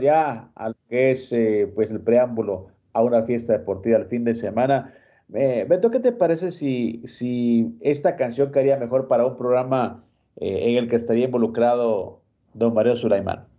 Ya 0.00 0.50
al 0.54 0.76
que 0.88 1.10
es 1.10 1.32
eh, 1.32 1.70
pues 1.74 1.90
el 1.90 2.00
preámbulo 2.00 2.68
a 2.92 3.02
una 3.02 3.22
fiesta 3.24 3.52
deportiva 3.52 3.98
el 3.98 4.06
fin 4.06 4.24
de 4.24 4.34
semana. 4.34 4.94
Eh, 5.32 5.66
Beto, 5.68 5.90
¿qué 5.90 6.00
te 6.00 6.12
parece 6.12 6.50
si, 6.50 7.02
si 7.06 7.76
esta 7.80 8.16
canción 8.16 8.52
quedaría 8.52 8.76
mejor 8.76 9.08
para 9.08 9.26
un 9.26 9.36
programa 9.36 10.04
eh, 10.36 10.70
en 10.70 10.78
el 10.78 10.88
que 10.88 10.96
estaría 10.96 11.24
involucrado 11.26 12.20
don 12.54 12.74
Mario 12.74 12.96
Sulaimán? 12.96 13.53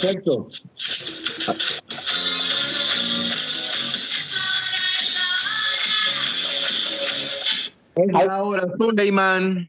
Perfecto. 0.00 0.48
Ahora, 8.14 8.62
Suleiman. 8.78 9.68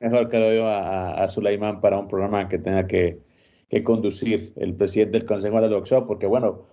Mejor 0.00 0.28
que 0.28 0.38
lo 0.38 0.46
veo 0.46 0.66
a, 0.66 1.14
a 1.14 1.28
Sulaimán 1.28 1.80
para 1.80 1.98
un 1.98 2.06
programa 2.06 2.48
que 2.48 2.58
tenga 2.58 2.86
que, 2.86 3.18
que, 3.68 3.82
conducir 3.82 4.52
el 4.56 4.74
presidente 4.76 5.18
del 5.18 5.26
Consejo 5.26 5.60
de 5.60 5.74
Boxeo, 5.74 6.06
porque 6.06 6.26
bueno, 6.26 6.66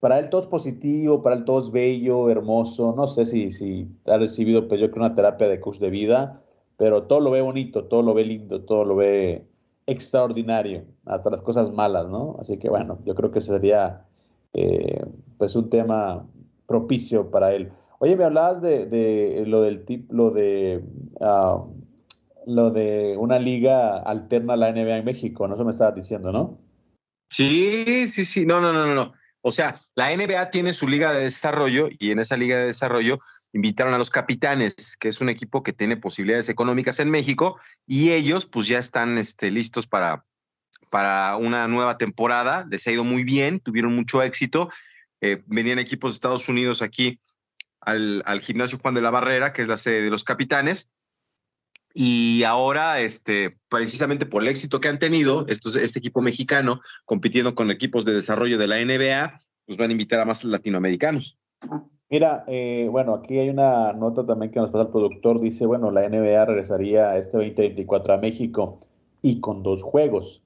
para 0.00 0.18
él 0.18 0.28
todo 0.28 0.42
es 0.42 0.46
positivo, 0.48 1.22
para 1.22 1.36
él 1.36 1.44
todo 1.44 1.60
es 1.60 1.70
bello, 1.70 2.28
hermoso. 2.28 2.94
No 2.94 3.06
sé 3.06 3.24
si, 3.24 3.50
si 3.52 3.88
ha 4.04 4.18
recibido, 4.18 4.68
pues 4.68 4.80
yo 4.80 4.90
creo, 4.90 5.06
una 5.06 5.14
terapia 5.14 5.48
de 5.48 5.60
curso 5.60 5.82
de 5.82 5.90
vida, 5.90 6.42
pero 6.76 7.04
todo 7.04 7.20
lo 7.20 7.30
ve 7.30 7.40
bonito, 7.40 7.84
todo 7.84 8.02
lo 8.02 8.12
ve 8.12 8.24
lindo, 8.24 8.64
todo 8.64 8.84
lo 8.84 8.96
ve 8.96 9.46
extraordinario, 9.86 10.84
hasta 11.04 11.30
las 11.30 11.42
cosas 11.42 11.70
malas, 11.72 12.08
¿no? 12.08 12.36
Así 12.38 12.58
que 12.58 12.68
bueno, 12.68 12.98
yo 13.04 13.14
creo 13.14 13.30
que 13.30 13.40
sería 13.40 14.04
eh, 14.52 15.04
pues 15.38 15.54
un 15.56 15.70
tema 15.70 16.26
propicio 16.66 17.30
para 17.30 17.52
él. 17.54 17.72
Oye, 17.98 18.16
me 18.16 18.24
hablabas 18.24 18.60
de, 18.62 19.44
lo 19.46 19.62
del 19.62 19.84
tip, 19.84 20.10
lo 20.10 20.30
de 20.30 20.84
ah, 21.20 21.64
lo 22.46 22.70
de 22.70 23.16
una 23.18 23.38
liga 23.38 23.98
alterna 23.98 24.54
a 24.54 24.56
la 24.56 24.72
NBA 24.72 24.98
en 24.98 25.04
México, 25.04 25.48
¿no? 25.48 25.54
Eso 25.54 25.64
me 25.64 25.70
estabas 25.70 25.94
diciendo, 25.94 26.32
¿no? 26.32 26.58
Sí, 27.30 28.06
sí, 28.08 28.24
sí. 28.24 28.46
No, 28.46 28.60
no, 28.60 28.72
no, 28.72 28.94
no. 28.94 29.12
O 29.40 29.50
sea, 29.50 29.80
la 29.94 30.14
NBA 30.14 30.50
tiene 30.50 30.72
su 30.72 30.88
liga 30.88 31.12
de 31.12 31.24
desarrollo 31.24 31.88
y 31.98 32.10
en 32.10 32.18
esa 32.18 32.36
liga 32.36 32.58
de 32.58 32.66
desarrollo 32.66 33.18
invitaron 33.54 33.94
a 33.94 33.98
los 33.98 34.10
capitanes, 34.10 34.96
que 34.98 35.08
es 35.08 35.20
un 35.20 35.28
equipo 35.28 35.62
que 35.62 35.72
tiene 35.72 35.96
posibilidades 35.96 36.48
económicas 36.48 36.98
en 36.98 37.08
México, 37.08 37.58
y 37.86 38.10
ellos 38.10 38.46
pues 38.46 38.66
ya 38.66 38.80
están 38.80 39.16
este, 39.16 39.52
listos 39.52 39.86
para, 39.86 40.24
para 40.90 41.36
una 41.36 41.68
nueva 41.68 41.96
temporada. 41.96 42.66
Les 42.68 42.86
ha 42.86 42.90
ido 42.90 43.04
muy 43.04 43.22
bien, 43.22 43.60
tuvieron 43.60 43.94
mucho 43.94 44.22
éxito. 44.22 44.70
Eh, 45.20 45.42
venían 45.46 45.78
equipos 45.78 46.10
de 46.10 46.14
Estados 46.16 46.48
Unidos 46.48 46.82
aquí 46.82 47.20
al, 47.80 48.22
gimnasio 48.42 48.78
Juan 48.78 48.94
de 48.94 49.02
la 49.02 49.10
Barrera, 49.10 49.52
que 49.52 49.62
es 49.62 49.68
la 49.68 49.76
sede 49.76 50.02
de 50.02 50.10
los 50.10 50.24
capitanes. 50.24 50.90
Y 51.92 52.42
ahora, 52.42 53.00
este, 53.00 53.56
precisamente 53.68 54.26
por 54.26 54.42
el 54.42 54.48
éxito 54.48 54.80
que 54.80 54.88
han 54.88 54.98
tenido, 54.98 55.46
este 55.46 55.98
equipo 56.00 56.22
mexicano 56.22 56.80
compitiendo 57.04 57.54
con 57.54 57.70
equipos 57.70 58.04
de 58.04 58.14
desarrollo 58.14 58.58
de 58.58 58.66
la 58.66 58.84
NBA, 58.84 59.40
pues 59.64 59.78
van 59.78 59.90
a 59.90 59.92
invitar 59.92 60.18
a 60.18 60.24
más 60.24 60.42
latinoamericanos. 60.42 61.38
Mira, 62.10 62.44
eh, 62.46 62.88
bueno, 62.90 63.14
aquí 63.14 63.38
hay 63.38 63.48
una 63.48 63.92
nota 63.92 64.24
también 64.26 64.52
que 64.52 64.60
nos 64.60 64.70
pasa 64.70 64.84
el 64.84 64.90
productor. 64.90 65.40
Dice, 65.40 65.66
bueno, 65.66 65.90
la 65.90 66.08
NBA 66.08 66.44
regresaría 66.44 67.16
este 67.16 67.38
2024 67.38 68.14
a 68.14 68.18
México 68.18 68.78
y 69.22 69.40
con 69.40 69.62
dos 69.62 69.82
juegos. 69.82 70.44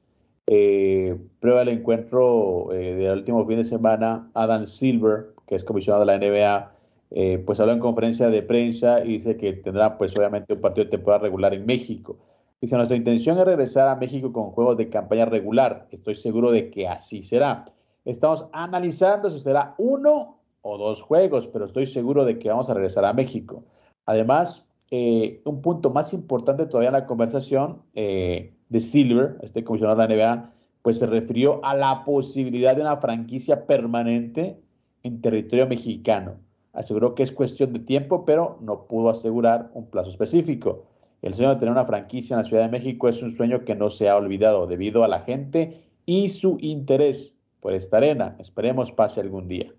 Eh, 0.51 1.15
prueba 1.41 1.61
el 1.61 1.69
encuentro 1.69 2.73
eh, 2.73 2.95
del 2.95 3.19
último 3.19 3.47
fin 3.47 3.59
de 3.59 3.65
semana. 3.65 4.31
Adam 4.33 4.65
Silver, 4.65 5.35
que 5.47 5.57
es 5.57 5.65
comisionado 5.65 6.07
de 6.07 6.07
la 6.07 6.19
NBA, 6.19 6.73
eh, 7.11 7.43
pues 7.45 7.61
habló 7.61 7.73
en 7.75 7.81
conferencia 7.81 8.29
de 8.31 8.43
prensa 8.43 9.05
y 9.05 9.09
dice 9.15 9.37
que 9.37 9.53
tendrá, 9.55 9.99
pues 9.99 10.13
obviamente, 10.19 10.55
un 10.55 10.61
partido 10.63 10.85
de 10.85 10.91
temporada 10.91 11.25
regular 11.25 11.53
en 11.53 11.67
México. 11.67 12.17
Dice, 12.61 12.77
nuestra 12.77 12.97
intención 12.97 13.39
es 13.39 13.45
regresar 13.45 13.89
a 13.89 13.97
México 13.97 14.33
con 14.33 14.51
juegos 14.53 14.79
de 14.79 14.89
campaña 14.89 15.27
regular. 15.27 15.87
Estoy 15.91 16.15
seguro 16.15 16.51
de 16.51 16.71
que 16.71 16.89
así 16.89 17.23
será. 17.23 17.67
Estamos 18.07 18.47
analizando 18.53 19.31
si 19.31 19.41
será 19.41 19.75
uno 19.77 20.38
o 20.63 20.79
dos 20.79 21.03
juegos, 21.03 21.49
pero 21.49 21.67
estoy 21.67 21.87
seguro 21.87 22.25
de 22.25 22.39
que 22.39 22.49
vamos 22.49 22.71
a 22.71 22.75
regresar 22.75 23.05
a 23.05 23.13
México. 23.13 23.65
Además, 24.07 24.67
eh, 24.91 25.43
un 25.45 25.61
punto 25.61 25.91
más 25.91 26.13
importante 26.13 26.67
todavía 26.67 26.89
en 26.89 26.95
la 26.95 27.07
conversación 27.07 27.83
eh, 27.95 28.55
de 28.69 28.81
Silver, 28.81 29.37
este 29.43 29.65
comisionado 29.65 30.01
de 30.01 30.09
la 30.09 30.15
NBA, 30.15 30.53
pues 30.83 30.99
se 30.99 31.07
refirió 31.07 31.65
a 31.65 31.75
la 31.75 32.05
posibilidad 32.05 32.75
de 32.75 32.83
una 32.83 32.97
franquicia 32.97 33.67
permanente 33.67 34.59
en 35.03 35.21
territorio 35.21 35.67
mexicano. 35.67 36.37
Aseguró 36.73 37.15
que 37.15 37.23
es 37.23 37.33
cuestión 37.33 37.73
de 37.73 37.81
tiempo, 37.81 38.25
pero 38.25 38.59
no 38.61 38.87
pudo 38.87 39.11
asegurar 39.11 39.71
un 39.75 39.87
plazo 39.87 40.11
específico. 40.11 40.85
El 41.23 41.35
sueño 41.35 41.51
de 41.51 41.57
tener 41.57 41.73
una 41.73 41.85
franquicia 41.85 42.35
en 42.35 42.43
la 42.43 42.49
Ciudad 42.49 42.63
de 42.63 42.71
México 42.71 43.09
es 43.09 43.23
un 43.23 43.33
sueño 43.33 43.65
que 43.65 43.75
no 43.75 43.91
se 43.91 44.09
ha 44.09 44.17
olvidado 44.17 44.67
debido 44.67 45.03
a 45.03 45.09
la 45.09 45.21
gente 45.21 45.83
y 46.07 46.29
su 46.29 46.57
interés 46.61 47.35
por 47.61 47.73
esta 47.73 47.97
arena. 47.97 48.37
Esperemos 48.39 48.93
pase 48.93 49.21
algún 49.21 49.49
día. 49.49 49.73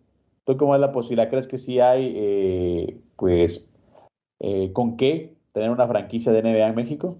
¿Tú 0.50 0.58
cómo 0.58 0.74
es 0.74 0.82
la 0.82 0.92
posibilidad? 0.92 1.30
¿Crees 1.30 1.48
que 1.48 1.60
sí 1.60 1.80
hay, 1.80 2.12
eh, 2.16 2.98
pues, 3.18 3.68
eh, 4.40 4.72
con 4.74 4.98
qué 4.98 5.36
tener 5.54 5.70
una 5.70 5.88
franquicia 5.88 6.32
de 6.32 6.42
NBA 6.42 6.70
en 6.70 6.74
México? 6.74 7.20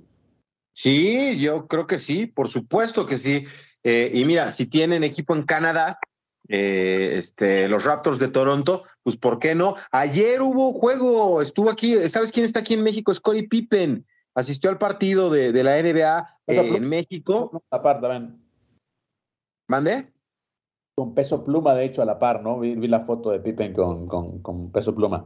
Sí, 0.74 1.38
yo 1.38 1.68
creo 1.68 1.86
que 1.86 2.00
sí, 2.00 2.26
por 2.26 2.48
supuesto 2.48 3.06
que 3.06 3.18
sí. 3.18 3.44
Eh, 3.84 4.10
y 4.16 4.26
mira, 4.26 4.50
si 4.50 4.66
tienen 4.66 5.04
equipo 5.04 5.36
en 5.36 5.44
Canadá, 5.44 6.00
este, 6.48 7.68
los 7.68 7.86
Raptors 7.86 8.18
de 8.18 8.30
Toronto, 8.30 8.82
pues 9.04 9.16
¿por 9.16 9.38
qué 9.38 9.54
no? 9.54 9.76
Ayer 9.92 10.42
hubo 10.42 10.74
juego, 10.74 11.44
estuvo 11.44 11.70
aquí, 11.70 11.94
¿sabes 12.10 12.32
quién 12.32 12.46
está 12.46 12.62
aquí 12.62 12.74
en 12.74 12.82
México? 12.82 13.14
Scottie 13.14 13.48
Pippen, 13.48 14.08
asistió 14.34 14.72
al 14.72 14.80
partido 14.80 15.30
de, 15.30 15.52
de 15.52 15.64
la 15.64 15.80
NBA 15.80 16.40
en 16.48 16.90
México. 16.90 17.62
Aparte, 17.70 18.08
también. 18.08 18.42
¿Mande? 19.68 20.12
Con 21.00 21.14
peso 21.14 21.46
pluma, 21.46 21.76
de 21.76 21.86
hecho, 21.86 22.02
a 22.02 22.06
la 22.06 22.20
par, 22.20 22.44
¿no? 22.44 22.60
Vi, 22.60 22.76
la 22.90 23.00
foto 23.00 23.32
de 23.32 23.40
Pippen 23.40 23.72
con, 23.72 24.10
con, 24.42 24.70
peso 24.74 24.94
pluma. 24.94 25.26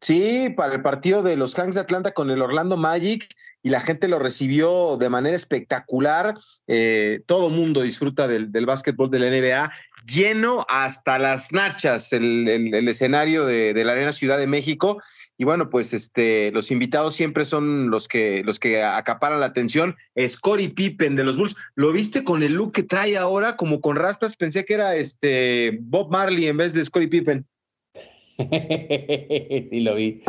Sí, 0.00 0.54
para 0.56 0.72
el 0.72 0.82
partido 0.82 1.24
de 1.24 1.36
los 1.36 1.56
Kings 1.56 1.74
de 1.74 1.80
Atlanta 1.80 2.12
con 2.12 2.30
el 2.30 2.40
Orlando 2.40 2.76
Magic 2.76 3.26
y 3.60 3.70
la 3.70 3.80
gente 3.80 4.06
lo 4.06 4.20
recibió 4.20 4.96
de 4.96 5.08
manera 5.08 5.34
espectacular. 5.34 6.38
Eh, 6.68 7.22
todo 7.26 7.50
mundo 7.50 7.80
disfruta 7.82 8.28
del, 8.28 8.52
del 8.52 8.66
básquetbol 8.66 9.10
de 9.10 9.18
la 9.18 9.30
NBA, 9.30 9.72
lleno 10.06 10.64
hasta 10.68 11.18
las 11.18 11.52
nachas 11.52 12.12
el, 12.12 12.46
el, 12.48 12.86
escenario 12.86 13.46
de, 13.46 13.82
la 13.84 13.94
Arena 13.94 14.12
Ciudad 14.12 14.38
de 14.38 14.46
México 14.46 15.02
y 15.36 15.44
bueno, 15.44 15.68
pues 15.68 15.92
este, 15.92 16.52
los 16.52 16.70
invitados 16.70 17.14
siempre 17.14 17.44
son 17.44 17.90
los 17.90 18.06
que, 18.06 18.42
los 18.44 18.60
que 18.60 18.82
acaparan 18.82 19.40
la 19.40 19.46
atención. 19.46 19.96
Scottie 20.16 20.70
Pippen 20.70 21.16
de 21.16 21.24
los 21.24 21.36
Bulls. 21.36 21.56
¿Lo 21.74 21.90
viste 21.92 22.22
con 22.22 22.42
el 22.42 22.52
look 22.52 22.72
que 22.72 22.84
trae 22.84 23.16
ahora, 23.16 23.56
como 23.56 23.80
con 23.80 23.96
rastas? 23.96 24.36
Pensé 24.36 24.64
que 24.64 24.74
era 24.74 24.94
este 24.94 25.78
Bob 25.82 26.10
Marley 26.10 26.46
en 26.46 26.56
vez 26.56 26.74
de 26.74 26.84
Scottie 26.84 27.08
Pippen. 27.08 27.46
sí, 29.70 29.80
lo 29.80 29.96
vi. 29.96 30.22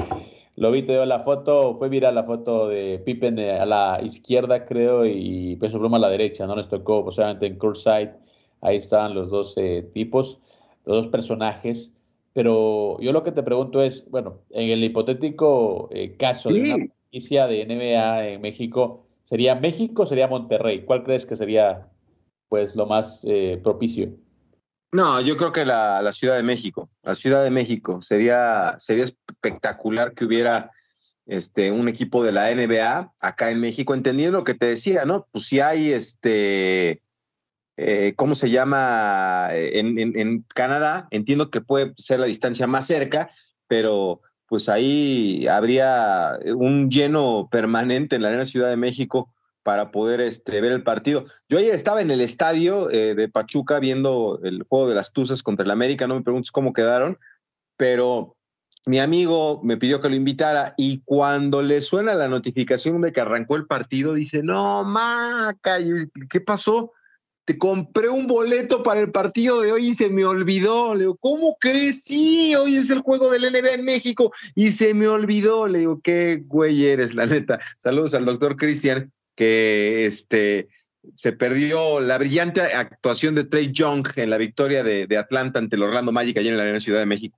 Lo 0.57 0.71
vi, 0.71 0.83
te 0.83 0.93
dio 0.93 1.05
la 1.05 1.19
foto, 1.19 1.75
fue 1.75 1.89
viral 1.89 2.15
la 2.15 2.23
foto 2.23 2.69
de 2.69 2.99
Pippen 2.99 3.37
eh, 3.37 3.59
a 3.59 3.65
la 3.65 3.99
izquierda, 4.01 4.65
creo, 4.65 5.05
y 5.05 5.57
Peso 5.57 5.79
Pluma 5.79 5.97
a 5.97 5.99
la 5.99 6.09
derecha, 6.09 6.47
¿no? 6.47 6.55
Les 6.55 6.69
tocó, 6.69 7.03
posiblemente 7.03 7.45
en 7.45 7.57
Courtside, 7.57 8.13
ahí 8.61 8.77
estaban 8.77 9.13
los 9.13 9.29
dos 9.29 9.53
eh, 9.57 9.85
tipos, 9.93 10.39
los 10.85 11.03
dos 11.03 11.07
personajes. 11.07 11.91
Pero 12.35 12.99
yo 12.99 13.11
lo 13.13 13.23
que 13.23 13.31
te 13.31 13.41
pregunto 13.41 13.81
es, 13.81 14.05
bueno, 14.11 14.41
en 14.51 14.69
el 14.69 14.83
hipotético 14.83 15.89
eh, 15.91 16.15
caso 16.17 16.49
de 16.49 16.59
una 16.61 16.77
noticia 16.77 17.47
de 17.47 17.65
NBA 17.65 18.27
en 18.27 18.41
México, 18.41 19.07
¿sería 19.23 19.55
México 19.55 20.03
o 20.03 20.05
sería 20.05 20.27
Monterrey? 20.27 20.83
¿Cuál 20.83 21.03
crees 21.03 21.25
que 21.25 21.37
sería, 21.37 21.87
pues, 22.49 22.75
lo 22.75 22.85
más 22.85 23.25
propicio? 23.63 24.11
No, 24.91 25.19
yo 25.19 25.35
creo 25.35 25.51
que 25.51 25.65
la, 25.65 26.09
Ciudad 26.13 26.37
de 26.37 26.43
México, 26.43 26.89
la 27.03 27.15
Ciudad 27.15 27.43
de 27.43 27.51
México 27.51 27.99
sería, 27.99 28.75
sería 28.79 29.03
espectacular 29.03 30.13
que 30.13 30.23
hubiera 30.23 30.71
este, 31.25 31.71
un 31.71 31.89
equipo 31.89 32.23
de 32.23 32.31
la 32.31 32.53
NBA 32.53 33.13
acá 33.21 33.49
en 33.49 33.59
México, 33.59 33.93
entendiendo 33.93 34.39
lo 34.39 34.43
que 34.43 34.53
te 34.53 34.67
decía, 34.67 35.03
¿no? 35.05 35.27
Pues 35.31 35.47
si 35.47 35.59
hay 35.59 35.91
este, 35.91 37.01
eh, 37.77 38.13
¿cómo 38.15 38.35
se 38.35 38.49
llama? 38.49 39.49
En, 39.51 39.97
en, 39.97 40.45
Canadá, 40.53 41.07
entiendo 41.11 41.49
que 41.49 41.61
puede 41.61 41.93
ser 41.97 42.19
la 42.19 42.25
distancia 42.25 42.67
más 42.67 42.87
cerca, 42.87 43.29
pero 43.67 44.21
pues 44.47 44.69
ahí 44.69 45.47
habría 45.47 46.37
un 46.55 46.89
lleno 46.89 47.49
permanente 47.51 48.15
en 48.15 48.21
la 48.21 48.29
Arena 48.29 48.45
Ciudad 48.45 48.69
de 48.69 48.77
México 48.77 49.33
para 49.63 49.89
poder 49.89 50.21
este, 50.21 50.61
ver 50.61 50.71
el 50.71 50.83
partido. 50.83 51.25
Yo 51.49 51.57
ayer 51.57 51.73
estaba 51.73 52.01
en 52.01 52.11
el 52.11 52.21
estadio 52.21 52.91
eh, 52.91 53.15
de 53.15 53.27
Pachuca 53.29 53.79
viendo 53.79 54.39
el 54.43 54.63
juego 54.69 54.87
de 54.87 54.93
las 54.93 55.11
Tuzas 55.11 55.41
contra 55.41 55.65
el 55.65 55.71
América, 55.71 56.07
no 56.07 56.13
me 56.13 56.21
preguntes 56.21 56.51
cómo 56.51 56.71
quedaron, 56.71 57.17
pero 57.75 58.37
mi 58.85 58.99
amigo 58.99 59.61
me 59.63 59.77
pidió 59.77 59.99
que 59.99 60.09
lo 60.09 60.15
invitara 60.15 60.75
y 60.77 61.01
cuando 61.03 61.63
le 61.63 61.81
suena 61.81 62.13
la 62.13 62.27
notificación 62.27 63.01
de 63.01 63.11
que 63.11 63.21
arrancó 63.21 63.55
el 63.55 63.65
partido, 63.65 64.13
dice, 64.13 64.43
no, 64.43 64.83
Maca, 64.83 65.79
¿qué 66.29 66.41
pasó? 66.41 66.91
Te 67.45 67.59
compré 67.59 68.09
un 68.09 68.25
boleto 68.25 68.81
para 68.81 68.99
el 68.99 69.11
partido 69.11 69.61
de 69.61 69.71
hoy 69.71 69.89
y 69.89 69.93
se 69.93 70.09
me 70.09 70.25
olvidó. 70.25 70.95
Le 70.95 71.01
digo, 71.01 71.15
¿cómo 71.17 71.55
crees? 71.59 72.03
Sí, 72.03 72.55
hoy 72.55 72.75
es 72.75 72.89
el 72.89 72.99
juego 72.99 73.29
del 73.29 73.43
NBA 73.43 73.73
en 73.73 73.85
México 73.85 74.33
y 74.55 74.71
se 74.71 74.95
me 74.95 75.07
olvidó. 75.07 75.67
Le 75.67 75.79
digo, 75.79 76.01
qué 76.01 76.43
güey 76.43 76.87
eres, 76.87 77.13
la 77.13 77.27
neta. 77.27 77.59
Saludos 77.77 78.15
al 78.15 78.25
doctor 78.25 78.57
Cristian, 78.57 79.13
que 79.35 80.07
este, 80.07 80.69
se 81.13 81.33
perdió 81.33 81.99
la 81.99 82.17
brillante 82.17 82.61
actuación 82.61 83.35
de 83.35 83.43
Trey 83.43 83.71
Young 83.71 84.07
en 84.15 84.29
la 84.31 84.37
victoria 84.37 84.83
de, 84.83 85.17
Atlanta 85.17 85.59
ante 85.59 85.75
el 85.75 85.83
Orlando 85.83 86.11
Magic 86.11 86.37
allá 86.37 86.49
en 86.49 86.57
la 86.57 86.63
Arena 86.63 86.79
Ciudad 86.79 86.99
de 86.99 87.05
México. 87.05 87.37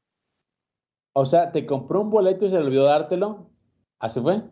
O 1.13 1.25
sea, 1.25 1.51
¿te 1.51 1.65
compró 1.65 2.01
un 2.01 2.11
boleto 2.11 2.45
y 2.45 2.49
se 2.49 2.55
le 2.55 2.65
olvidó 2.65 2.85
dártelo? 2.85 3.49
¿Así 3.99 4.21
fue? 4.21 4.43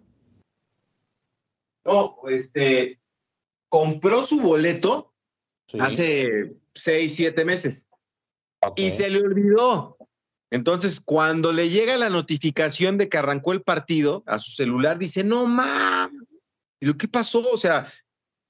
No, 1.86 2.18
este, 2.28 2.99
compró 3.70 4.24
su 4.24 4.41
boleto 4.41 5.14
hace 5.80 6.53
seis, 6.74 7.16
siete 7.16 7.45
meses 7.45 7.88
y 8.76 8.89
se 8.89 9.09
le 9.09 9.20
olvidó. 9.20 9.97
Entonces, 10.51 11.01
cuando 11.01 11.51
le 11.51 11.70
llega 11.70 11.97
la 11.97 12.09
notificación 12.09 12.97
de 12.97 13.09
que 13.09 13.18
arrancó 13.18 13.51
el 13.51 13.61
partido 13.61 14.24
a 14.26 14.39
su 14.39 14.51
celular, 14.51 14.97
dice, 14.97 15.24
no 15.24 15.47
mames, 15.47 16.28
y 16.80 16.86
lo 16.86 16.97
¿qué 16.97 17.07
pasó? 17.07 17.47
O 17.51 17.57
sea, 17.57 17.91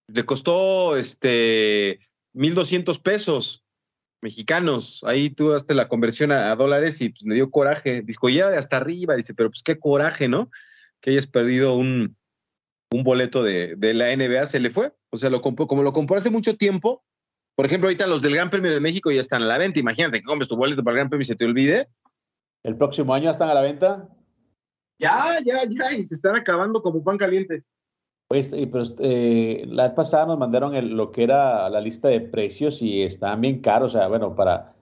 le 0.08 0.26
costó 0.26 0.98
este 0.98 2.00
1.200 2.34 3.02
pesos 3.02 3.64
mexicanos. 4.22 5.04
Ahí 5.06 5.30
tú 5.30 5.50
daste 5.50 5.74
la 5.74 5.88
conversión 5.88 6.32
a, 6.32 6.56
dólares 6.56 7.02
y 7.02 7.10
pues 7.10 7.24
me 7.26 7.36
dio 7.36 7.50
coraje. 7.50 8.02
Dijo, 8.02 8.30
ya 8.30 8.50
de 8.50 8.58
hasta 8.58 8.78
arriba. 8.78 9.16
Dice, 9.16 9.34
pero 9.34 9.50
pues 9.50 9.64
qué 9.64 9.80
coraje, 9.80 10.28
¿no? 10.28 10.50
Que 11.02 11.12
hayas 11.12 11.28
perdido 11.28 11.76
un, 11.76 12.18
un 12.92 13.04
boleto 13.04 13.44
de, 13.44 13.76
de, 13.76 13.94
la 13.94 14.16
NBA, 14.16 14.46
se 14.46 14.60
le 14.60 14.70
fue. 14.70 14.94
O 15.12 15.18
sea, 15.18 15.30
lo 15.30 15.42
compró, 15.42 15.68
como 15.68 15.84
lo 15.84 15.94
compró 15.94 16.18
hace 16.18 16.30
mucho 16.30 16.56
tiempo. 16.56 17.04
Por 17.56 17.66
ejemplo, 17.66 17.88
ahorita 17.88 18.08
los 18.08 18.22
del 18.22 18.36
Gran 18.36 18.50
Premio 18.50 18.72
de 18.72 18.80
México 18.80 19.12
ya 19.12 19.22
están 19.22 19.44
a 19.44 19.46
la 19.46 19.58
venta. 19.58 19.80
Imagínate 19.80 20.20
que 20.20 20.26
compres 20.26 20.50
tu 20.50 20.58
boleto 20.58 20.84
para 20.84 20.94
el 20.94 21.00
Gran 21.00 21.10
Premio 21.10 21.24
y 21.24 21.28
se 21.28 21.36
te 21.36 21.46
olvide. 21.46 21.88
¿El 22.64 22.78
próximo 22.78 23.14
año 23.14 23.32
están 23.32 23.50
a 23.50 23.54
la 23.54 23.62
venta? 23.62 24.10
Ya, 25.00 25.40
ya, 25.46 25.62
ya, 25.64 25.94
y 25.98 26.04
se 26.04 26.16
están 26.16 26.36
acabando 26.36 26.82
como 26.82 27.04
pan 27.04 27.18
caliente. 27.18 27.64
Pues, 28.28 28.50
pero 28.50 28.84
eh, 29.00 29.64
la 29.68 29.84
vez 29.84 29.94
pasada 29.94 30.26
nos 30.26 30.40
mandaron 30.40 30.98
lo 30.98 31.12
que 31.12 31.24
era 31.24 31.70
la 31.70 31.80
lista 31.80 32.08
de 32.08 32.22
precios 32.22 32.82
y 32.82 33.04
estaban 33.04 33.42
bien 33.42 33.62
caros. 33.62 33.94
O 33.94 33.98
sea, 33.98 34.08
bueno, 34.08 34.36
para 34.36 34.74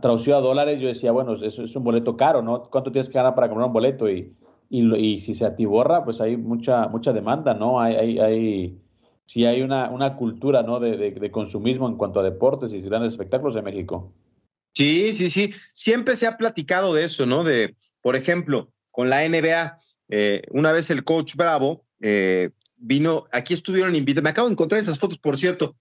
traducido 0.00 0.36
a 0.36 0.40
dólares, 0.40 0.80
yo 0.80 0.88
decía, 0.88 1.12
bueno, 1.12 1.34
eso 1.42 1.62
es 1.62 1.76
un 1.76 1.84
boleto 1.84 2.16
caro, 2.16 2.42
¿no? 2.42 2.68
¿Cuánto 2.70 2.92
tienes 2.92 3.08
que 3.08 3.14
ganar 3.14 3.34
para 3.34 3.48
comprar 3.48 3.66
un 3.66 3.72
boleto? 3.72 4.08
Y, 4.08 4.36
y, 4.70 5.20
si 5.20 5.34
se 5.34 5.46
atiborra, 5.46 6.04
pues 6.04 6.20
hay 6.20 6.36
mucha, 6.36 6.88
mucha 6.88 7.12
demanda, 7.12 7.54
¿no? 7.54 7.80
Hay, 7.80 7.94
hay, 7.96 8.18
hay 8.18 8.78
sí 9.28 9.44
hay 9.44 9.62
una, 9.62 9.90
una 9.90 10.16
cultura, 10.16 10.62
¿no? 10.62 10.80
De, 10.80 10.96
de, 10.96 11.30
consumismo 11.30 11.88
en 11.88 11.96
cuanto 11.96 12.20
a 12.20 12.22
deportes 12.22 12.72
y 12.72 12.80
grandes 12.80 13.12
espectáculos 13.12 13.56
en 13.56 13.64
México. 13.64 14.12
Sí, 14.74 15.12
sí, 15.12 15.30
sí. 15.30 15.52
Siempre 15.72 16.16
se 16.16 16.26
ha 16.26 16.36
platicado 16.36 16.94
de 16.94 17.04
eso, 17.04 17.26
¿no? 17.26 17.44
De, 17.44 17.76
por 18.02 18.16
ejemplo, 18.16 18.72
con 18.92 19.10
la 19.10 19.28
NBA, 19.28 19.78
eh, 20.08 20.42
una 20.50 20.72
vez 20.72 20.90
el 20.90 21.04
coach 21.04 21.34
Bravo 21.36 21.84
eh, 22.00 22.50
vino, 22.80 23.24
aquí 23.32 23.54
estuvieron 23.54 23.94
invitados, 23.94 24.24
me 24.24 24.30
acabo 24.30 24.48
de 24.48 24.52
encontrar 24.52 24.80
esas 24.80 24.98
fotos, 24.98 25.18
por 25.18 25.36
cierto, 25.36 25.76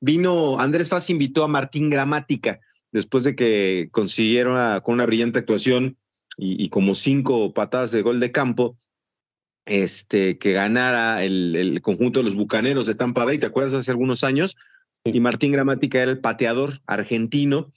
vino, 0.00 0.58
Andrés 0.58 0.88
Faz 0.88 1.10
invitó 1.10 1.44
a 1.44 1.48
Martín 1.48 1.90
Gramática, 1.90 2.60
después 2.92 3.24
de 3.24 3.34
que 3.34 3.88
consiguieron 3.90 4.80
con 4.80 4.94
una 4.94 5.06
brillante 5.06 5.38
actuación 5.38 5.96
y, 6.36 6.68
como 6.68 6.94
cinco 6.94 7.52
patadas 7.54 7.92
de 7.92 8.02
gol 8.02 8.20
de 8.20 8.32
campo, 8.32 8.76
este, 9.64 10.38
que 10.38 10.52
ganara 10.52 11.24
el, 11.24 11.80
conjunto 11.82 12.20
de 12.20 12.24
los 12.24 12.34
Bucaneros 12.34 12.86
de 12.86 12.94
Tampa 12.94 13.24
Bay, 13.24 13.38
¿te 13.38 13.46
acuerdas? 13.46 13.74
Hace 13.74 13.90
algunos 13.90 14.22
años, 14.22 14.56
y 15.04 15.20
Martín 15.20 15.52
Gramática 15.52 16.02
era 16.02 16.10
el 16.10 16.20
pateador 16.20 16.80
argentino, 16.86 17.70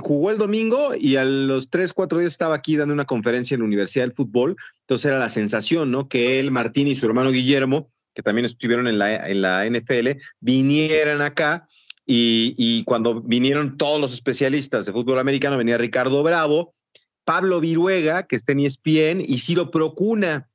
jugó 0.00 0.30
el 0.30 0.38
domingo 0.38 0.94
y 0.98 1.16
a 1.16 1.24
los 1.24 1.70
tres, 1.70 1.92
cuatro 1.92 2.18
días 2.18 2.32
estaba 2.32 2.54
aquí 2.54 2.76
dando 2.76 2.94
una 2.94 3.04
conferencia 3.04 3.54
en 3.54 3.60
la 3.60 3.66
Universidad 3.66 4.04
del 4.04 4.12
Fútbol. 4.12 4.56
Entonces 4.80 5.06
era 5.06 5.18
la 5.18 5.28
sensación, 5.28 5.90
¿no? 5.90 6.08
Que 6.08 6.40
él, 6.40 6.50
Martín 6.50 6.88
y 6.88 6.96
su 6.96 7.06
hermano 7.06 7.30
Guillermo, 7.30 7.90
que 8.14 8.22
también 8.22 8.44
estuvieron 8.44 8.88
en 8.88 8.98
la, 8.98 9.28
en 9.28 9.42
la 9.42 9.64
NFL, 9.66 10.20
vinieran 10.40 11.22
acá. 11.22 11.68
Y, 12.06 12.84
cuando 12.84 13.22
vinieron 13.22 13.78
todos 13.78 13.98
los 13.98 14.12
especialistas 14.12 14.84
de 14.84 14.92
fútbol 14.92 15.18
americano, 15.18 15.56
venía 15.56 15.78
Ricardo 15.78 16.22
Bravo, 16.22 16.74
Pablo 17.24 17.60
Viruega, 17.60 18.26
que 18.26 18.36
está 18.36 18.52
en 18.52 18.60
ESPN, 18.60 19.20
y 19.20 19.38
Ciro 19.38 19.70
Procuna, 19.70 20.48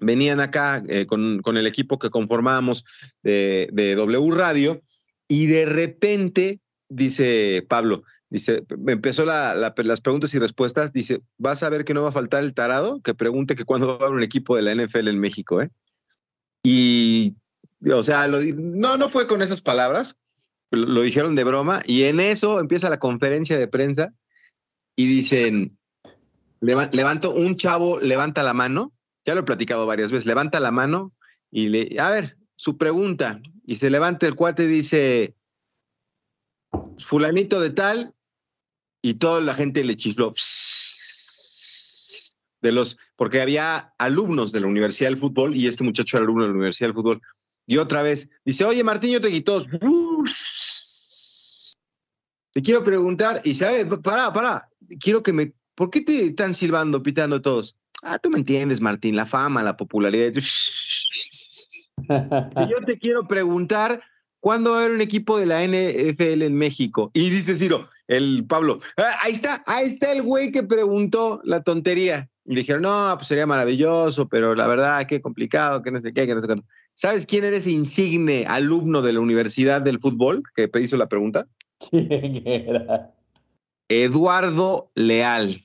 venían 0.00 0.40
acá 0.40 0.82
eh, 0.88 1.06
con, 1.06 1.40
el 1.44 1.66
equipo 1.66 1.98
que 1.98 2.10
conformábamos 2.10 2.84
de, 3.22 3.68
de 3.72 3.94
W 3.94 4.30
Radio, 4.32 4.82
y 5.28 5.46
de 5.46 5.66
repente, 5.66 6.60
dice 6.88 7.64
Pablo, 7.68 8.04
Dice, 8.28 8.64
me 8.76 8.92
empezó 8.92 9.24
las 9.24 10.00
preguntas 10.00 10.34
y 10.34 10.38
respuestas. 10.38 10.92
Dice, 10.92 11.22
vas 11.38 11.62
a 11.62 11.68
ver 11.68 11.84
que 11.84 11.94
no 11.94 12.02
va 12.02 12.08
a 12.08 12.12
faltar 12.12 12.42
el 12.42 12.54
tarado 12.54 13.00
que 13.00 13.14
pregunte 13.14 13.54
que 13.54 13.64
cuándo 13.64 13.86
va 13.86 13.92
a 13.92 13.96
haber 13.96 14.16
un 14.16 14.22
equipo 14.22 14.56
de 14.56 14.62
la 14.62 14.74
NFL 14.74 15.08
en 15.08 15.20
México, 15.20 15.62
¿eh? 15.62 15.70
Y, 16.64 17.36
o 17.88 18.02
sea, 18.02 18.26
no, 18.26 18.96
no 18.96 19.08
fue 19.08 19.28
con 19.28 19.42
esas 19.42 19.60
palabras, 19.60 20.16
lo, 20.72 21.02
dijeron 21.02 21.36
de 21.36 21.44
broma, 21.44 21.82
y 21.86 22.02
en 22.04 22.18
eso 22.18 22.58
empieza 22.58 22.90
la 22.90 22.98
conferencia 22.98 23.56
de 23.56 23.68
prensa 23.68 24.12
y 24.96 25.06
dicen, 25.06 25.78
levanto, 26.60 27.32
un 27.32 27.56
chavo 27.56 28.00
levanta 28.00 28.42
la 28.42 28.54
mano, 28.54 28.92
ya 29.24 29.34
lo 29.34 29.40
he 29.40 29.44
platicado 29.44 29.86
varias 29.86 30.10
veces, 30.10 30.26
levanta 30.26 30.60
la 30.60 30.70
mano 30.70 31.12
y 31.50 31.68
le, 31.68 32.00
a 32.00 32.10
ver, 32.10 32.36
su 32.54 32.76
pregunta, 32.76 33.40
y 33.66 33.76
se 33.76 33.90
levanta 33.90 34.26
el 34.26 34.34
cuate 34.34 34.64
y 34.64 34.68
dice, 34.68 35.34
fulanito 36.98 37.60
de 37.60 37.70
tal, 37.70 38.14
y 39.02 39.14
toda 39.14 39.40
la 39.40 39.54
gente 39.54 39.84
le 39.84 39.96
chifló. 39.96 40.32
De 42.62 42.72
los, 42.72 42.96
porque 43.16 43.42
había 43.42 43.92
alumnos 43.98 44.50
de 44.50 44.60
la 44.60 44.66
Universidad 44.66 45.10
del 45.10 45.18
Fútbol 45.18 45.54
y 45.54 45.68
este 45.68 45.84
muchacho 45.84 46.16
era 46.16 46.24
alumno 46.24 46.42
de 46.42 46.48
la 46.48 46.54
Universidad 46.54 46.88
del 46.88 46.94
Fútbol. 46.94 47.22
Y 47.66 47.76
otra 47.76 48.02
vez 48.02 48.30
dice, 48.44 48.64
oye 48.64 48.82
Martín, 48.82 49.12
yo 49.12 49.20
te 49.20 49.30
quito. 49.30 49.64
Te 52.52 52.62
quiero 52.62 52.82
preguntar, 52.82 53.42
y 53.44 53.54
sabe, 53.54 53.84
para, 53.84 54.32
para, 54.32 54.70
quiero 54.98 55.22
que 55.22 55.34
me, 55.34 55.52
¿por 55.76 55.90
qué 55.90 56.00
te 56.00 56.26
están 56.26 56.54
silbando, 56.54 57.02
pitando 57.02 57.40
todos? 57.40 57.76
Ah, 58.02 58.18
tú 58.18 58.30
me 58.30 58.38
entiendes, 58.38 58.80
Martín, 58.80 59.14
la 59.14 59.26
fama, 59.26 59.62
la 59.62 59.76
popularidad. 59.76 60.32
yo 62.08 62.76
te 62.84 62.98
quiero 62.98 63.28
preguntar, 63.28 64.02
¿cuándo 64.40 64.72
va 64.72 64.78
a 64.78 64.80
haber 64.80 64.92
un 64.92 65.00
equipo 65.00 65.38
de 65.38 65.46
la 65.46 65.64
NFL 65.64 66.42
en 66.42 66.54
México? 66.54 67.10
Y 67.14 67.30
dice 67.30 67.54
Ciro, 67.54 67.88
el 68.08 68.44
Pablo, 68.46 68.80
ah, 68.96 69.12
ahí 69.22 69.32
está, 69.32 69.62
ahí 69.66 69.86
está 69.86 70.12
el 70.12 70.22
güey 70.22 70.50
que 70.50 70.62
preguntó 70.62 71.40
la 71.44 71.62
tontería. 71.62 72.28
Y 72.44 72.54
dijeron, 72.54 72.82
no, 72.82 73.12
pues 73.16 73.26
sería 73.28 73.46
maravilloso, 73.46 74.28
pero 74.28 74.54
la 74.54 74.66
verdad, 74.66 75.04
qué 75.06 75.20
complicado, 75.20 75.82
que 75.82 75.90
no 75.90 76.00
sé 76.00 76.12
qué, 76.12 76.26
que 76.26 76.34
no 76.34 76.40
sé 76.40 76.46
cuánto. 76.46 76.64
¿Sabes 76.94 77.26
quién 77.26 77.44
eres 77.44 77.66
insigne 77.66 78.46
alumno 78.48 79.02
de 79.02 79.12
la 79.12 79.20
Universidad 79.20 79.82
del 79.82 79.98
Fútbol 79.98 80.42
que 80.54 80.70
hizo 80.80 80.96
la 80.96 81.08
pregunta? 81.08 81.46
¿Quién 81.90 82.42
era? 82.46 83.15
Eduardo 83.88 84.90
Leal. 84.94 85.56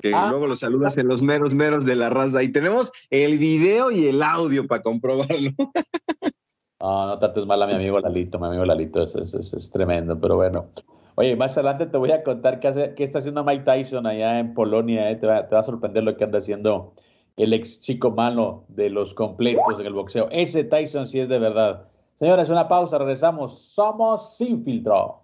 que 0.00 0.12
ah. 0.14 0.28
luego 0.28 0.46
lo 0.46 0.56
saludas 0.56 0.96
en 0.98 1.08
los 1.08 1.22
meros 1.22 1.54
meros 1.54 1.84
de 1.84 1.96
la 1.96 2.10
raza. 2.10 2.42
Y 2.42 2.52
tenemos 2.52 2.92
el 3.10 3.38
video 3.38 3.90
y 3.90 4.06
el 4.06 4.22
audio 4.22 4.66
para 4.66 4.82
comprobarlo. 4.82 5.50
No, 6.80 7.06
no 7.06 7.18
trates 7.18 7.46
mal 7.46 7.62
a 7.62 7.66
mi 7.66 7.72
amigo 7.72 7.98
Lalito, 7.98 8.38
mi 8.38 8.46
amigo 8.46 8.66
Lalito 8.66 9.02
es, 9.04 9.14
es, 9.14 9.70
tremendo, 9.70 10.20
pero 10.20 10.36
bueno. 10.36 10.66
Oye, 11.14 11.34
más 11.34 11.56
adelante 11.56 11.86
te 11.86 11.96
voy 11.96 12.10
a 12.10 12.22
contar 12.22 12.60
qué, 12.60 12.68
hace, 12.68 12.94
qué 12.94 13.04
está 13.04 13.20
haciendo 13.20 13.42
Mike 13.42 13.64
Tyson 13.64 14.06
allá 14.06 14.38
en 14.38 14.52
Polonia, 14.52 15.10
eh. 15.10 15.16
te, 15.16 15.26
va, 15.26 15.48
te, 15.48 15.54
va, 15.54 15.62
a 15.62 15.64
sorprender 15.64 16.04
lo 16.04 16.14
que 16.14 16.24
anda 16.24 16.40
haciendo 16.40 16.92
el 17.38 17.54
ex 17.54 17.80
chico 17.80 18.10
malo 18.10 18.64
de 18.68 18.90
los 18.90 19.14
completos 19.14 19.80
en 19.80 19.86
el 19.86 19.94
boxeo. 19.94 20.28
Ese 20.30 20.64
Tyson 20.64 21.06
sí 21.06 21.20
es 21.20 21.28
de 21.30 21.38
verdad. 21.38 21.88
Señores, 22.16 22.48
una 22.50 22.68
pausa, 22.68 22.98
regresamos. 22.98 23.58
Somos 23.60 24.36
Sin 24.36 24.62
Filtro. 24.62 25.23